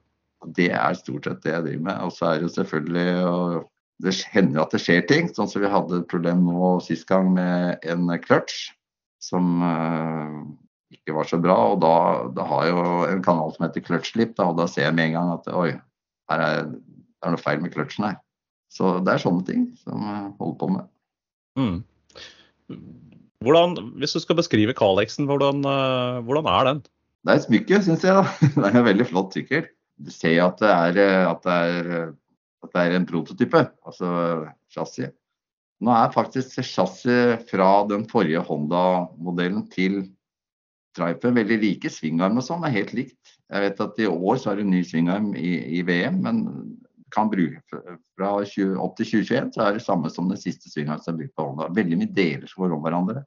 Det 0.57 0.71
er 0.77 0.97
stort 0.97 1.29
sett 1.29 1.45
det 1.45 1.53
jeg 1.53 1.67
driver 1.67 1.87
med. 1.91 2.01
Og 2.07 2.15
så 2.17 2.31
er 2.31 2.45
det 2.45 2.53
selvfølgelig 2.57 3.09
og 3.29 3.71
Det 4.03 4.11
hender 4.27 4.65
at 4.65 4.73
det 4.75 4.81
skjer 4.83 5.05
ting, 5.07 5.29
sånn 5.31 5.47
som 5.47 5.63
vi 5.63 5.69
hadde 5.71 6.01
et 6.01 6.09
problem 6.11 6.41
nå 6.49 6.73
sist 6.83 7.07
gang 7.07 7.29
med 7.37 7.85
en 7.87 8.09
clutch 8.25 8.73
som 9.25 9.63
uh, 9.65 10.43
ikke 10.95 11.17
var 11.17 11.29
så 11.29 11.41
bra. 11.43 11.57
Og 11.73 11.81
da, 11.83 11.95
da 12.37 12.47
har 12.51 12.69
jeg 12.69 12.77
jo 12.77 12.89
en 13.09 13.25
kanal 13.25 13.55
som 13.55 13.67
heter 13.67 13.85
Clutchlip, 13.87 14.37
og 14.45 14.59
da 14.61 14.69
ser 14.71 14.89
jeg 14.89 14.97
med 14.97 15.11
en 15.11 15.17
gang 15.19 15.33
at 15.39 15.49
oi, 15.55 15.71
her 16.33 16.45
er 16.45 16.67
det 17.25 17.31
er 17.31 17.33
noe 17.33 17.41
feil 17.41 17.63
med 17.63 17.73
clutchen 17.73 18.05
her. 18.05 18.19
Så 18.75 18.99
det 19.01 19.15
er 19.15 19.23
sånne 19.23 19.47
ting 19.49 19.63
som 19.81 20.03
jeg 20.05 20.25
holder 20.37 20.57
på 20.61 20.69
med. 20.75 20.91
Mm. 21.57 21.79
Hvordan, 23.45 23.79
hvis 24.01 24.17
du 24.17 24.21
skal 24.21 24.37
beskrive 24.37 24.75
Calexen, 24.77 25.29
hvordan, 25.31 25.63
uh, 25.65 26.21
hvordan 26.27 26.51
er 26.51 26.69
den? 26.69 26.83
Det 27.25 27.33
er 27.33 27.41
et 27.41 27.47
smykke, 27.47 27.81
syns 27.87 28.05
jeg. 28.05 28.13
da. 28.13 28.25
Det 28.61 28.67
er 28.69 28.77
en 28.77 28.89
veldig 28.91 29.09
flott 29.09 29.37
sykkel. 29.37 29.65
Du 30.05 30.11
ser 30.13 30.43
at 30.45 30.61
det 30.61 30.69
er, 30.69 31.01
eh, 31.01 31.25
at 31.31 31.45
det 31.47 31.55
er, 31.55 32.09
at 32.67 32.73
det 32.75 32.83
er 32.83 32.97
en 32.97 33.07
prototype, 33.07 33.61
altså 33.87 34.09
chassis. 34.75 35.13
Nå 35.83 35.91
er 35.91 36.13
faktisk 36.15 36.61
chassiset 36.63 37.49
fra 37.51 37.71
den 37.91 38.07
forrige 38.11 38.45
Honda-modellen 38.47 39.67
til 39.73 40.05
Tripe 40.95 41.33
veldig 41.35 41.59
like. 41.59 41.91
Svingarm 41.91 42.39
og 42.39 42.47
sånn 42.47 42.65
er 42.67 42.77
helt 42.77 42.95
likt. 42.95 43.35
Jeg 43.51 43.65
vet 43.67 43.83
at 43.83 43.99
i 44.01 44.09
år 44.09 44.39
så 44.41 44.53
er 44.53 44.61
det 44.61 44.69
ny 44.71 44.85
svingarm 44.87 45.33
i, 45.35 45.57
i 45.79 45.83
VM, 45.87 46.21
men 46.25 46.45
kan 47.15 47.31
bruke 47.31 47.61
fra 48.19 48.31
20, 48.43 48.75
opp 48.83 48.97
til 48.99 49.11
2021, 49.23 49.53
så 49.55 49.63
er 49.63 49.77
det 49.77 49.85
samme 49.85 50.11
som 50.11 50.31
den 50.31 50.41
siste 50.41 50.71
svingarm 50.71 51.03
som 51.03 51.15
er 51.15 51.23
brukt 51.23 51.37
på 51.39 51.47
Honda. 51.47 51.69
Veldig 51.75 51.99
mye 52.01 52.15
deler 52.15 52.51
som 52.51 52.65
går 52.65 52.75
om 52.75 52.83
hverandre. 52.85 53.25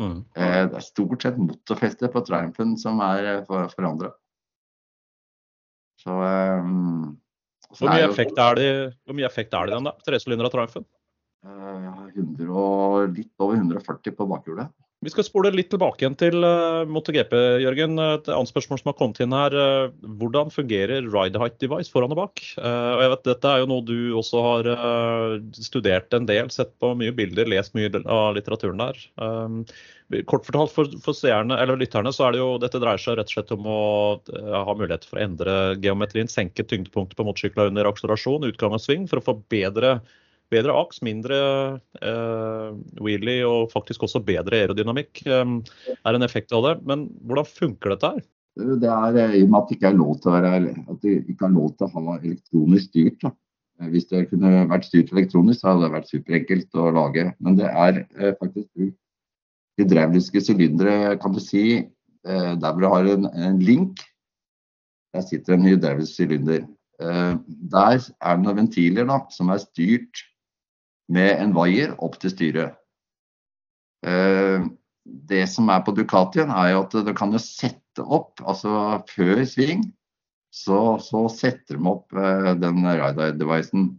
Mm. 0.00 0.16
Eh, 0.34 0.62
det 0.72 0.80
er 0.80 0.86
stort 0.86 1.22
sett 1.22 1.38
motorfeste 1.38 2.10
på 2.10 2.22
Triumphen 2.26 2.74
som 2.80 2.98
er 3.04 3.28
eh, 3.30 3.42
for, 3.46 3.70
forandra. 3.74 4.10
Så, 6.02 6.10
um, 6.10 7.14
hvor, 7.70 7.88
mye 7.92 8.08
effekt 8.08 8.40
er 8.42 8.58
det, 8.58 8.70
hvor 9.06 9.16
mye 9.16 9.28
effekt 9.28 9.54
er 9.54 9.70
det 9.70 9.76
den, 9.76 9.86
da? 9.86 9.94
Tresylindere 10.04 10.50
Triumphen? 10.52 10.86
Uh, 11.44 12.08
100 12.16 12.48
og, 12.48 13.12
litt 13.12 13.44
over 13.44 13.58
140 13.60 14.16
på 14.16 14.26
bakhjulet. 14.30 14.72
Vi 15.04 15.10
skal 15.12 15.26
spole 15.26 15.50
litt 15.52 15.68
tilbake 15.68 16.00
igjen 16.00 16.14
til 16.16 16.38
uh, 16.40 16.86
MotoGP, 16.88 17.34
Jørgen. 17.60 17.98
Et 18.00 18.30
annet 18.32 18.48
spørsmål 18.48 18.80
som 18.80 18.88
har 18.88 18.96
kommet 18.96 19.20
inn 19.20 19.36
her. 19.36 19.56
Hvordan 20.22 20.52
fungerer 20.54 21.04
ride 21.12 21.42
height 21.42 21.58
device 21.60 21.92
foran 21.92 22.14
og 22.14 22.22
bak? 22.22 22.40
Og 22.56 23.02
jeg 23.04 23.12
vet 23.12 23.28
Dette 23.28 23.50
er 23.50 23.60
jo 23.60 23.68
noe 23.68 23.84
du 23.84 23.98
også 24.16 24.44
har 24.46 24.70
studert 25.58 26.16
en 26.16 26.30
del, 26.30 26.48
sett 26.54 26.72
på 26.80 26.94
mye 26.96 27.12
bilder, 27.12 27.52
lest 27.52 27.76
mye 27.76 27.92
av 28.00 28.32
litteraturen 28.38 28.80
der. 28.80 29.04
kort 30.30 30.48
fortalt 30.48 30.72
for, 30.72 30.96
for 31.04 31.20
seerne, 31.20 31.60
lytterne 31.76 32.14
så 32.16 32.30
er 32.30 32.32
det 32.32 32.40
jo, 32.40 32.50
dette 32.64 32.80
dreier 32.80 33.04
seg 33.04 33.20
rett 33.20 33.28
og 33.28 33.36
slett 33.36 33.56
om 33.58 33.68
å 33.68 33.80
ha 34.64 34.72
mulighet 34.72 35.04
for 35.04 35.20
å 35.20 35.26
endre 35.28 35.60
geometrien, 35.84 36.32
senke 36.32 36.64
tyngdepunktet 36.64 37.20
på 37.20 37.28
motorsykla 37.28 37.68
under 37.68 37.92
akselerasjon, 37.92 38.48
utgang 38.48 38.78
og 38.78 38.80
sving, 38.80 39.04
for 39.10 39.20
å 39.20 39.28
få 39.28 39.42
bedre 39.52 39.98
bedre 40.52 40.74
aks, 40.76 41.00
mindre 41.04 41.38
eh, 42.00 42.68
wheelie 43.00 43.46
og 43.48 43.72
faktisk 43.72 44.04
også 44.06 44.22
bedre 44.24 44.60
aerodynamikk 44.62 45.24
eh, 45.26 45.54
er 45.96 46.18
en 46.18 46.26
effekt 46.26 46.54
av 46.56 46.66
det. 46.68 46.74
Men 46.88 47.08
hvordan 47.24 47.48
funker 47.48 47.94
dette 47.94 48.12
her? 48.16 48.24
Det 48.54 48.90
er 48.90 49.16
eh, 49.18 49.38
i 49.40 49.44
og 49.44 49.50
med 49.50 49.60
at 49.60 49.70
det 49.70 49.78
ikke 49.78 49.90
er 49.90 49.98
lov 49.98 50.18
til 50.20 50.30
å, 50.30 50.34
være, 50.36 50.74
at 50.92 51.00
det 51.02 51.14
ikke 51.32 51.48
er 51.48 51.56
lov 51.56 51.72
til 51.74 51.88
å 51.88 51.94
ha 51.94 52.18
elektronisk 52.20 52.92
styrt. 52.92 53.18
Da. 53.24 53.32
Eh, 53.80 53.88
hvis 53.94 54.06
det 54.12 54.26
kunne 54.30 54.52
vært 54.70 54.86
styrt 54.88 55.14
elektronisk, 55.14 55.60
så 55.60 55.72
hadde 55.72 55.86
det 55.86 55.94
vært 55.96 56.12
superenkelt 56.12 56.78
å 56.78 56.92
lage. 56.94 57.26
Men 57.42 57.58
det 57.58 57.70
er 57.70 58.04
eh, 58.04 58.36
faktisk 58.38 58.92
hydrauliske 59.80 60.42
sylindere, 60.44 61.16
kan 61.22 61.34
du 61.34 61.42
si. 61.42 61.64
Eh, 61.82 62.52
der 62.60 62.70
hvor 62.70 62.84
du 62.84 62.90
har 62.92 63.10
en, 63.10 63.26
en, 63.26 63.58
link, 63.58 64.04
der 65.14 65.26
sitter 65.26 65.56
en 65.56 65.66
hydraulisk 65.66 66.14
sylinder. 66.14 66.62
Eh, 67.02 67.34
der 67.74 67.98
er 67.98 68.38
det 68.38 68.44
noen 68.44 68.62
ventiler 68.62 69.10
da, 69.10 69.18
som 69.34 69.50
er 69.50 69.64
styrt 69.64 70.22
med 71.12 71.36
en 71.40 71.52
vaier 71.56 71.94
opp 72.02 72.16
til 72.22 72.32
styret. 72.32 72.78
Eh, 74.04 74.64
det 75.04 75.44
som 75.52 75.68
er 75.72 75.82
på 75.84 75.94
Ducatien, 75.96 76.52
er 76.52 76.78
at 76.78 76.94
du 76.94 77.12
kan 77.16 77.34
sette 77.40 78.04
opp, 78.04 78.40
altså 78.44 79.02
før 79.10 79.44
sving, 79.48 79.84
så, 80.54 80.96
så 81.02 81.26
setter 81.32 81.76
de 81.78 81.90
opp 81.90 82.14
eh, 82.16 82.52
den 82.60 82.84
radar-devicen. 82.84 83.90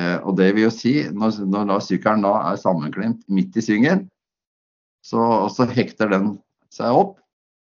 Eh, 0.00 0.18
og 0.18 0.36
det 0.40 0.52
vil 0.54 0.68
jo 0.68 0.74
si, 0.74 0.94
når, 1.14 1.42
når 1.46 1.86
sykkelen 1.86 2.26
da 2.26 2.34
er 2.50 2.60
sammenklemt 2.60 3.24
midt 3.32 3.56
i 3.56 3.64
svingen, 3.64 4.06
så, 5.06 5.48
så 5.52 5.68
hekter 5.70 6.12
den 6.12 6.34
seg 6.74 6.92
opp. 6.96 7.16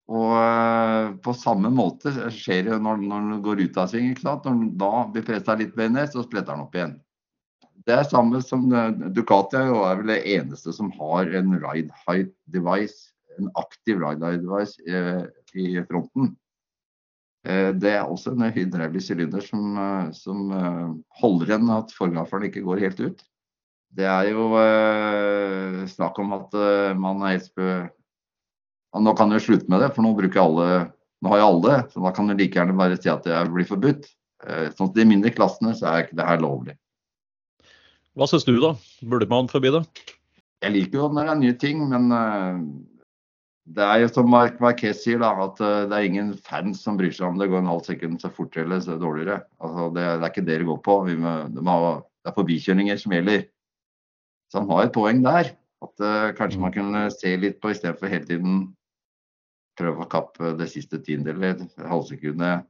Og 0.06 1.16
på 1.26 1.34
samme 1.34 1.72
måte 1.74 2.12
skjer 2.30 2.68
det 2.68 2.76
når, 2.78 3.00
når 3.02 3.24
den 3.26 3.40
går 3.46 3.64
ut 3.66 3.80
av 3.82 3.90
sving. 3.90 4.12
Når 4.22 4.44
den 4.44 4.60
da 4.78 4.92
blir 5.10 5.26
pressa 5.26 5.56
litt 5.58 5.74
mer 5.80 5.90
ned, 5.96 6.12
så 6.14 6.22
spretter 6.22 6.54
den 6.54 6.66
opp 6.68 6.78
igjen. 6.78 6.94
Det 7.86 7.94
er 7.94 8.08
samme 8.10 8.40
som 8.42 8.66
eh, 8.74 8.96
Ducati 9.14 9.60
er, 9.60 10.00
vel 10.00 10.10
det 10.10 10.24
eneste 10.34 10.74
som 10.74 10.90
har 10.98 11.30
en 11.38 11.54
ride 11.62 11.94
height 12.08 12.32
device, 12.50 13.12
en 13.38 13.52
aktiv 13.62 14.00
ride 14.02 14.26
height 14.26 14.42
device 14.42 14.82
eh, 14.90 15.28
i 15.54 15.68
fronten. 15.86 16.32
Eh, 17.46 17.70
det 17.78 17.92
er 17.94 18.10
også 18.10 18.34
en 18.34 18.48
hydraulisk 18.50 19.12
sylinder 19.12 19.44
som, 19.46 19.78
som 20.18 20.50
holder 21.22 21.52
igjen 21.52 21.70
at 21.76 21.94
forgaffelen 21.94 22.50
ikke 22.50 22.66
går 22.66 22.82
helt 22.88 23.04
ut. 23.04 23.22
Det 23.96 24.08
er 24.10 24.32
jo 24.34 24.50
snakk 25.88 26.18
om 26.20 26.34
at 26.36 26.58
man 27.00 27.22
helt 27.30 27.46
spø... 27.46 27.86
Nå 28.96 29.12
kan 29.16 29.32
jeg 29.32 29.44
slutte 29.44 29.70
med 29.72 29.84
det, 29.84 29.92
for 29.94 30.04
nå 30.04 30.14
bruker 30.16 30.42
alle 30.42 30.68
Nå 31.24 31.32
har 31.32 31.40
jeg 31.40 31.48
alle 31.48 31.76
så 31.92 32.02
da 32.04 32.12
kan 32.16 32.28
du 32.28 32.34
like 32.36 32.56
gjerne 32.56 32.76
bare 32.76 32.98
si 33.00 33.10
at 33.12 33.24
det 33.28 33.38
blir 33.54 33.68
forbudt. 33.68 34.10
Sånn 34.76 34.90
at 34.90 34.98
de 34.98 35.06
mindre 35.08 35.32
klassene 35.36 35.72
så 35.78 35.88
er 35.90 36.04
ikke 36.04 36.18
det 36.20 36.28
her 36.28 36.44
lovlig. 36.44 36.76
Hva 38.16 38.28
syns 38.32 38.46
du, 38.48 38.56
da? 38.64 38.76
Burde 39.04 39.28
man 39.28 39.50
forby 39.52 39.74
det? 39.76 39.82
Jeg 40.64 40.72
liker 40.72 41.02
jo 41.02 41.08
når 41.12 41.28
det 41.28 41.32
er 41.34 41.40
nye 41.42 41.56
ting, 41.60 41.82
men 41.92 42.06
uh, 42.16 42.62
det 43.76 43.84
er 43.84 44.06
jo 44.06 44.12
som 44.14 44.30
Mark 44.32 44.62
Marquez 44.64 45.02
sier, 45.04 45.20
da, 45.20 45.34
at 45.44 45.60
uh, 45.60 45.84
det 45.90 45.98
er 45.98 46.08
ingen 46.08 46.30
fans 46.46 46.86
som 46.86 46.96
bryr 47.00 47.12
seg 47.12 47.28
om 47.28 47.42
det 47.42 47.50
går 47.52 47.60
en 47.60 47.74
halv 47.74 47.84
sekund 47.88 48.22
så 48.24 48.32
fortere 48.32 48.64
eller 48.64 48.80
så 48.86 48.96
dårligere. 49.02 49.42
Altså, 49.60 49.90
det, 49.98 50.06
det, 50.06 50.22
er 50.22 50.32
ikke 50.32 50.46
det 50.48 50.62
det 50.62 50.70
går 50.70 50.80
på. 50.86 50.98
Må, 51.26 51.36
det, 51.52 51.66
må, 51.68 51.76
det, 52.24 52.32
er 52.32 52.38
forbikjøringer 52.40 53.04
som 53.04 53.18
gjelder. 53.18 53.46
Så 54.48 54.62
han 54.62 54.72
har 54.72 54.88
et 54.88 54.96
poeng 54.96 55.20
der. 55.26 55.52
At 55.84 56.08
uh, 56.08 56.32
kanskje 56.40 56.64
man 56.64 56.74
kunne 56.74 57.04
se 57.14 57.36
litt 57.42 57.60
på 57.60 57.76
istedenfor 57.76 58.10
hele 58.10 58.30
tiden 58.32 58.64
prøve 59.76 60.06
å 60.06 60.10
kappe 60.10 60.54
det 60.56 60.70
siste 60.72 61.02
tiendedelet, 61.04 61.66
halvsekundet 61.84 62.64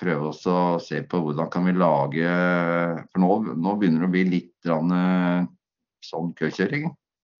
prøve 0.00 0.32
å 0.32 0.64
se 0.82 1.00
på 1.06 1.20
hvordan 1.22 1.50
kan 1.52 1.66
vi 1.68 1.74
lage 1.76 2.26
For 3.12 3.22
nå, 3.22 3.30
nå 3.54 3.74
begynner 3.78 4.04
det 4.04 4.08
å 4.08 4.14
bli 4.14 4.24
litt 4.32 4.68
rann, 4.68 4.92
sånn 6.04 6.32
køkjøring. 6.38 6.88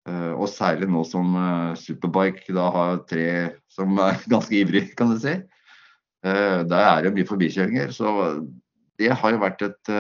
Eh, 0.05 0.33
og 0.37 0.51
særlig 0.53 0.91
nå 0.93 1.01
som 1.09 1.33
eh, 1.41 1.71
Superbike 1.81 2.53
da 2.53 2.67
har 2.75 2.99
tre 3.09 3.29
som 3.73 3.97
er 4.05 4.21
ganske 4.33 4.59
ivrige, 4.59 4.93
kan 4.99 5.15
du 5.15 5.21
si. 5.21 5.39
Der 6.25 6.79
er 6.81 7.03
det 7.05 7.11
mye 7.13 7.29
forbikjøringer. 7.29 7.91
Så 7.93 8.09
det 8.97 9.11
har 9.13 9.35
jo 9.35 9.41
vært 9.43 9.61
et 9.67 9.91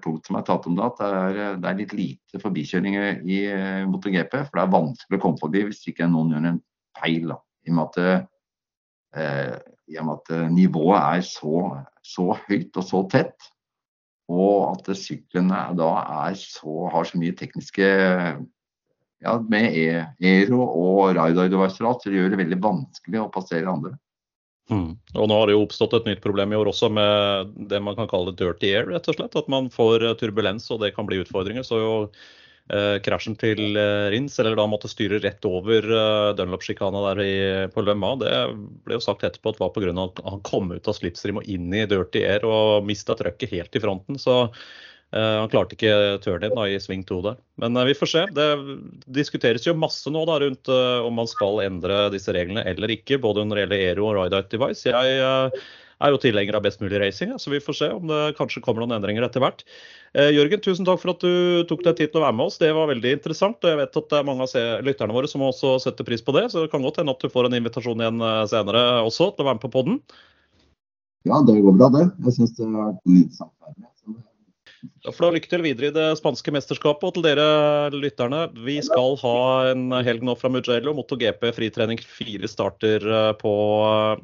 punkt 0.00 0.24
som 0.24 0.38
er 0.38 0.44
tatt 0.48 0.64
om 0.70 0.78
det, 0.78 0.86
at 0.86 1.02
det 1.02 1.08
er, 1.18 1.58
det 1.60 1.68
er 1.68 1.76
litt 1.76 1.92
lite 1.92 2.40
forbikjøringer 2.40 3.18
i 3.28 3.40
MotoGP. 3.90 4.38
For 4.46 4.56
det 4.56 4.62
er 4.62 4.72
vanskelig 4.72 5.18
å 5.20 5.24
komme 5.26 5.42
forbi 5.42 5.66
hvis 5.66 5.82
ikke 5.92 6.08
noen 6.08 6.32
gjør 6.32 6.46
en 6.54 6.62
feil. 6.96 7.34
Da. 7.34 7.36
I 7.68 7.74
og 7.74 7.76
med 7.76 8.00
at 8.00 9.68
i 9.90 9.98
og 10.00 10.08
med 10.08 10.22
at 10.22 10.52
nivået 10.54 11.00
er 11.00 11.24
så, 11.26 11.64
så 12.04 12.38
høyt 12.46 12.76
og 12.80 12.86
så 12.86 13.02
tett. 13.12 13.50
Og 14.32 14.70
at 14.72 14.88
syklene 14.96 15.66
da 15.76 15.90
så, 16.40 16.76
har 16.92 17.08
så 17.08 17.20
mye 17.20 17.36
tekniske 17.36 17.88
ja, 19.24 19.34
med 19.48 19.76
Aero 20.24 20.62
og 20.64 21.16
Raidar-device 21.18 21.80
så 21.80 21.92
det 22.06 22.16
gjør 22.16 22.32
det 22.32 22.40
veldig 22.40 22.60
vanskelig 22.64 23.20
å 23.20 23.30
passere 23.32 23.70
andre. 23.70 23.94
Mm. 24.72 24.94
Og 25.20 25.28
nå 25.28 25.36
har 25.36 25.48
det 25.48 25.56
jo 25.58 25.64
oppstått 25.66 25.98
et 25.98 26.06
nytt 26.08 26.22
problem 26.24 26.54
i 26.54 26.56
år 26.56 26.70
også 26.70 26.88
med 26.92 27.52
det 27.68 27.82
man 27.84 27.96
kan 27.98 28.08
kalle 28.08 28.32
dirty 28.36 28.72
air, 28.72 28.88
rett 28.88 29.10
og 29.12 29.18
slett. 29.18 29.36
At 29.36 29.50
man 29.52 29.68
får 29.72 30.06
turbulens 30.20 30.70
og 30.72 30.80
det 30.84 30.94
kan 30.96 31.08
bli 31.08 31.20
utfordringer. 31.20 31.66
Så 31.66 31.80
jo 31.82 31.92
eh, 32.06 32.32
krasjen 33.04 33.36
til 33.36 33.76
eh, 33.76 34.08
Rins, 34.14 34.38
eller 34.40 34.56
da 34.56 34.64
måtte 34.70 34.88
styre 34.88 35.20
rett 35.20 35.44
over 35.44 35.84
eh, 35.84 36.30
Dunlop-sjikana 36.38 37.02
der 37.10 37.20
i, 37.24 37.34
på 37.74 37.84
Lømma. 37.84 38.14
Det 38.22 38.32
ble 38.86 38.96
jo 38.96 39.04
sagt 39.04 39.26
etterpå 39.26 39.52
at 39.52 39.60
det 39.60 39.64
var 39.66 39.74
pga. 39.74 39.92
at 40.06 40.24
han 40.24 40.40
kom 40.48 40.72
ut 40.72 40.88
av 40.88 40.96
slipstream 40.96 41.42
og 41.42 41.50
inn 41.50 41.68
i 41.76 41.84
dirty 41.90 42.24
air 42.24 42.46
og 42.48 42.88
mista 42.88 43.16
trøkket 43.18 43.52
helt 43.52 43.76
i 43.76 43.84
fronten. 43.84 44.20
Så 44.20 44.46
Eh, 45.14 45.34
han 45.38 45.50
klarte 45.52 45.76
ikke 45.76 46.18
turnen 46.24 46.56
i 46.66 46.78
sving 46.82 47.04
2 47.06 47.20
der. 47.22 47.36
Men 47.62 47.78
vi 47.86 47.94
får 47.94 48.10
se. 48.10 48.22
Det 48.34 48.48
diskuteres 49.14 49.66
jo 49.68 49.76
masse 49.78 50.10
nå 50.10 50.24
da, 50.26 50.40
rundt 50.42 50.70
om 50.74 51.14
man 51.14 51.28
skal 51.30 51.60
endre 51.62 52.08
disse 52.10 52.34
reglene 52.34 52.64
eller 52.66 52.90
ikke. 52.96 53.20
Både 53.22 53.44
når 53.46 53.60
det 53.60 53.64
gjelder 53.64 53.84
Aero 53.84 54.08
og 54.08 54.16
Ride 54.18 54.40
Out 54.40 54.50
Device. 54.50 54.90
Jeg 54.90 55.62
er 56.04 56.12
jo 56.12 56.20
tilhenger 56.20 56.58
av 56.58 56.64
best 56.66 56.82
mulig 56.82 57.00
racing, 57.00 57.32
så 57.40 57.52
vi 57.52 57.62
får 57.64 57.78
se 57.78 57.88
om 57.94 58.10
det 58.10 58.34
kanskje 58.38 58.62
kommer 58.64 58.84
noen 58.84 58.98
endringer 58.98 59.24
etter 59.26 59.42
hvert. 59.42 59.64
Jørgen, 60.14 60.62
tusen 60.62 60.86
takk 60.86 61.00
for 61.02 61.14
at 61.14 61.24
du 61.24 61.64
tok 61.70 61.82
deg 61.86 61.96
tid 61.98 62.12
til 62.12 62.20
å 62.20 62.26
være 62.26 62.36
med 62.38 62.50
oss. 62.50 62.60
Det 62.60 62.70
var 62.76 62.90
veldig 62.92 63.16
interessant. 63.16 63.58
og 63.64 63.72
Jeg 63.72 63.80
vet 63.80 63.98
at 63.98 64.12
det 64.12 64.20
er 64.20 64.28
mange 64.28 64.46
av 64.46 64.84
lytterne 64.86 65.16
våre 65.16 65.30
som 65.30 65.42
også 65.42 65.72
setter 65.82 66.06
pris 66.06 66.22
på 66.22 66.36
det. 66.36 66.44
Så 66.52 66.62
det 66.62 66.70
kan 66.74 66.84
godt 66.84 67.00
hende 67.00 67.16
at 67.16 67.24
du 67.24 67.32
får 67.32 67.48
en 67.48 67.58
invitasjon 67.58 68.04
igjen 68.04 68.22
senere 68.52 68.84
også 69.02 69.32
til 69.32 69.42
å 69.42 69.48
være 69.48 69.58
med 69.58 69.64
på 69.64 69.72
poden. 69.74 69.98
Ja, 71.24 71.40
det 71.42 71.56
går 71.64 71.74
bra, 71.80 71.88
det. 71.90 72.06
Jeg 72.28 72.38
syns 72.38 72.54
det 72.58 72.68
har 72.68 72.92
vært 72.92 73.02
interessant. 73.08 73.90
Da 75.04 75.12
får 75.12 75.24
du 75.24 75.36
lykke 75.36 75.48
til 75.50 75.62
videre 75.64 75.88
i 75.88 75.94
det 75.94 76.06
spanske 76.18 76.52
mesterskapet. 76.54 77.06
Og 77.08 77.16
til 77.16 77.24
dere 77.26 77.92
lytterne, 77.94 78.46
vi 78.66 78.78
skal 78.84 79.16
ha 79.22 79.38
en 79.70 79.94
helg 80.04 80.24
nå 80.26 80.36
fra 80.40 80.50
Mugello. 80.52 80.94
MotoGP 80.96 81.48
fritrening 81.56 82.00
4 82.02 82.50
starter 82.50 83.04
eh, 83.04 83.30
på 83.40 83.54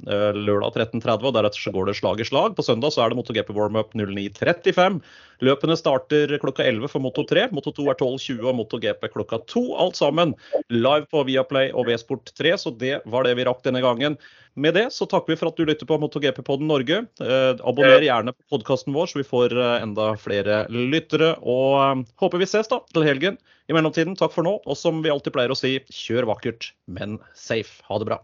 eh, 0.09 0.31
lørdag 0.37 0.77
13.30, 0.91 1.27
og 1.29 1.37
deretter 1.37 1.65
så 1.65 1.75
går 1.75 1.91
det 1.91 1.97
slag 2.01 2.21
i 2.21 2.29
slag. 2.29 2.57
På 2.59 2.67
søndag 2.67 2.95
så 2.95 3.05
er 3.05 3.13
det 3.13 3.21
MotoGP 3.21 3.53
warm-up 3.57 3.97
09.35. 3.97 5.01
Løpene 5.45 5.77
starter 5.79 6.35
klokka 6.43 6.67
11 6.69 6.91
for 6.93 7.03
Moto 7.03 7.25
3, 7.29 7.49
Moto 7.57 7.73
2 7.77 7.87
er 7.89 7.97
12.20 7.97 8.45
og 8.45 8.59
MotoGP 8.59 9.09
klokka 9.15 9.41
2. 9.49 9.63
Alt 9.81 9.97
sammen 10.01 10.35
live 10.69 11.09
på 11.11 11.25
Viaplay 11.29 11.73
og 11.73 11.89
V-Sport 11.89 12.35
3, 12.37 12.55
så 12.61 12.73
det 12.77 13.01
var 13.09 13.25
det 13.25 13.37
vi 13.39 13.47
rakk 13.49 13.65
denne 13.65 13.83
gangen. 13.85 14.19
Med 14.61 14.75
det 14.75 14.89
så 14.93 15.07
takker 15.09 15.33
vi 15.33 15.39
for 15.41 15.53
at 15.53 15.57
du 15.57 15.65
lytter 15.65 15.89
på 15.89 15.97
MotoGP-podden 16.03 16.69
Norge. 16.69 17.05
Eh, 17.23 17.53
abonner 17.65 18.05
gjerne 18.05 18.35
på 18.35 18.57
podkasten 18.57 18.93
vår, 18.97 19.13
så 19.13 19.21
vi 19.23 19.29
får 19.29 19.55
eh, 19.57 19.77
enda 19.85 20.11
flere 20.21 20.65
lyttere. 20.69 21.33
Og 21.41 21.79
eh, 21.81 22.05
håper 22.21 22.43
vi 22.43 22.51
ses 22.51 22.69
da 22.69 22.83
til 22.93 23.07
helgen. 23.07 23.41
I 23.71 23.77
mellomtiden, 23.77 24.19
takk 24.19 24.35
for 24.35 24.45
nå. 24.47 24.59
Og 24.67 24.77
som 24.77 25.01
vi 25.05 25.13
alltid 25.13 25.37
pleier 25.37 25.55
å 25.55 25.59
si, 25.59 25.79
kjør 26.03 26.29
vakkert, 26.35 26.73
men 26.91 27.21
safe. 27.33 27.81
Ha 27.89 28.03
det 28.03 28.11
bra. 28.11 28.21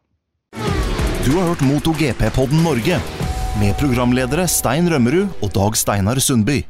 Du 1.27 1.33
har 1.39 1.49
hørt 1.49 1.65
MotoGP-podden 1.65 2.67
Norge 2.67 3.01
med 3.61 3.77
programledere 3.81 4.45
Stein 4.51 4.91
Rømmerud 4.93 5.41
og 5.41 5.53
Dag 5.55 5.79
Steinar 5.79 6.21
Sundby. 6.23 6.65